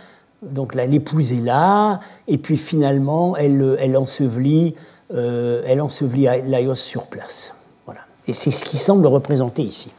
Donc 0.43 0.75
l'épouse 0.75 1.33
est 1.33 1.41
là. 1.41 2.01
Et 2.27 2.39
puis 2.39 2.57
finalement, 2.57 3.37
elle, 3.37 3.77
elle 3.79 3.97
ensevelit 3.97 4.75
euh, 5.15 5.63
elle 5.67 5.81
ensevelit 5.81 6.27
Laios 6.47 6.75
sur 6.75 7.07
place. 7.07 7.55
Voilà. 7.85 8.01
Et 8.27 8.33
c'est 8.33 8.51
ce 8.51 8.65
qui 8.65 8.79
semble 8.79 9.07
représenter 9.07 9.63
ici. 9.63 9.93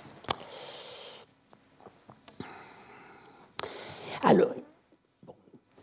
Alors, 4.23 4.51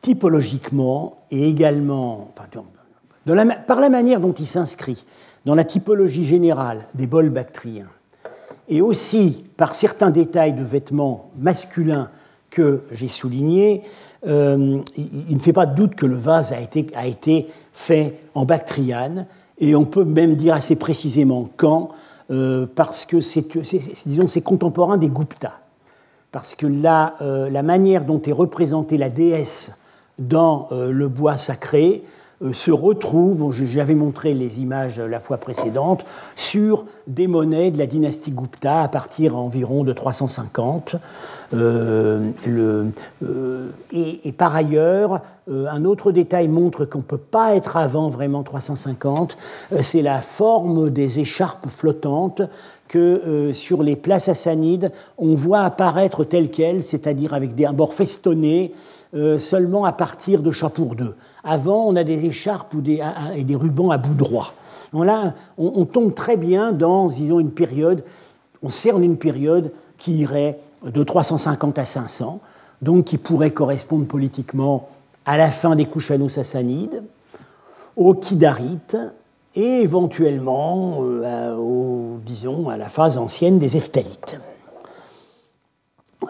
typologiquement 0.01 1.19
et 1.31 1.49
également, 1.49 2.33
par 3.67 3.81
la 3.81 3.89
manière 3.91 4.21
dont 4.21 4.33
il 4.33 4.47
s'inscrit 4.47 5.05
dans 5.45 5.55
la 5.55 5.65
typologie 5.65 6.25
générale 6.25 6.87
des 6.95 7.07
bols 7.07 7.31
bactriens, 7.31 7.89
et 8.69 8.81
aussi 8.81 9.45
par 9.57 9.75
certains 9.75 10.11
détails 10.11 10.55
de 10.55 10.63
vêtements 10.63 11.31
masculins 11.39 12.09
que 12.51 12.83
j'ai 12.93 13.09
soulignés, 13.09 13.83
euh, 14.27 14.81
il, 14.97 15.35
ne 15.35 15.41
fait 15.41 15.53
pas 15.53 15.67
de 15.67 15.75
doute 15.75 15.95
que 15.95 16.07
le 16.07 16.17
vase 16.17 16.53
a 16.53 17.07
été, 17.07 17.49
fait 17.73 18.21
en 18.35 18.45
Bactriane, 18.45 19.27
et 19.59 19.75
on 19.75 19.85
peut 19.85 20.05
même 20.05 20.35
dire 20.35 20.55
assez 20.55 20.77
précisément 20.77 21.49
quand, 21.57 21.91
euh, 22.31 22.67
parce 22.75 23.07
que 23.07 23.21
c'est, 23.21 23.47
c'est 23.65 24.43
contemporain 24.43 24.97
des 24.99 25.09
Gupta. 25.09 25.61
Parce 26.33 26.55
que 26.55 26.67
euh, 26.67 27.51
la 27.51 27.63
manière 27.63 28.05
dont 28.05 28.23
est 28.23 28.33
représentée 28.33 28.97
la 28.97 29.11
déesse 29.11 29.79
dans 30.19 30.69
le 30.71 31.09
bois 31.09 31.39
sacré 31.39 32.05
euh, 32.43 32.55
se 32.55 32.71
retrouvent, 32.71 33.53
j'avais 33.53 33.95
montré 33.95 34.33
les 34.33 34.61
images 34.61 34.99
la 34.99 35.21
fois 35.21 35.37
précédente, 35.37 36.07
sur 36.35 36.87
des 37.07 37.27
monnaies 37.27 37.71
de 37.71 37.77
la 37.77 37.87
dynastie 37.87 38.31
Gupta 38.31 38.81
à 38.83 38.89
partir 38.89 39.37
environ 39.37 39.85
de 39.85 39.93
350. 39.93 40.97
Euh, 41.53 42.31
euh, 42.49 43.69
et, 43.93 44.33
par 44.33 44.55
ailleurs, 44.55 45.21
un 45.51 45.85
autre 45.85 46.13
détail 46.13 46.49
montre 46.49 46.87
qu'on 46.87 46.99
ne 46.99 47.05
peut 47.05 47.19
pas 47.19 47.57
être 47.57 47.77
avant 47.77 48.09
vraiment 48.09 48.43
350, 48.43 49.37
c'est 49.83 50.01
la 50.03 50.21
forme 50.23 50.89
des 50.89 51.19
écharpes 51.19 51.69
flottantes 51.69 52.43
que 52.91 53.53
sur 53.53 53.85
les 53.85 53.95
places 53.95 54.29
assanides, 54.29 54.91
on 55.17 55.35
voit 55.37 55.61
apparaître 55.61 56.25
telles 56.25 56.51
quelles, 56.51 56.83
c'est-à-dire 56.83 57.35
avec 57.35 57.55
des 57.55 57.69
bords 57.69 57.95
festonnés, 57.95 58.73
seulement 59.39 59.85
à 59.85 59.93
partir 59.93 60.43
de 60.43 60.51
Chapour 60.51 60.97
II. 60.99 61.11
Avant, 61.45 61.87
on 61.87 61.95
a 61.95 62.03
des 62.03 62.25
écharpes 62.25 62.75
ou 62.75 62.83
et 63.37 63.45
des 63.45 63.55
rubans 63.55 63.91
à 63.91 63.99
bout 63.99 64.15
droit. 64.15 64.55
Là, 64.93 65.35
on, 65.57 65.85
tombe 65.85 66.15
très 66.15 66.37
bien 66.37 66.73
dans, 66.73 67.09
disons, 67.09 67.39
une 67.39 67.53
période, 67.53 68.03
on 68.63 68.69
cerne 68.69 69.05
une 69.05 69.19
période 69.19 69.71
qui 69.97 70.15
irait 70.15 70.59
de 70.85 71.05
350 71.05 71.79
à 71.79 71.85
500, 71.85 72.41
donc 72.83 73.05
qui 73.05 73.19
pourrait 73.19 73.53
correspondre 73.53 74.07
politiquement 74.07 74.89
à 75.27 75.37
la 75.37 75.53
fin 75.53 75.77
des 75.77 75.85
Kouchano-Sassanides, 75.85 77.05
aux 77.97 78.15
Kidarites 78.15 78.97
et 79.55 79.83
éventuellement 79.83 80.99
euh, 81.01 82.17
disons, 82.25 82.69
à 82.69 82.77
la 82.77 82.89
phase 82.89 83.19
ancienne 83.19 83.59
des 83.59 83.77
Eftalites. 83.77 84.41
Euh, 86.23 86.27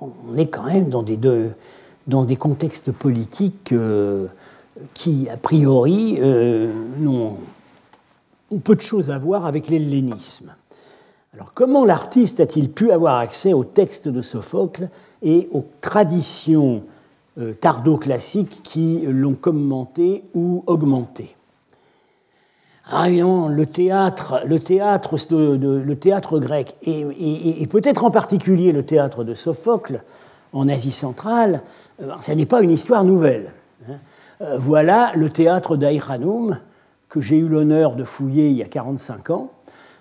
on 0.00 0.36
est 0.36 0.46
quand 0.46 0.64
même 0.64 0.88
dans 0.88 2.24
des 2.24 2.36
contextes 2.36 2.92
politiques 2.92 3.72
euh, 3.72 4.26
qui, 4.94 5.28
a 5.28 5.36
priori, 5.36 6.18
euh, 6.20 6.72
n'ont 6.98 7.36
peu 8.64 8.74
de 8.74 8.80
choses 8.80 9.10
à 9.10 9.18
voir 9.18 9.46
avec 9.46 9.68
l'hellénisme. 9.68 10.54
Alors 11.34 11.52
comment 11.54 11.84
l'artiste 11.84 12.40
a-t-il 12.40 12.70
pu 12.70 12.90
avoir 12.90 13.18
accès 13.18 13.52
aux 13.52 13.64
textes 13.64 14.08
de 14.08 14.22
Sophocle 14.22 14.88
et 15.22 15.48
aux 15.52 15.64
traditions 15.80 16.82
tardo-classiques 17.60 18.60
qui 18.64 19.02
l'ont 19.06 19.34
commenté 19.34 20.24
ou 20.34 20.64
augmenté? 20.66 21.36
Ah, 22.90 23.08
le 23.08 23.64
théâtre, 23.64 24.42
le 24.46 24.58
théâtre, 24.58 25.16
le 25.30 25.94
théâtre 25.94 26.38
grec, 26.38 26.76
et 26.82 27.66
peut-être 27.66 28.04
en 28.04 28.10
particulier 28.10 28.72
le 28.72 28.84
théâtre 28.84 29.24
de 29.24 29.34
Sophocle, 29.34 30.02
en 30.52 30.68
Asie 30.68 30.92
centrale, 30.92 31.62
ce 31.98 32.32
euh, 32.32 32.34
n'est 32.34 32.46
pas 32.46 32.62
une 32.62 32.70
histoire 32.70 33.04
nouvelle. 33.04 33.52
Hein. 33.88 33.94
Euh, 34.42 34.56
voilà 34.58 35.12
le 35.14 35.30
théâtre 35.30 35.76
d'Aïranoum, 35.76 36.58
que 37.08 37.20
j'ai 37.20 37.36
eu 37.36 37.48
l'honneur 37.48 37.96
de 37.96 38.04
fouiller 38.04 38.48
il 38.48 38.56
y 38.56 38.62
a 38.62 38.66
45 38.66 39.30
ans. 39.30 39.50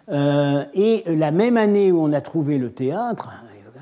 Euh, 0.09 0.63
et 0.73 1.03
la 1.07 1.31
même 1.31 1.57
année 1.57 1.91
où 1.91 2.01
on 2.01 2.11
a 2.11 2.21
trouvé 2.21 2.57
le 2.57 2.71
théâtre, 2.71 3.29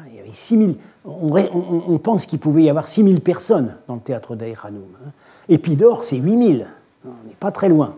il 0.10 0.16
y 0.16 0.20
avait 0.20 0.32
6000, 0.32 0.76
on, 1.06 1.98
pense 2.00 2.26
qu'il 2.26 2.40
pouvait 2.40 2.64
y 2.64 2.70
avoir 2.70 2.88
6000 2.88 3.22
personnes 3.22 3.76
dans 3.88 3.96
le 3.96 4.02
théâtre 4.02 4.36
d'Aïranoum. 4.36 4.90
Hein. 5.06 5.12
Épidore, 5.48 6.04
c'est 6.04 6.18
8000, 6.18 6.68
on 7.06 7.10
n'est 7.28 7.36
pas 7.40 7.52
très 7.52 7.70
loin. 7.70 7.96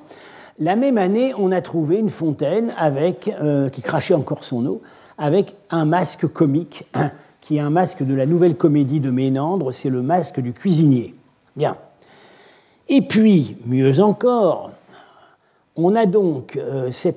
La 0.59 0.75
même 0.75 0.97
année, 0.97 1.33
on 1.37 1.51
a 1.51 1.61
trouvé 1.61 1.97
une 1.97 2.09
fontaine 2.09 2.73
avec, 2.77 3.31
qui 3.71 3.81
crachait 3.81 4.13
encore 4.13 4.43
son 4.43 4.65
eau, 4.65 4.81
avec 5.17 5.55
un 5.69 5.85
masque 5.85 6.27
comique 6.27 6.85
qui 7.41 7.57
est 7.57 7.61
un 7.61 7.69
masque 7.69 8.03
de 8.03 8.13
la 8.13 8.25
nouvelle 8.25 8.55
comédie 8.55 8.99
de 8.99 9.09
Ménandre, 9.09 9.73
c'est 9.73 9.89
le 9.89 10.01
masque 10.01 10.41
du 10.41 10.51
cuisinier. 10.51 11.15
Bien. 11.55 11.77
Et 12.89 13.01
puis, 13.01 13.57
mieux 13.65 14.01
encore, 14.01 14.71
on 15.75 15.95
a 15.95 16.05
donc 16.05 16.59
ces, 16.91 17.13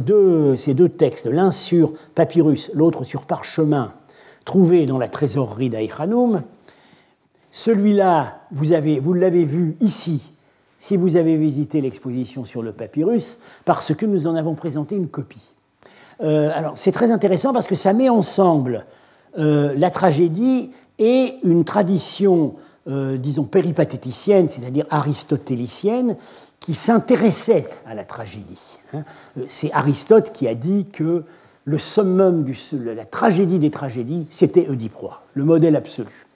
deux, 0.00 0.56
ces, 0.56 0.74
deux, 0.74 0.88
textes, 0.88 1.26
l'un 1.26 1.50
sur 1.50 1.92
papyrus, 2.14 2.70
l'autre 2.72 3.04
sur 3.04 3.22
parchemin, 3.22 3.92
trouvés 4.44 4.86
dans 4.86 4.98
la 4.98 5.08
trésorerie 5.08 5.68
d'Aïchanoum. 5.68 6.42
Celui-là, 7.50 8.40
vous 8.50 9.12
l'avez 9.12 9.44
vu 9.44 9.76
ici, 9.80 10.22
si 10.78 10.96
vous 10.96 11.16
avez 11.16 11.36
visité 11.36 11.80
l'exposition 11.80 12.44
sur 12.44 12.62
le 12.62 12.72
papyrus, 12.72 13.38
parce 13.64 13.94
que 13.94 14.06
nous 14.06 14.26
en 14.26 14.36
avons 14.36 14.54
présenté 14.54 14.94
une 14.94 15.08
copie. 15.08 15.50
Euh, 16.20 16.50
alors, 16.54 16.78
c'est 16.78 16.92
très 16.92 17.10
intéressant 17.10 17.52
parce 17.52 17.66
que 17.66 17.74
ça 17.74 17.92
met 17.92 18.08
ensemble 18.08 18.86
euh, 19.38 19.74
la 19.76 19.90
tragédie 19.90 20.70
et 20.98 21.34
une 21.44 21.64
tradition, 21.64 22.54
euh, 22.88 23.16
disons, 23.16 23.44
péripatéticienne, 23.44 24.48
c'est-à-dire 24.48 24.86
aristotélicienne, 24.90 26.16
qui 26.60 26.74
s'intéressait 26.74 27.68
à 27.86 27.94
la 27.94 28.04
tragédie. 28.04 28.78
Hein. 28.94 29.04
C'est 29.48 29.72
Aristote 29.72 30.32
qui 30.32 30.48
a 30.48 30.54
dit 30.54 30.86
que 30.92 31.24
le 31.64 31.78
summum 31.78 32.44
de 32.44 32.90
la 32.90 33.04
tragédie 33.04 33.58
des 33.58 33.70
tragédies, 33.70 34.26
c'était 34.30 34.68
Oedipe 34.68 34.96
le 35.34 35.44
modèle 35.44 35.76
absolu. 35.76 36.26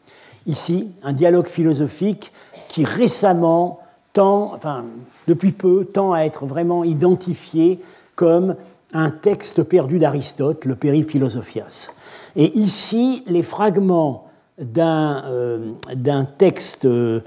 Ici, 0.46 0.92
un 1.02 1.12
dialogue 1.12 1.46
philosophique 1.46 2.32
qui 2.68 2.84
récemment 2.84 3.80
depuis 4.14 5.52
peu, 5.52 5.84
tend 5.84 6.12
à 6.12 6.20
être 6.20 6.46
vraiment 6.46 6.84
identifié 6.84 7.80
comme 8.14 8.56
un 8.92 9.10
texte 9.10 9.62
perdu 9.62 9.98
d'Aristote, 9.98 10.64
le 10.64 10.76
Périphilosophias. 10.76 11.94
Et 12.36 12.56
ici, 12.58 13.22
les 13.26 13.42
fragments 13.42 14.28
d'un 14.58 15.24
euh, 15.24 15.72
texte, 16.38 16.84
euh, 16.84 17.20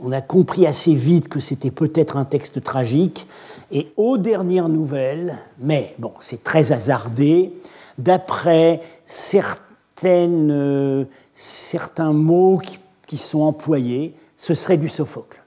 on 0.00 0.12
a 0.12 0.20
compris 0.20 0.66
assez 0.66 0.94
vite 0.94 1.28
que 1.28 1.40
c'était 1.40 1.70
peut-être 1.70 2.16
un 2.16 2.24
texte 2.24 2.62
tragique, 2.64 3.26
et 3.70 3.92
aux 3.96 4.18
dernières 4.18 4.68
nouvelles, 4.68 5.38
mais 5.58 5.94
bon, 5.98 6.12
c'est 6.20 6.42
très 6.42 6.72
hasardé, 6.72 7.52
d'après 7.98 8.80
certaines, 9.04 10.50
euh, 10.50 11.04
certains 11.32 12.12
mots 12.12 12.60
qui 13.06 13.18
sont 13.18 13.42
employés, 13.42 14.14
ce 14.42 14.54
serait 14.54 14.76
du 14.76 14.88
Sophocle. 14.88 15.40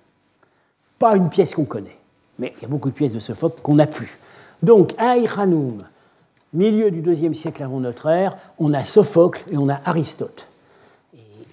Pas 1.00 1.18
une 1.18 1.28
pièce 1.28 1.54
qu'on 1.54 1.66
connaît, 1.66 1.98
mais 2.40 2.54
il 2.56 2.62
y 2.62 2.66
a 2.66 2.70
beaucoup 2.70 2.90
de 2.90 2.96
pièces 2.96 3.12
de 3.12 3.20
Sophocle 3.20 3.60
qu'on 3.62 3.76
n'a 3.76 3.88
plus. 3.88 4.18
Donc, 4.64 4.94
à 4.98 5.18
Iranoum, 5.18 5.84
milieu 6.54 6.90
du 6.92 7.02
IIe 7.02 7.36
siècle 7.36 7.62
avant 7.62 7.82
notre 7.82 8.08
ère, 8.08 8.38
on 8.58 8.74
a 8.74 8.86
Sophocle 8.86 9.44
et 9.52 9.58
on 9.58 9.68
a 9.68 9.82
Aristote. 9.84 10.48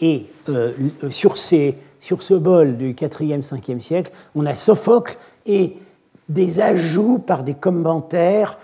Et, 0.01 0.27
euh, 0.51 0.73
sur, 1.11 1.37
ces, 1.37 1.77
sur, 1.99 2.23
ce 2.23 2.35
bol 2.35 2.77
du 2.77 2.95
4e, 2.95 3.43
5e 3.43 3.81
siècle, 3.81 4.13
on 4.37 4.47
a 4.47 4.55
Sophocle 4.55 5.19
et 5.45 5.77
des 6.29 6.61
ajouts 6.61 7.19
par 7.19 7.43
des 7.43 7.55
commentaires 7.55 8.57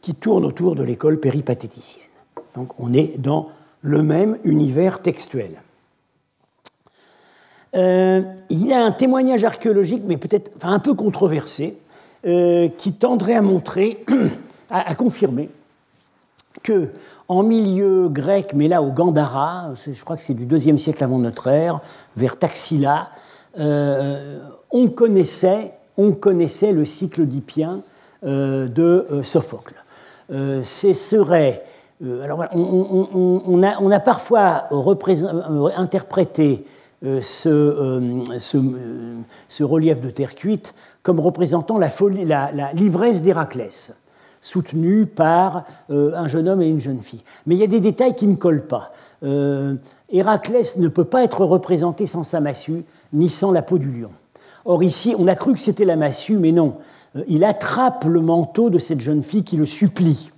qui 0.00 0.14
tournent 0.14 0.44
autour 0.44 0.76
de 0.76 0.84
l'école 0.84 1.18
péripatéticienne. 1.18 2.06
Donc 2.54 2.78
on 2.78 2.92
est 2.92 3.18
dans 3.18 3.48
le 3.82 4.04
même 4.04 4.38
univers 4.44 5.02
textuel. 5.02 5.60
Euh, 7.76 8.22
il 8.48 8.66
y 8.66 8.72
a 8.72 8.84
un 8.84 8.92
témoignage 8.92 9.44
archéologique, 9.44 10.02
mais 10.06 10.16
peut-être 10.16 10.50
enfin, 10.56 10.72
un 10.72 10.78
peu 10.78 10.94
controversé, 10.94 11.78
euh, 12.26 12.68
qui 12.76 12.92
tendrait 12.92 13.34
à 13.34 13.42
montrer, 13.42 14.04
à, 14.70 14.94
confirmer, 14.94 15.48
que 16.62 16.88
en 17.28 17.42
milieu 17.42 18.08
grec, 18.08 18.52
mais 18.54 18.68
là 18.68 18.82
au 18.82 18.90
Gandhara, 18.90 19.70
je 19.86 20.04
crois 20.04 20.16
que 20.16 20.22
c'est 20.22 20.34
du 20.34 20.46
deuxième 20.46 20.78
siècle 20.78 21.02
avant 21.02 21.18
notre 21.18 21.46
ère, 21.46 21.80
vers 22.16 22.36
Taxila, 22.36 23.08
euh, 23.58 24.40
on, 24.70 24.88
connaissait, 24.88 25.72
on 25.96 26.12
connaissait 26.12 26.72
le 26.72 26.84
cycle 26.84 27.22
oedipien 27.22 27.80
euh, 28.24 28.68
de 28.68 29.22
Sophocle. 29.22 29.82
ce 30.28 30.92
serait 30.92 31.64
alors, 32.22 32.44
on, 32.52 33.40
on, 33.46 33.92
a, 33.92 34.00
parfois 34.00 34.68
interprété 35.76 36.64
ce, 37.02 37.20
ce, 38.38 38.58
ce, 39.48 39.62
relief 39.64 40.00
de 40.00 40.10
terre 40.10 40.34
cuite 40.34 40.74
comme 41.02 41.20
représentant 41.20 41.78
la, 41.78 41.88
folie, 41.88 42.24
la, 42.24 42.50
l'ivresse 42.74 43.22
d'Héraclès, 43.22 43.94
soutenue 44.40 45.06
par 45.06 45.64
euh, 45.90 46.12
un 46.14 46.28
jeune 46.28 46.48
homme 46.48 46.62
et 46.62 46.68
une 46.68 46.80
jeune 46.80 47.00
fille. 47.00 47.22
Mais 47.46 47.54
il 47.54 47.58
y 47.58 47.64
a 47.64 47.68
des 47.68 47.80
détails 47.80 48.14
qui 48.14 48.26
ne 48.26 48.36
collent 48.36 48.66
pas. 48.66 48.92
Euh, 49.22 49.74
Héraclès 50.10 50.76
ne 50.78 50.88
peut 50.88 51.04
pas 51.04 51.24
être 51.24 51.44
représenté 51.44 52.06
sans 52.06 52.24
sa 52.24 52.40
massue, 52.40 52.84
ni 53.12 53.28
sans 53.28 53.52
la 53.52 53.62
peau 53.62 53.78
du 53.78 53.90
lion. 53.90 54.10
Or 54.64 54.82
ici, 54.82 55.14
on 55.18 55.26
a 55.26 55.34
cru 55.34 55.54
que 55.54 55.60
c'était 55.60 55.84
la 55.84 55.96
massue, 55.96 56.36
mais 56.36 56.52
non. 56.52 56.76
Euh, 57.16 57.22
il 57.28 57.44
attrape 57.44 58.04
le 58.04 58.20
manteau 58.20 58.70
de 58.70 58.78
cette 58.78 59.00
jeune 59.00 59.22
fille 59.22 59.44
qui 59.44 59.56
le 59.56 59.66
supplie. 59.66 60.30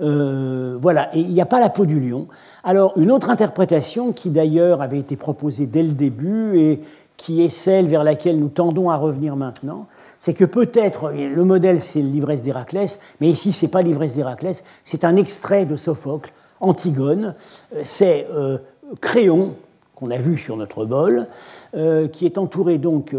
Voilà, 0.00 1.14
et 1.14 1.20
il 1.20 1.30
n'y 1.30 1.40
a 1.40 1.46
pas 1.46 1.60
la 1.60 1.68
peau 1.68 1.86
du 1.86 2.00
lion. 2.00 2.26
Alors, 2.62 2.92
une 2.96 3.10
autre 3.10 3.30
interprétation, 3.30 4.12
qui 4.12 4.30
d'ailleurs 4.30 4.82
avait 4.82 4.98
été 4.98 5.16
proposée 5.16 5.66
dès 5.66 5.82
le 5.82 5.92
début 5.92 6.58
et 6.58 6.80
qui 7.16 7.42
est 7.42 7.48
celle 7.48 7.86
vers 7.86 8.04
laquelle 8.04 8.38
nous 8.38 8.48
tendons 8.48 8.90
à 8.90 8.96
revenir 8.96 9.36
maintenant, 9.36 9.86
c'est 10.20 10.34
que 10.34 10.44
peut-être, 10.44 11.12
le 11.12 11.44
modèle 11.44 11.80
c'est 11.80 12.00
l'ivresse 12.00 12.42
d'Héraclès, 12.42 12.98
mais 13.20 13.28
ici 13.28 13.52
c'est 13.52 13.68
pas 13.68 13.82
l'ivresse 13.82 14.14
d'Héraclès, 14.14 14.64
c'est 14.82 15.04
un 15.04 15.16
extrait 15.16 15.66
de 15.66 15.76
Sophocle, 15.76 16.32
Antigone, 16.60 17.34
euh, 17.74 17.80
c'est 17.84 18.26
euh, 18.32 18.58
Créon, 19.00 19.54
qu'on 19.94 20.10
a 20.10 20.18
vu 20.18 20.36
sur 20.36 20.56
notre 20.56 20.84
bol, 20.84 21.26
euh, 21.74 22.08
qui 22.08 22.26
est 22.26 22.36
entouré 22.36 22.78
donc, 22.78 23.16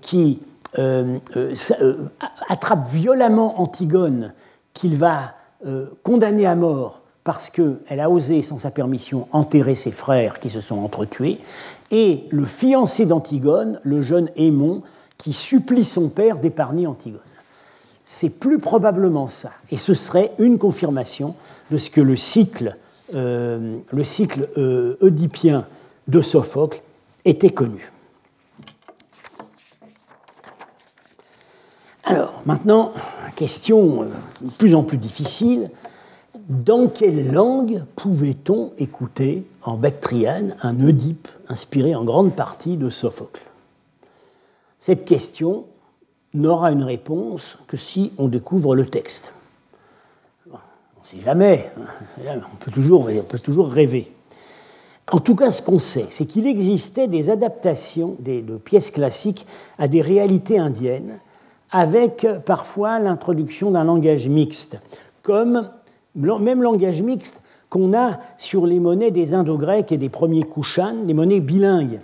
qui 0.00 0.40
attrape 2.48 2.86
violemment 2.88 3.60
Antigone, 3.60 4.32
qu'il 4.72 4.96
va 4.96 5.34
condamner 6.02 6.46
à 6.46 6.54
mort 6.54 7.02
parce 7.24 7.50
qu'elle 7.50 8.00
a 8.00 8.10
osé, 8.10 8.42
sans 8.42 8.58
sa 8.58 8.70
permission, 8.70 9.28
enterrer 9.32 9.74
ses 9.74 9.92
frères 9.92 10.40
qui 10.40 10.50
se 10.50 10.60
sont 10.60 10.78
entretués, 10.78 11.38
et 11.90 12.24
le 12.30 12.44
fiancé 12.44 13.06
d'Antigone, 13.06 13.78
le 13.84 14.02
jeune 14.02 14.28
Aimon, 14.36 14.82
qui 15.18 15.32
supplie 15.32 15.84
son 15.84 16.08
père 16.08 16.40
d'épargner 16.40 16.86
Antigone. 16.86 17.20
C'est 18.02 18.40
plus 18.40 18.58
probablement 18.58 19.28
ça, 19.28 19.52
et 19.70 19.76
ce 19.76 19.94
serait 19.94 20.32
une 20.38 20.58
confirmation 20.58 21.36
de 21.70 21.78
ce 21.78 21.90
que 21.90 22.00
le 22.00 22.16
cycle, 22.16 22.76
euh, 23.14 23.78
euh, 24.58 25.62
de 26.08 26.20
Sophocle 26.20 26.80
était 27.24 27.50
connu. 27.50 27.92
Alors, 32.02 32.42
maintenant, 32.44 32.92
question 33.34 34.02
euh, 34.02 34.06
de 34.42 34.50
plus 34.50 34.74
en 34.74 34.82
plus 34.82 34.98
difficile. 34.98 35.70
Dans 36.48 36.88
quelle 36.88 37.32
langue 37.32 37.84
pouvait-on 37.96 38.72
écouter 38.78 39.44
en 39.62 39.76
Bactriane 39.76 40.56
un 40.62 40.80
Oedipe 40.80 41.28
inspiré 41.48 41.94
en 41.94 42.04
grande 42.04 42.34
partie 42.34 42.76
de 42.76 42.90
Sophocle? 42.90 43.42
Cette 44.78 45.04
question 45.04 45.66
n'aura 46.34 46.72
une 46.72 46.82
réponse 46.82 47.58
que 47.68 47.76
si 47.76 48.12
on 48.18 48.28
découvre 48.28 48.74
le 48.74 48.86
texte. 48.86 49.32
On 50.50 50.54
ne 50.54 51.04
sait 51.04 51.20
jamais, 51.20 51.70
hein. 51.78 52.40
on 52.52 52.56
peut, 52.56 52.70
toujours, 52.70 53.08
on 53.08 53.22
peut 53.22 53.38
toujours 53.38 53.68
rêver. 53.68 54.12
En 55.10 55.18
tout 55.18 55.36
cas, 55.36 55.50
ce 55.50 55.60
qu'on 55.60 55.78
sait, 55.78 56.06
c'est 56.10 56.26
qu'il 56.26 56.46
existait 56.46 57.08
des 57.08 57.28
adaptations 57.28 58.16
de 58.20 58.56
pièces 58.56 58.90
classiques 58.90 59.46
à 59.78 59.88
des 59.88 60.00
réalités 60.00 60.58
indiennes, 60.58 61.18
avec 61.72 62.26
parfois 62.44 62.98
l'introduction 62.98 63.70
d'un 63.70 63.84
langage 63.84 64.28
mixte, 64.28 64.78
comme 65.22 65.68
même 66.14 66.62
langage 66.62 67.02
mixte 67.02 67.42
qu'on 67.70 67.94
a 67.96 68.18
sur 68.36 68.66
les 68.66 68.78
monnaies 68.78 69.10
des 69.10 69.32
Indo-Grecs 69.32 69.90
et 69.92 69.96
des 69.96 70.10
premiers 70.10 70.42
Kushan, 70.42 70.96
les 71.06 71.14
monnaies 71.14 71.40
bilingues. 71.40 72.00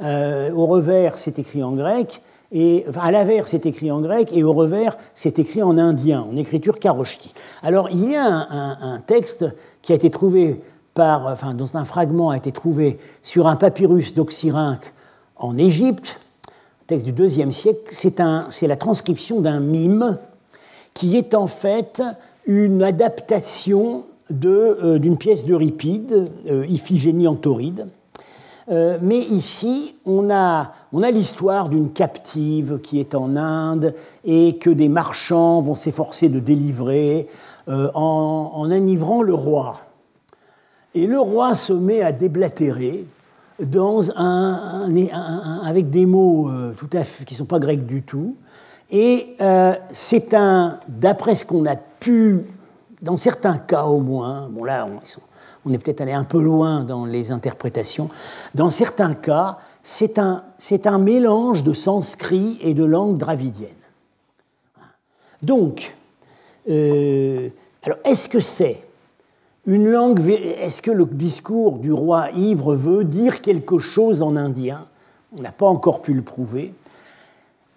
Euh, 0.00 0.50
au 0.52 0.64
revers, 0.64 1.16
c'est 1.16 1.38
écrit 1.38 1.62
en 1.62 1.72
grec, 1.72 2.22
et 2.50 2.86
à 2.98 3.10
l'avers, 3.10 3.46
c'est 3.46 3.66
écrit 3.66 3.90
en 3.90 4.00
grec, 4.00 4.30
et 4.32 4.42
au 4.42 4.54
revers, 4.54 4.96
c'est 5.14 5.38
écrit 5.38 5.62
en 5.62 5.76
indien, 5.76 6.22
en 6.22 6.36
écriture 6.36 6.78
karoshti. 6.78 7.34
Alors, 7.62 7.90
il 7.90 8.10
y 8.10 8.16
a 8.16 8.24
un, 8.26 9.00
texte 9.00 9.44
qui 9.82 9.92
a 9.92 9.94
été 9.94 10.10
trouvé 10.10 10.62
par, 10.94 11.26
enfin, 11.26 11.52
dans 11.52 11.76
un 11.76 11.84
fragment 11.84 12.30
a 12.30 12.38
été 12.38 12.52
trouvé 12.52 12.98
sur 13.20 13.48
un 13.48 13.56
papyrus 13.56 14.14
d'Oxyrhynque 14.14 14.92
en 15.36 15.58
Égypte, 15.58 16.20
du 16.96 17.12
IIe 17.12 17.52
siècle. 17.52 17.80
C'est 17.92 18.66
la 18.66 18.76
transcription 18.76 19.40
d'un 19.40 19.60
mime 19.60 20.18
qui 20.94 21.16
est 21.16 21.34
en 21.34 21.46
fait 21.46 22.02
une 22.46 22.82
adaptation 22.82 24.04
euh, 24.44 24.98
d'une 24.98 25.16
pièce 25.16 25.46
d'Euripide, 25.46 26.28
euh, 26.48 26.66
Iphigénie 26.66 27.28
en 27.28 27.34
tauride, 27.34 27.88
euh, 28.70 28.96
mais 29.02 29.18
ici, 29.18 29.96
on 30.06 30.30
a, 30.30 30.72
l'histoire 30.92 31.68
d'une 31.68 31.90
captive 31.90 32.78
qui 32.82 33.00
est 33.00 33.14
en 33.14 33.36
Inde 33.36 33.94
et 34.24 34.56
que 34.58 34.70
des 34.70 34.88
marchands 34.88 35.60
vont 35.60 35.74
s'efforcer 35.74 36.28
de 36.28 36.38
délivrer 36.38 37.26
en, 37.66 38.52
en, 38.54 38.70
enivrant 38.70 39.22
le 39.22 39.34
roi. 39.34 39.80
Et 40.94 41.06
le 41.06 41.18
roi 41.18 41.54
se 41.54 41.72
met 41.72 42.02
à 42.02 42.12
déblatérer 42.12 43.04
dans 43.60 44.10
un, 44.16 45.62
avec 45.64 45.90
des 45.90 46.06
mots 46.06 46.48
euh, 46.48 46.74
qui 47.26 47.34
ne 47.34 47.38
sont 47.38 47.44
pas 47.44 47.58
grecs 47.58 47.86
du 47.86 48.02
tout. 48.02 48.36
Et 48.90 49.36
c'est 49.92 50.34
un, 50.34 50.78
d'après 50.86 51.34
ce 51.34 51.46
qu'on 51.46 51.64
a 51.64 51.76
pu, 51.76 52.44
dans 53.00 53.16
certains 53.16 53.56
cas 53.56 53.84
au 53.84 54.00
moins, 54.00 54.50
bon 54.50 54.64
là, 54.64 54.86
on, 55.64 55.72
est 55.72 55.78
peut-être 55.78 56.02
allé 56.02 56.12
un 56.12 56.24
peu 56.24 56.42
loin 56.42 56.84
dans 56.84 57.06
les 57.06 57.32
interprétations, 57.32 58.10
dans 58.54 58.68
certains 58.68 59.14
cas, 59.14 59.56
c'est 59.80 60.18
un, 60.18 60.44
un 60.84 60.98
mélange 60.98 61.64
de 61.64 61.72
sanskrit 61.72 62.58
et 62.60 62.74
de 62.74 62.84
langue 62.84 63.16
dravidienne. 63.16 63.70
Donc, 65.40 65.94
alors 66.68 67.98
est-ce 68.04 68.28
que 68.28 68.40
c'est 68.40 68.76
une 69.66 69.88
langue, 69.88 70.20
est-ce 70.28 70.82
que 70.82 70.90
le 70.90 71.04
discours 71.04 71.78
du 71.78 71.92
roi 71.92 72.30
ivre 72.32 72.74
veut 72.74 73.04
dire 73.04 73.42
quelque 73.42 73.78
chose 73.78 74.20
en 74.22 74.34
indien? 74.34 74.86
On 75.36 75.40
n'a 75.40 75.52
pas 75.52 75.66
encore 75.66 76.02
pu 76.02 76.14
le 76.14 76.22
prouver. 76.22 76.74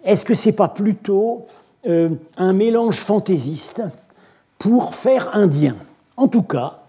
Est-ce 0.04 0.24
que 0.24 0.34
c'est 0.34 0.52
pas 0.52 0.68
plutôt 0.68 1.46
euh, 1.86 2.10
un 2.36 2.52
mélange 2.52 2.98
fantaisiste 2.98 3.82
pour 4.58 4.94
faire 4.94 5.34
indien? 5.34 5.76
En 6.16 6.26
tout 6.26 6.42
cas, 6.42 6.80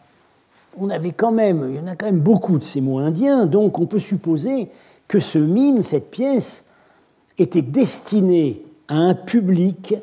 on 0.80 0.90
avait 0.90 1.12
quand 1.12 1.32
même, 1.32 1.68
il 1.70 1.76
y 1.76 1.80
en 1.80 1.88
a 1.88 1.96
quand 1.96 2.08
même 2.08 2.22
beaucoup 2.22 2.58
de 2.58 2.64
ces 2.64 2.82
mots 2.82 2.98
indiens, 2.98 3.46
donc 3.46 3.80
on 3.80 3.86
peut 3.86 4.00
supposer 4.00 4.70
que 5.08 5.20
ce 5.20 5.38
mime, 5.38 5.84
cette 5.84 6.10
pièce, 6.10 6.66
était 7.38 7.62
destiné 7.62 8.64
à 8.88 8.96
un 8.96 9.14
public, 9.14 9.96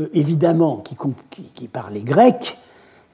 euh, 0.00 0.08
évidemment, 0.14 0.82
qui 1.54 1.68
parlait 1.68 2.00
grec, 2.00 2.58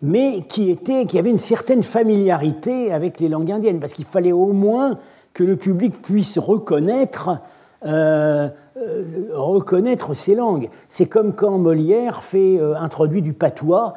mais 0.02 0.42
qui, 0.48 0.78
avait 1.18 1.30
une 1.30 1.38
certaine 1.38 1.82
familiarité 1.82 2.92
avec 2.92 3.20
les 3.20 3.28
langues 3.28 3.52
indiennes, 3.52 3.80
parce 3.80 3.92
qu'il 3.92 4.04
fallait 4.04 4.32
au 4.32 4.52
moins 4.52 4.98
que 5.34 5.44
le 5.44 5.56
public 5.56 6.00
puisse 6.02 6.38
reconnaître, 6.38 7.40
euh, 7.86 8.48
euh, 8.76 10.14
ces 10.14 10.34
langues. 10.34 10.68
C'est 10.88 11.06
comme 11.06 11.32
quand 11.32 11.58
Molière 11.58 12.24
fait 12.24 12.58
euh, 12.58 12.74
introduit 12.76 13.22
du 13.22 13.32
patois 13.32 13.94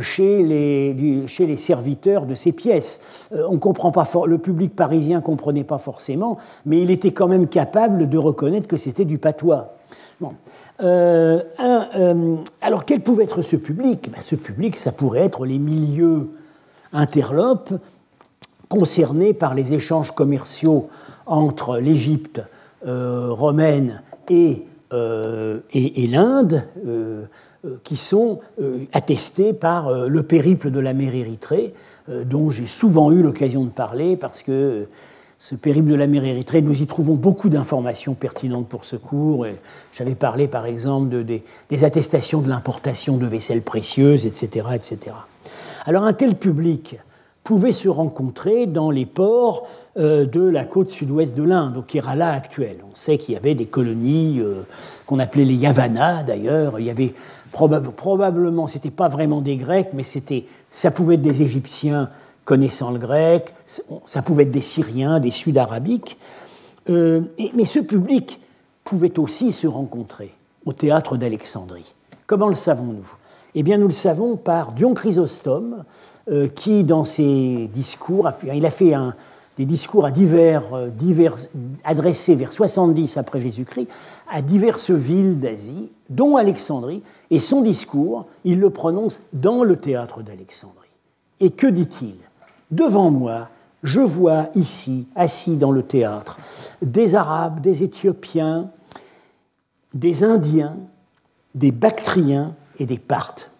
chez, 0.00 0.42
les, 0.42 1.26
chez 1.26 1.46
les 1.46 1.56
serviteurs 1.56 2.24
de 2.24 2.34
ses 2.34 2.52
pièces. 2.52 3.28
on 3.30 3.58
comprend 3.58 3.92
pas 3.92 4.08
le 4.26 4.38
public 4.38 4.74
parisien 4.74 5.20
comprenait 5.20 5.64
pas 5.64 5.76
forcément, 5.76 6.38
mais 6.64 6.80
il 6.80 6.90
était 6.90 7.10
quand 7.10 7.28
même 7.28 7.46
capable 7.46 8.08
de 8.08 8.16
reconnaître 8.16 8.68
que 8.68 8.78
c'était 8.78 9.04
du 9.04 9.18
patois. 9.18 9.75
Euh, 10.82 11.42
euh, 11.60 12.36
alors 12.60 12.84
quel 12.84 13.00
pouvait 13.00 13.24
être 13.24 13.42
ce 13.42 13.56
public? 13.56 14.10
Ben, 14.10 14.20
Ce 14.20 14.34
public, 14.34 14.76
ça 14.76 14.92
pourrait 14.92 15.24
être 15.24 15.46
les 15.46 15.58
milieux 15.58 16.30
interlopes 16.92 17.72
concernés 18.68 19.32
par 19.32 19.54
les 19.54 19.74
échanges 19.74 20.10
commerciaux 20.10 20.88
entre 21.26 21.78
l'Égypte 21.78 22.42
euh, 22.86 23.28
romaine 23.30 24.02
et, 24.28 24.64
et, 25.72 26.06
l'Inde, 26.06 26.64
qui 27.82 27.96
sont 27.96 28.40
attestés 28.92 29.52
par 29.52 30.08
le 30.08 30.22
périple 30.22 30.70
de 30.70 30.80
la 30.80 30.94
mer 30.94 31.14
Érythrée, 31.14 31.74
dont 32.08 32.50
j'ai 32.50 32.66
souvent 32.66 33.12
eu 33.12 33.22
l'occasion 33.22 33.64
de 33.64 33.70
parler 33.70 34.16
parce 34.16 34.42
que 34.42 34.86
ce 35.38 35.54
périple 35.54 35.90
de 35.90 35.94
la 35.94 36.06
mer 36.06 36.24
Érythrée, 36.24 36.62
nous 36.62 36.80
y 36.80 36.86
trouvons 36.86 37.14
beaucoup 37.14 37.48
d'informations 37.48 38.14
pertinentes 38.14 38.68
pour 38.68 38.84
ce 38.84 38.96
cours. 38.96 39.46
J'avais 39.92 40.14
parlé 40.14 40.48
par 40.48 40.66
exemple 40.66 41.10
de, 41.10 41.22
des, 41.22 41.84
attestations 41.84 42.40
de 42.40 42.48
l'importation 42.48 43.16
de 43.16 43.26
vaisselle 43.26 43.62
précieuse, 43.62 44.24
etc., 44.24 44.68
etc. 44.74 45.14
Alors 45.84 46.04
un 46.04 46.14
tel 46.14 46.36
public 46.36 46.96
pouvait 47.44 47.72
se 47.72 47.88
rencontrer 47.88 48.66
dans 48.66 48.90
les 48.90 49.06
ports 49.06 49.68
euh, 49.98 50.26
de 50.26 50.42
la 50.42 50.64
côte 50.64 50.88
sud-ouest 50.88 51.36
de 51.36 51.44
l'Inde, 51.44 51.76
au 51.76 51.82
Kerala 51.82 52.32
actuel. 52.32 52.78
On 52.90 52.94
sait 52.94 53.18
qu'il 53.18 53.34
y 53.34 53.36
avait 53.36 53.54
des 53.54 53.66
colonies 53.66 54.40
euh, 54.40 54.62
qu'on 55.06 55.20
appelait 55.20 55.44
les 55.44 55.54
Yavanas 55.54 56.24
d'ailleurs. 56.24 56.80
Il 56.80 56.86
y 56.86 56.90
avait 56.90 57.14
probablement, 57.52 58.66
c'était 58.66 58.90
pas 58.90 59.08
vraiment 59.08 59.40
des 59.40 59.56
Grecs, 59.56 59.90
mais 59.94 60.02
ça 60.70 60.90
pouvait 60.90 61.14
être 61.14 61.22
des 61.22 61.42
Égyptiens 61.42 62.08
connaissant 62.46 62.92
le 62.92 62.98
grec, 62.98 63.54
ça 64.06 64.22
pouvait 64.22 64.44
être 64.44 64.50
des 64.50 64.62
Syriens, 64.62 65.20
des 65.20 65.32
Sud-Arabiques, 65.32 66.16
euh, 66.88 67.20
mais 67.54 67.66
ce 67.66 67.80
public 67.80 68.40
pouvait 68.84 69.18
aussi 69.18 69.52
se 69.52 69.66
rencontrer 69.66 70.32
au 70.64 70.72
théâtre 70.72 71.18
d'Alexandrie. 71.18 71.94
Comment 72.26 72.48
le 72.48 72.54
savons-nous? 72.54 73.06
Eh 73.54 73.62
bien, 73.62 73.78
nous 73.78 73.88
le 73.88 73.92
savons 73.92 74.36
par 74.36 74.72
Dion 74.72 74.94
Chrysostome, 74.94 75.84
euh, 76.30 76.46
qui, 76.48 76.84
dans 76.84 77.04
ses 77.04 77.68
discours, 77.72 78.30
il 78.52 78.64
a 78.64 78.70
fait 78.70 78.92
des 79.56 79.64
discours 79.64 80.04
à 80.04 80.10
divers, 80.12 80.74
euh, 80.74 80.88
divers, 80.88 81.36
adressés 81.82 82.36
vers 82.36 82.52
70 82.52 83.16
après 83.16 83.40
Jésus-Christ 83.40 83.88
à 84.30 84.40
diverses 84.40 84.90
villes 84.90 85.40
d'Asie, 85.40 85.90
dont 86.10 86.36
Alexandrie, 86.36 87.02
et 87.30 87.40
son 87.40 87.62
discours, 87.62 88.26
il 88.44 88.60
le 88.60 88.70
prononce 88.70 89.20
dans 89.32 89.64
le 89.64 89.76
théâtre 89.76 90.22
d'Alexandrie. 90.22 90.86
Et 91.40 91.50
que 91.50 91.66
dit-il? 91.66 92.14
Devant 92.70 93.10
moi, 93.10 93.48
je 93.82 94.00
vois 94.00 94.48
ici, 94.54 95.06
assis 95.14 95.56
dans 95.56 95.70
le 95.70 95.82
théâtre, 95.82 96.38
des 96.82 97.14
Arabes, 97.14 97.60
des 97.60 97.84
Éthiopiens, 97.84 98.70
des 99.94 100.24
Indiens, 100.24 100.76
des 101.54 101.70
Bactriens 101.70 102.54
et 102.78 102.86
des 102.86 102.98
Parthes. 102.98 103.50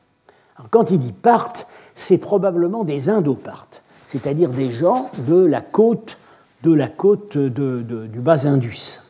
quand 0.70 0.90
il 0.90 0.98
dit 0.98 1.12
Parthes, 1.12 1.66
c'est 1.94 2.18
probablement 2.18 2.84
des 2.84 3.08
Indo-Parthes, 3.08 3.82
c'est-à-dire 4.04 4.50
des 4.50 4.70
gens 4.70 5.08
de 5.26 5.44
la 5.44 5.60
côte, 5.60 6.16
du 6.62 8.20
Bas-Indus. 8.20 9.02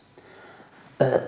Euh, 1.00 1.18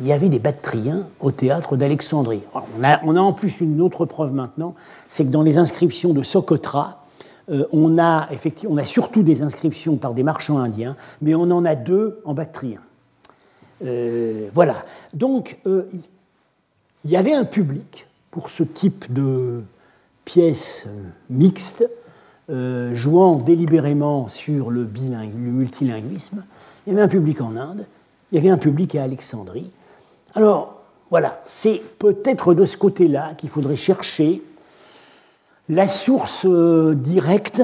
il 0.00 0.06
y 0.06 0.12
avait 0.12 0.28
des 0.28 0.38
Bactriens 0.38 1.06
au 1.20 1.30
théâtre 1.30 1.76
d'Alexandrie. 1.76 2.42
On 2.54 2.84
a, 2.84 3.00
on 3.04 3.16
a 3.16 3.20
en 3.20 3.32
plus 3.32 3.60
une 3.60 3.80
autre 3.80 4.06
preuve 4.06 4.34
maintenant, 4.34 4.74
c'est 5.08 5.24
que 5.24 5.30
dans 5.30 5.42
les 5.42 5.58
inscriptions 5.58 6.12
de 6.12 6.22
Socotra, 6.22 7.05
on, 7.48 7.98
a, 7.98 8.28
effectivement, 8.30 8.74
on 8.74 8.78
a 8.78 8.84
surtout 8.84 9.22
des 9.22 9.42
inscriptions 9.42 9.96
par 9.96 10.14
des 10.14 10.22
marchands 10.22 10.58
indiens, 10.58 10.96
mais 11.20 11.34
on 11.34 11.42
en 11.42 11.64
a 11.64 11.74
deux 11.74 12.20
en 12.24 12.34
bactrien. 12.34 12.80
Euh, 13.84 14.48
voilà. 14.52 14.84
Donc, 15.14 15.58
euh, 15.66 15.88
il 17.04 17.10
y 17.10 17.16
avait 17.16 17.34
un 17.34 17.44
public 17.44 18.06
pour 18.30 18.50
ce 18.50 18.62
type 18.62 19.12
de 19.12 19.62
pièces 20.24 20.88
mixtes, 21.30 21.88
jouant 22.48 23.36
délibérément 23.38 24.28
sur 24.28 24.70
le, 24.70 24.82
le 24.82 25.50
multilinguisme. 25.50 26.44
Il 26.86 26.90
y 26.90 26.92
avait 26.92 27.02
un 27.02 27.08
public 27.08 27.40
en 27.40 27.56
Inde, 27.56 27.86
il 28.30 28.36
y 28.36 28.38
avait 28.38 28.50
un 28.50 28.58
public 28.58 28.94
à 28.94 29.02
Alexandrie. 29.02 29.70
Alors, 30.34 30.82
voilà, 31.10 31.40
c'est 31.44 31.80
peut-être 31.98 32.54
de 32.54 32.64
ce 32.64 32.76
côté-là 32.76 33.34
qu'il 33.36 33.48
faudrait 33.48 33.76
chercher 33.76 34.42
la 35.68 35.88
source 35.88 36.46
euh, 36.46 36.94
directe 36.94 37.62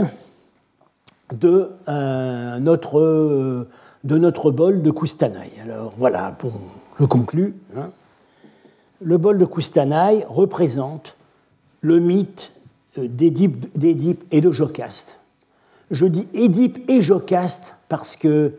de, 1.32 1.70
euh, 1.88 2.58
notre, 2.58 2.98
euh, 2.98 3.68
de 4.04 4.18
notre 4.18 4.50
bol 4.50 4.82
de 4.82 4.90
Koustanaï. 4.90 5.50
Alors 5.62 5.92
voilà, 5.96 6.32
pour, 6.32 6.52
je 6.98 7.04
conclus. 7.04 7.54
Hein. 7.76 7.90
Le 9.00 9.18
bol 9.18 9.38
de 9.38 9.44
Koustanaï 9.44 10.24
représente 10.28 11.16
le 11.80 11.98
mythe 11.98 12.52
d'Édipe 12.96 14.24
et 14.30 14.40
de 14.40 14.52
Jocaste. 14.52 15.18
Je 15.90 16.06
dis 16.06 16.28
Édipe 16.34 16.88
et 16.88 17.00
Jocaste 17.00 17.76
parce 17.88 18.16
que 18.16 18.52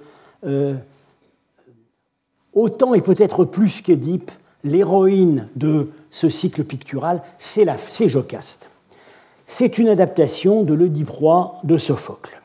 autant 2.53 2.93
et 2.93 3.01
peut-être 3.01 3.45
plus 3.45 3.81
qu'Édipe, 3.81 4.31
l'héroïne 4.65 5.47
de 5.55 5.91
ce 6.09 6.27
cycle 6.27 6.65
pictural, 6.65 7.21
c'est 7.37 7.65
Jocaste. 8.09 8.69
C'est 9.55 9.77
une 9.77 9.89
adaptation 9.89 10.63
de 10.63 10.73
l'Oedipe 10.73 11.11
roi 11.11 11.59
de 11.63 11.77
Sophocle. 11.77 12.41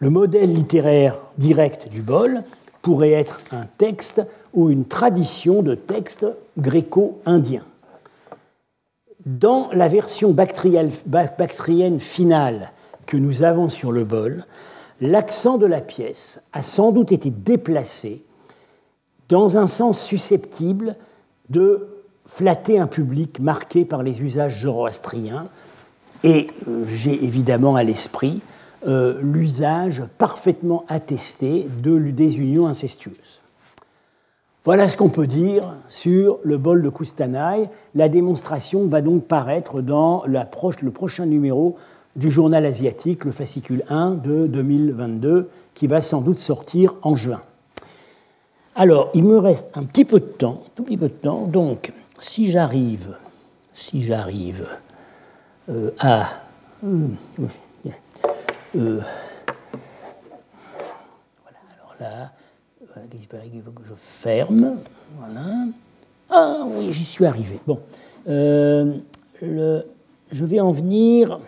Le 0.00 0.10
modèle 0.10 0.52
littéraire 0.52 1.22
direct 1.38 1.88
du 1.88 2.02
bol 2.02 2.42
pourrait 2.82 3.12
être 3.12 3.38
un 3.52 3.66
texte 3.78 4.26
ou 4.52 4.68
une 4.68 4.86
tradition 4.86 5.62
de 5.62 5.76
texte 5.76 6.26
gréco-indien. 6.58 7.62
Dans 9.24 9.68
la 9.70 9.86
version 9.86 10.32
bactrienne 10.32 12.00
finale 12.00 12.72
que 13.06 13.16
nous 13.16 13.44
avons 13.44 13.68
sur 13.68 13.92
le 13.92 14.02
bol, 14.02 14.46
l'accent 15.00 15.58
de 15.58 15.66
la 15.66 15.80
pièce 15.80 16.42
a 16.52 16.62
sans 16.62 16.90
doute 16.90 17.12
été 17.12 17.30
déplacé 17.30 18.24
dans 19.28 19.58
un 19.58 19.68
sens 19.68 20.02
susceptible 20.02 20.96
de 21.50 21.86
flatter 22.26 22.80
un 22.80 22.88
public 22.88 23.38
marqué 23.38 23.84
par 23.84 24.02
les 24.02 24.22
usages 24.22 24.62
zoroastriens, 24.62 25.48
et 26.24 26.48
euh, 26.68 26.84
j'ai 26.86 27.24
évidemment 27.24 27.76
à 27.76 27.82
l'esprit 27.82 28.40
euh, 28.86 29.20
l'usage 29.22 30.04
parfaitement 30.18 30.84
attesté 30.88 31.66
de, 31.82 31.98
des 31.98 32.38
unions 32.38 32.66
incestueuses. 32.66 33.40
Voilà 34.64 34.88
ce 34.88 34.96
qu'on 34.96 35.08
peut 35.08 35.26
dire 35.26 35.74
sur 35.88 36.38
le 36.42 36.58
bol 36.58 36.82
de 36.82 36.88
Koustanaï. 36.88 37.68
La 37.94 38.08
démonstration 38.08 38.86
va 38.86 39.00
donc 39.00 39.24
paraître 39.24 39.80
dans 39.80 40.24
le 40.26 40.90
prochain 40.90 41.26
numéro 41.26 41.76
du 42.16 42.30
journal 42.30 42.66
asiatique, 42.66 43.24
le 43.24 43.30
fascicule 43.30 43.84
1 43.88 44.12
de 44.12 44.46
2022, 44.46 45.48
qui 45.74 45.86
va 45.86 46.00
sans 46.00 46.20
doute 46.20 46.38
sortir 46.38 46.94
en 47.02 47.16
juin. 47.16 47.42
Alors, 48.74 49.10
il 49.14 49.24
me 49.24 49.38
reste 49.38 49.68
un 49.74 49.84
petit 49.84 50.04
peu 50.04 50.20
de 50.20 50.24
temps, 50.24 50.62
tout 50.74 50.82
petit 50.82 50.96
peu 50.96 51.08
de 51.08 51.14
temps. 51.14 51.46
Donc, 51.46 51.92
si 52.18 52.50
j'arrive, 52.50 53.16
si 53.72 54.02
j'arrive 54.02 54.66
à 55.68 56.28
euh, 56.84 57.08
euh, 58.76 59.00
voilà, 61.42 61.58
alors 61.74 61.94
là, 61.98 62.32
je 63.84 63.94
ferme. 63.94 64.76
Ah 66.30 66.60
oui, 66.64 66.92
j'y 66.92 67.04
suis 67.04 67.24
arrivé. 67.24 67.58
Bon, 67.66 67.80
je 68.26 69.82
vais 70.32 70.60
en 70.60 70.70
venir. 70.70 71.40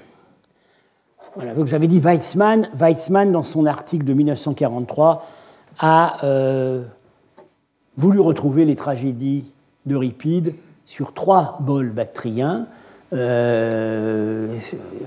Voilà, 1.36 1.54
donc 1.54 1.66
j'avais 1.66 1.86
dit 1.86 2.00
Weizmann. 2.00 2.68
Weizmann, 2.74 3.30
dans 3.30 3.42
son 3.44 3.66
article 3.66 4.04
de 4.04 4.14
1943, 4.14 5.26
a 5.78 6.16
voulu 7.96 8.20
retrouver 8.20 8.64
les 8.64 8.74
tragédies 8.74 9.52
d'Euripide 9.86 10.54
sur 10.86 11.12
trois 11.14 11.58
bols 11.60 11.90
bactriens. 11.90 12.66
Euh, 13.12 14.58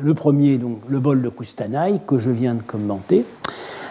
le 0.01 0.13
premier, 0.13 0.57
donc, 0.57 0.79
le 0.87 0.99
bol 0.99 1.21
de 1.21 1.29
Kustanaï, 1.29 2.01
que 2.05 2.17
je 2.17 2.29
viens 2.29 2.55
de 2.55 2.61
commenter. 2.61 3.25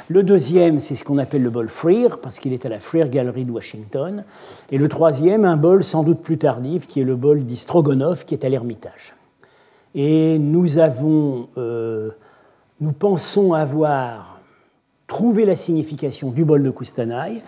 Le 0.09 0.25
deuxième, 0.25 0.81
c'est 0.81 0.97
ce 0.97 1.05
qu'on 1.05 1.19
appelle 1.19 1.43
le 1.45 1.51
bol 1.51 1.69
Freer, 1.69 2.09
parce 2.21 2.41
qu'il 2.41 2.53
est 2.53 2.67
à 2.67 2.69
la 2.69 2.81
Freer 2.81 3.09
Gallery 3.09 3.45
de 3.45 3.53
Washington. 3.53 4.25
Et 4.73 4.79
le 4.79 4.89
troisième, 4.89 5.45
un 5.45 5.57
bol 5.57 5.85
sans 5.85 6.03
doute 6.03 6.21
plus 6.21 6.39
tardif, 6.39 6.89
qui 6.89 7.01
est 7.01 7.05
le 7.05 7.15
bol 7.15 7.45
d'Istrogonov, 7.45 8.25
qui 8.25 8.35
est 8.35 8.45
à 8.45 8.49
l'Ermitage. 8.49 9.15
Et 9.95 10.39
nous 10.41 10.79
avons, 10.79 11.49
euh, 11.59 12.11
nous 12.81 12.93
pensons 12.93 13.53
avoir 13.53 14.41
trouvé 15.07 15.45
la 15.45 15.55
signification 15.55 16.31
du 16.31 16.45
bol 16.45 16.63
de 16.63 16.71
Kustanaï, 16.71 17.43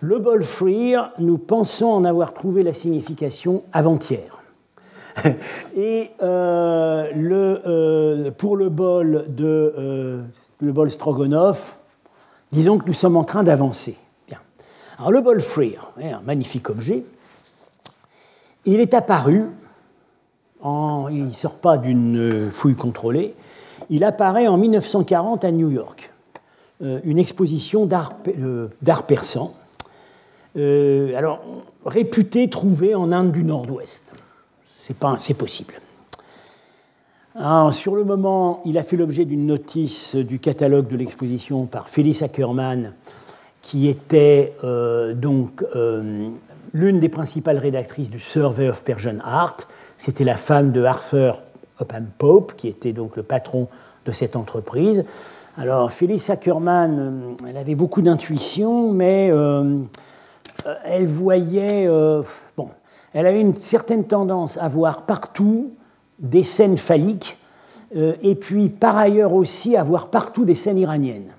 le 0.00 0.18
bol 0.18 0.42
Freer, 0.42 1.00
nous 1.18 1.38
pensons 1.38 1.86
en 1.86 2.04
avoir 2.04 2.34
trouvé 2.34 2.62
la 2.62 2.74
signification 2.74 3.62
avant-hier. 3.72 4.35
Et 5.76 6.10
euh, 6.22 7.10
euh, 7.14 8.30
pour 8.32 8.56
le 8.56 8.68
bol, 8.68 9.24
de, 9.28 9.74
euh, 9.78 10.22
le 10.60 10.72
bol 10.72 10.90
Stroganov, 10.90 11.74
disons 12.52 12.78
que 12.78 12.86
nous 12.86 12.94
sommes 12.94 13.16
en 13.16 13.24
train 13.24 13.42
d'avancer. 13.42 13.96
Alors 14.98 15.12
le 15.12 15.20
bol 15.20 15.42
Freer, 15.42 15.78
un 16.02 16.22
magnifique 16.22 16.70
objet, 16.70 17.04
il 18.64 18.80
est 18.80 18.94
apparu, 18.94 19.44
il 20.64 21.24
ne 21.26 21.30
sort 21.30 21.56
pas 21.56 21.76
d'une 21.76 22.50
fouille 22.50 22.76
contrôlée, 22.76 23.34
il 23.90 24.04
apparaît 24.04 24.46
en 24.46 24.56
1940 24.56 25.44
à 25.44 25.52
New 25.52 25.68
York, 25.68 26.14
une 26.80 27.18
exposition 27.18 27.84
d'art 27.84 28.14
persan 29.06 29.52
alors, 30.56 31.42
réputé 31.84 32.48
trouvé 32.48 32.94
en 32.94 33.12
Inde 33.12 33.32
du 33.32 33.44
Nord-Ouest. 33.44 34.14
C'est 34.86 34.96
pas, 34.96 35.16
c'est 35.18 35.34
possible. 35.34 35.74
sur 37.72 37.96
le 37.96 38.04
moment, 38.04 38.62
il 38.64 38.78
a 38.78 38.84
fait 38.84 38.96
l'objet 38.96 39.24
d'une 39.24 39.44
notice 39.44 40.14
du 40.14 40.38
catalogue 40.38 40.86
de 40.86 40.96
l'exposition 40.96 41.66
par 41.66 41.88
Phyllis 41.88 42.20
Ackerman, 42.22 42.92
qui 43.62 43.88
était 43.88 44.54
euh, 44.62 45.12
donc 45.12 45.64
euh, 45.74 46.28
l'une 46.72 47.00
des 47.00 47.08
principales 47.08 47.58
rédactrices 47.58 48.10
du 48.10 48.20
Survey 48.20 48.68
of 48.68 48.84
Persian 48.84 49.18
Art. 49.24 49.56
C'était 49.96 50.22
la 50.22 50.36
femme 50.36 50.70
de 50.70 50.84
Arthur 50.84 51.42
Upham 51.80 52.06
Pope, 52.16 52.54
qui 52.56 52.68
était 52.68 52.92
donc 52.92 53.16
le 53.16 53.24
patron 53.24 53.66
de 54.04 54.12
cette 54.12 54.36
entreprise. 54.36 55.04
Alors, 55.58 55.90
Phyllis 55.90 56.26
Ackerman, 56.28 57.34
elle 57.48 57.56
avait 57.56 57.74
beaucoup 57.74 58.02
d'intuition, 58.02 58.92
mais 58.92 59.30
euh, 59.32 59.80
elle 60.84 61.06
voyait, 61.06 61.86
euh, 61.88 62.22
elle 63.12 63.26
avait 63.26 63.40
une 63.40 63.56
certaine 63.56 64.04
tendance 64.04 64.58
à 64.58 64.68
voir 64.68 65.02
partout 65.02 65.72
des 66.18 66.42
scènes 66.42 66.78
phalliques, 66.78 67.38
euh, 67.96 68.14
et 68.22 68.34
puis 68.34 68.68
par 68.68 68.96
ailleurs 68.96 69.32
aussi 69.32 69.76
à 69.76 69.82
voir 69.82 70.08
partout 70.08 70.44
des 70.44 70.54
scènes 70.54 70.78
iraniennes. 70.78 71.32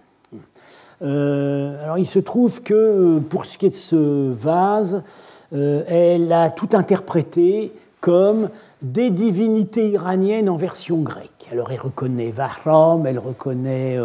alors 1.01 1.97
il 1.97 2.07
se 2.07 2.19
trouve 2.19 2.63
que 2.63 3.19
pour 3.29 3.45
ce 3.45 3.57
qui 3.57 3.67
est 3.67 3.69
de 3.69 3.75
ce 3.75 4.31
vase, 4.31 5.03
elle 5.51 6.33
a 6.33 6.49
tout 6.49 6.69
interprété 6.73 7.71
comme 8.01 8.49
des 8.81 9.09
divinités 9.09 9.89
iraniennes 9.89 10.49
en 10.49 10.57
version 10.57 10.97
grecque. 10.97 11.49
Alors 11.51 11.71
elle 11.71 11.79
reconnaît 11.79 12.31
Vahram, 12.31 13.05
elle 13.05 13.19
reconnaît 13.19 13.97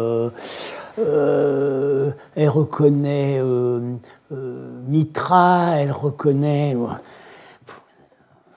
euh, 0.99 2.11
elle 2.35 2.49
reconnaît 2.49 3.39
euh, 3.39 3.95
euh, 4.31 4.79
Mitra, 4.87 5.71
elle 5.77 5.91
reconnaît. 5.91 6.75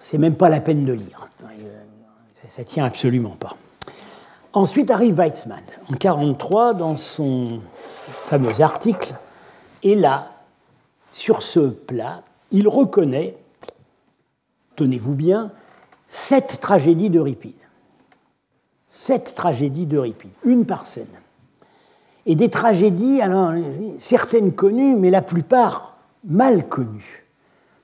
C'est 0.09 0.19
même 0.19 0.37
pas 0.37 0.49
la 0.49 0.61
peine 0.61 0.85
de 0.85 0.93
lire. 0.93 1.29
Ça, 2.49 2.63
ne 2.63 2.65
tient 2.65 2.85
absolument 2.85 3.35
pas. 3.41 3.57
Ensuite 4.53 4.93
arrive 4.93 5.17
Weizmann, 5.17 5.65
en 5.89 5.95
1943, 5.95 6.75
dans 6.75 6.97
son 6.97 7.59
fameux 8.05 8.61
article, 8.61 9.17
et 9.83 9.97
là, 9.97 10.31
sur 11.11 11.43
ce 11.43 11.59
plat, 11.59 12.23
il 12.53 12.69
reconnaît, 12.69 13.37
tenez-vous 14.77 15.17
bien, 15.17 15.51
sept 16.07 16.61
tragédies 16.61 17.11
d'Euripide. 17.11 17.55
Sept 18.87 19.35
tragédies 19.35 19.87
d'Euripide, 19.87 20.31
une 20.45 20.67
par 20.67 20.87
scène 20.87 21.09
et 22.27 22.37
des 22.37 22.49
tragédies, 22.49 23.21
alors, 23.21 23.55
certaines 23.99 24.53
connues, 24.53 24.95
mais 24.95 25.11
la 25.11 25.23
plupart 25.23 25.97
mal 26.25 26.69
connues, 26.69 27.26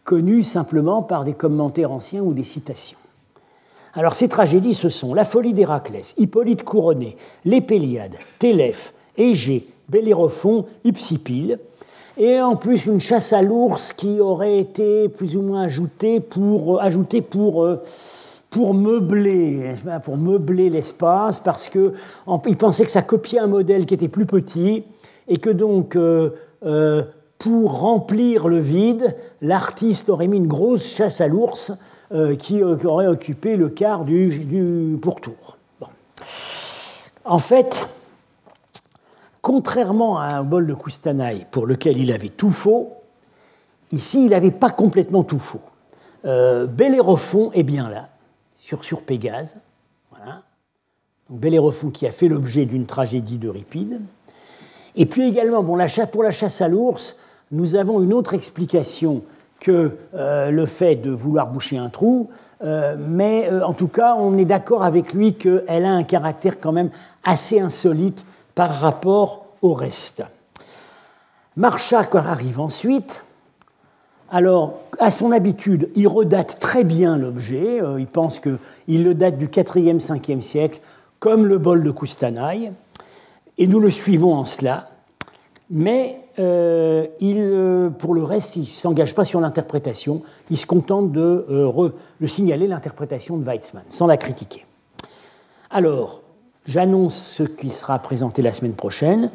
connues 0.04 0.42
simplement 0.42 1.02
par 1.02 1.24
des 1.24 1.34
commentaires 1.34 1.92
anciens 1.92 2.22
ou 2.22 2.32
des 2.32 2.44
citations. 2.44 2.98
Alors 3.94 4.14
ces 4.14 4.28
tragédies, 4.28 4.74
ce 4.74 4.88
sont 4.88 5.14
La 5.14 5.24
folie 5.24 5.52
d'Héraclès, 5.52 6.14
Hippolyte 6.16 6.64
couronné, 6.64 7.16
Les 7.44 7.60
Péliades, 7.60 8.16
Télèphe, 8.38 8.94
Égée, 9.16 9.66
Bellérophon, 9.88 10.64
Hypsipyle, 10.84 11.58
et 12.16 12.40
en 12.40 12.56
plus 12.56 12.86
une 12.86 13.00
chasse 13.00 13.32
à 13.32 13.42
l'ours 13.42 13.92
qui 13.92 14.20
aurait 14.20 14.58
été 14.58 15.08
plus 15.08 15.36
ou 15.36 15.42
moins 15.42 15.62
ajoutée 15.62 16.20
pour, 16.20 17.64
euh, 17.64 17.82
pour 18.50 18.74
meubler, 18.74 19.74
l'espace, 20.70 21.40
parce 21.40 21.68
qu'il 21.68 22.56
pensait 22.58 22.84
que 22.84 22.90
ça 22.90 23.02
copiait 23.02 23.40
un 23.40 23.46
modèle 23.46 23.86
qui 23.86 23.94
était 23.94 24.08
plus 24.08 24.26
petit, 24.26 24.84
et 25.28 25.36
que 25.38 25.50
donc, 25.50 25.96
euh, 25.96 26.30
euh, 26.64 27.02
pour 27.42 27.80
remplir 27.80 28.46
le 28.46 28.60
vide, 28.60 29.16
l'artiste 29.40 30.08
aurait 30.08 30.28
mis 30.28 30.36
une 30.36 30.46
grosse 30.46 30.84
chasse 30.84 31.20
à 31.20 31.26
l'ours 31.26 31.72
euh, 32.12 32.36
qui, 32.36 32.62
aurait 32.62 33.08
occupé 33.08 33.56
le 33.56 33.68
quart 33.68 34.04
du, 34.04 34.96
pourtour. 35.02 35.58
En 37.24 37.40
fait, 37.40 37.88
contrairement 39.40 40.18
à 40.18 40.34
un 40.34 40.44
bol 40.44 40.68
de 40.68 40.74
Koustanaï 40.74 41.44
pour 41.50 41.66
lequel 41.66 41.98
il 41.98 42.12
avait 42.12 42.28
tout 42.28 42.52
faux, 42.52 42.92
ici, 43.90 44.24
il 44.24 44.30
n'avait 44.30 44.52
pas 44.52 44.70
complètement 44.70 45.24
tout 45.24 45.40
faux. 45.40 45.60
Bellérophon 46.24 47.50
est 47.50 47.64
bien 47.64 47.90
là 47.90 48.10
sur, 48.60 48.84
sur 48.84 49.02
Pégase. 49.02 49.56
Voilà. 50.12 50.38
Bellérophon 51.28 51.90
qui 51.90 52.06
a 52.06 52.12
fait 52.12 52.28
l'objet 52.28 52.66
d'une 52.66 52.86
tragédie 52.86 53.38
d'Euripide. 53.38 54.00
Et 54.94 55.06
puis 55.06 55.26
également, 55.26 55.64
bon, 55.64 55.76
pour 56.12 56.22
la 56.22 56.30
chasse 56.30 56.60
à 56.60 56.68
l'ours, 56.68 57.16
nous 57.52 57.74
avons 57.74 58.02
une 58.02 58.12
autre 58.12 58.34
explication 58.34 59.22
que 59.60 59.96
euh, 60.14 60.50
le 60.50 60.66
fait 60.66 60.96
de 60.96 61.10
vouloir 61.12 61.46
boucher 61.46 61.78
un 61.78 61.88
trou, 61.88 62.30
euh, 62.64 62.96
mais 62.98 63.48
euh, 63.52 63.64
en 63.64 63.74
tout 63.74 63.86
cas, 63.86 64.16
on 64.18 64.36
est 64.36 64.44
d'accord 64.44 64.82
avec 64.82 65.12
lui 65.12 65.34
qu'elle 65.34 65.84
a 65.84 65.92
un 65.92 66.02
caractère 66.02 66.58
quand 66.58 66.72
même 66.72 66.90
assez 67.22 67.60
insolite 67.60 68.26
par 68.56 68.70
rapport 68.80 69.46
au 69.60 69.74
reste. 69.74 70.24
Marchak 71.56 72.14
arrive 72.16 72.58
ensuite, 72.58 73.24
alors, 74.30 74.80
à 74.98 75.10
son 75.10 75.30
habitude, 75.30 75.90
il 75.94 76.08
redate 76.08 76.58
très 76.58 76.84
bien 76.84 77.18
l'objet. 77.18 77.82
Il 77.98 78.06
pense 78.06 78.40
qu'il 78.40 79.04
le 79.04 79.12
date 79.12 79.36
du 79.36 79.48
4e, 79.48 80.00
5e 80.00 80.40
siècle, 80.40 80.80
comme 81.20 81.44
le 81.44 81.58
bol 81.58 81.82
de 81.82 81.90
Koustanaï. 81.90 82.72
Et 83.58 83.66
nous 83.66 83.78
le 83.78 83.90
suivons 83.90 84.32
en 84.32 84.46
cela. 84.46 84.88
Mais 85.68 86.21
euh, 86.38 87.06
il, 87.20 87.36
euh, 87.38 87.90
pour 87.90 88.14
le 88.14 88.22
reste, 88.22 88.56
il 88.56 88.60
ne 88.60 88.66
s'engage 88.66 89.14
pas 89.14 89.24
sur 89.24 89.40
l'interprétation. 89.40 90.22
Il 90.50 90.56
se 90.56 90.66
contente 90.66 91.12
de, 91.12 91.46
de 92.20 92.26
signaler 92.26 92.66
l'interprétation 92.66 93.36
de 93.36 93.44
Weizmann, 93.44 93.84
sans 93.88 94.06
la 94.06 94.16
critiquer. 94.16 94.64
Alors, 95.70 96.22
j'annonce 96.66 97.14
ce 97.14 97.42
qui 97.42 97.70
sera 97.70 97.98
présenté 97.98 98.42
la 98.42 98.52
semaine 98.52 98.74
prochaine. 98.74 99.30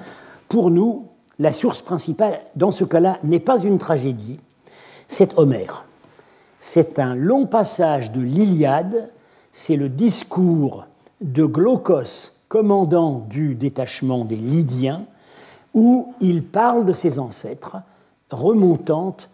Pour 0.49 0.71
nous, 0.71 1.07
la 1.39 1.53
source 1.53 1.81
principale, 1.81 2.39
dans 2.55 2.71
ce 2.71 2.83
cas-là, 2.83 3.19
n'est 3.23 3.39
pas 3.39 3.61
une 3.61 3.77
tragédie, 3.77 4.39
c'est 5.07 5.37
Homère. 5.37 5.85
C'est 6.59 6.99
un 6.99 7.15
long 7.15 7.45
passage 7.45 8.11
de 8.11 8.21
l'Iliade, 8.21 9.09
c'est 9.51 9.75
le 9.75 9.89
discours 9.89 10.85
de 11.21 11.45
Glaucos, 11.45 12.33
commandant 12.47 13.25
du 13.29 13.55
détachement 13.55 14.25
des 14.25 14.35
Lydiens, 14.35 15.05
où 15.77 16.13
il 16.21 16.43
parle 16.43 16.85
de 16.85 16.93
ses 16.93 17.19
ancêtres 17.19 17.77
remontante, 18.31 19.29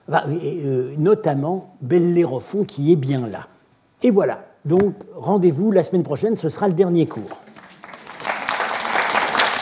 notamment 0.98 1.78
Bellérophon 1.80 2.66
qui 2.66 2.92
est 2.92 2.98
bien 2.98 3.30
là. 3.30 3.48
Et 4.02 4.12
voilà, 4.12 4.44
donc 4.66 4.94
rendez-vous 5.16 5.72
la 5.72 5.84
semaine 5.84 6.04
prochaine, 6.04 6.36
ce 6.36 6.50
sera 6.50 6.68
le 6.68 6.74
dernier 6.74 7.08
cours. 7.08 7.40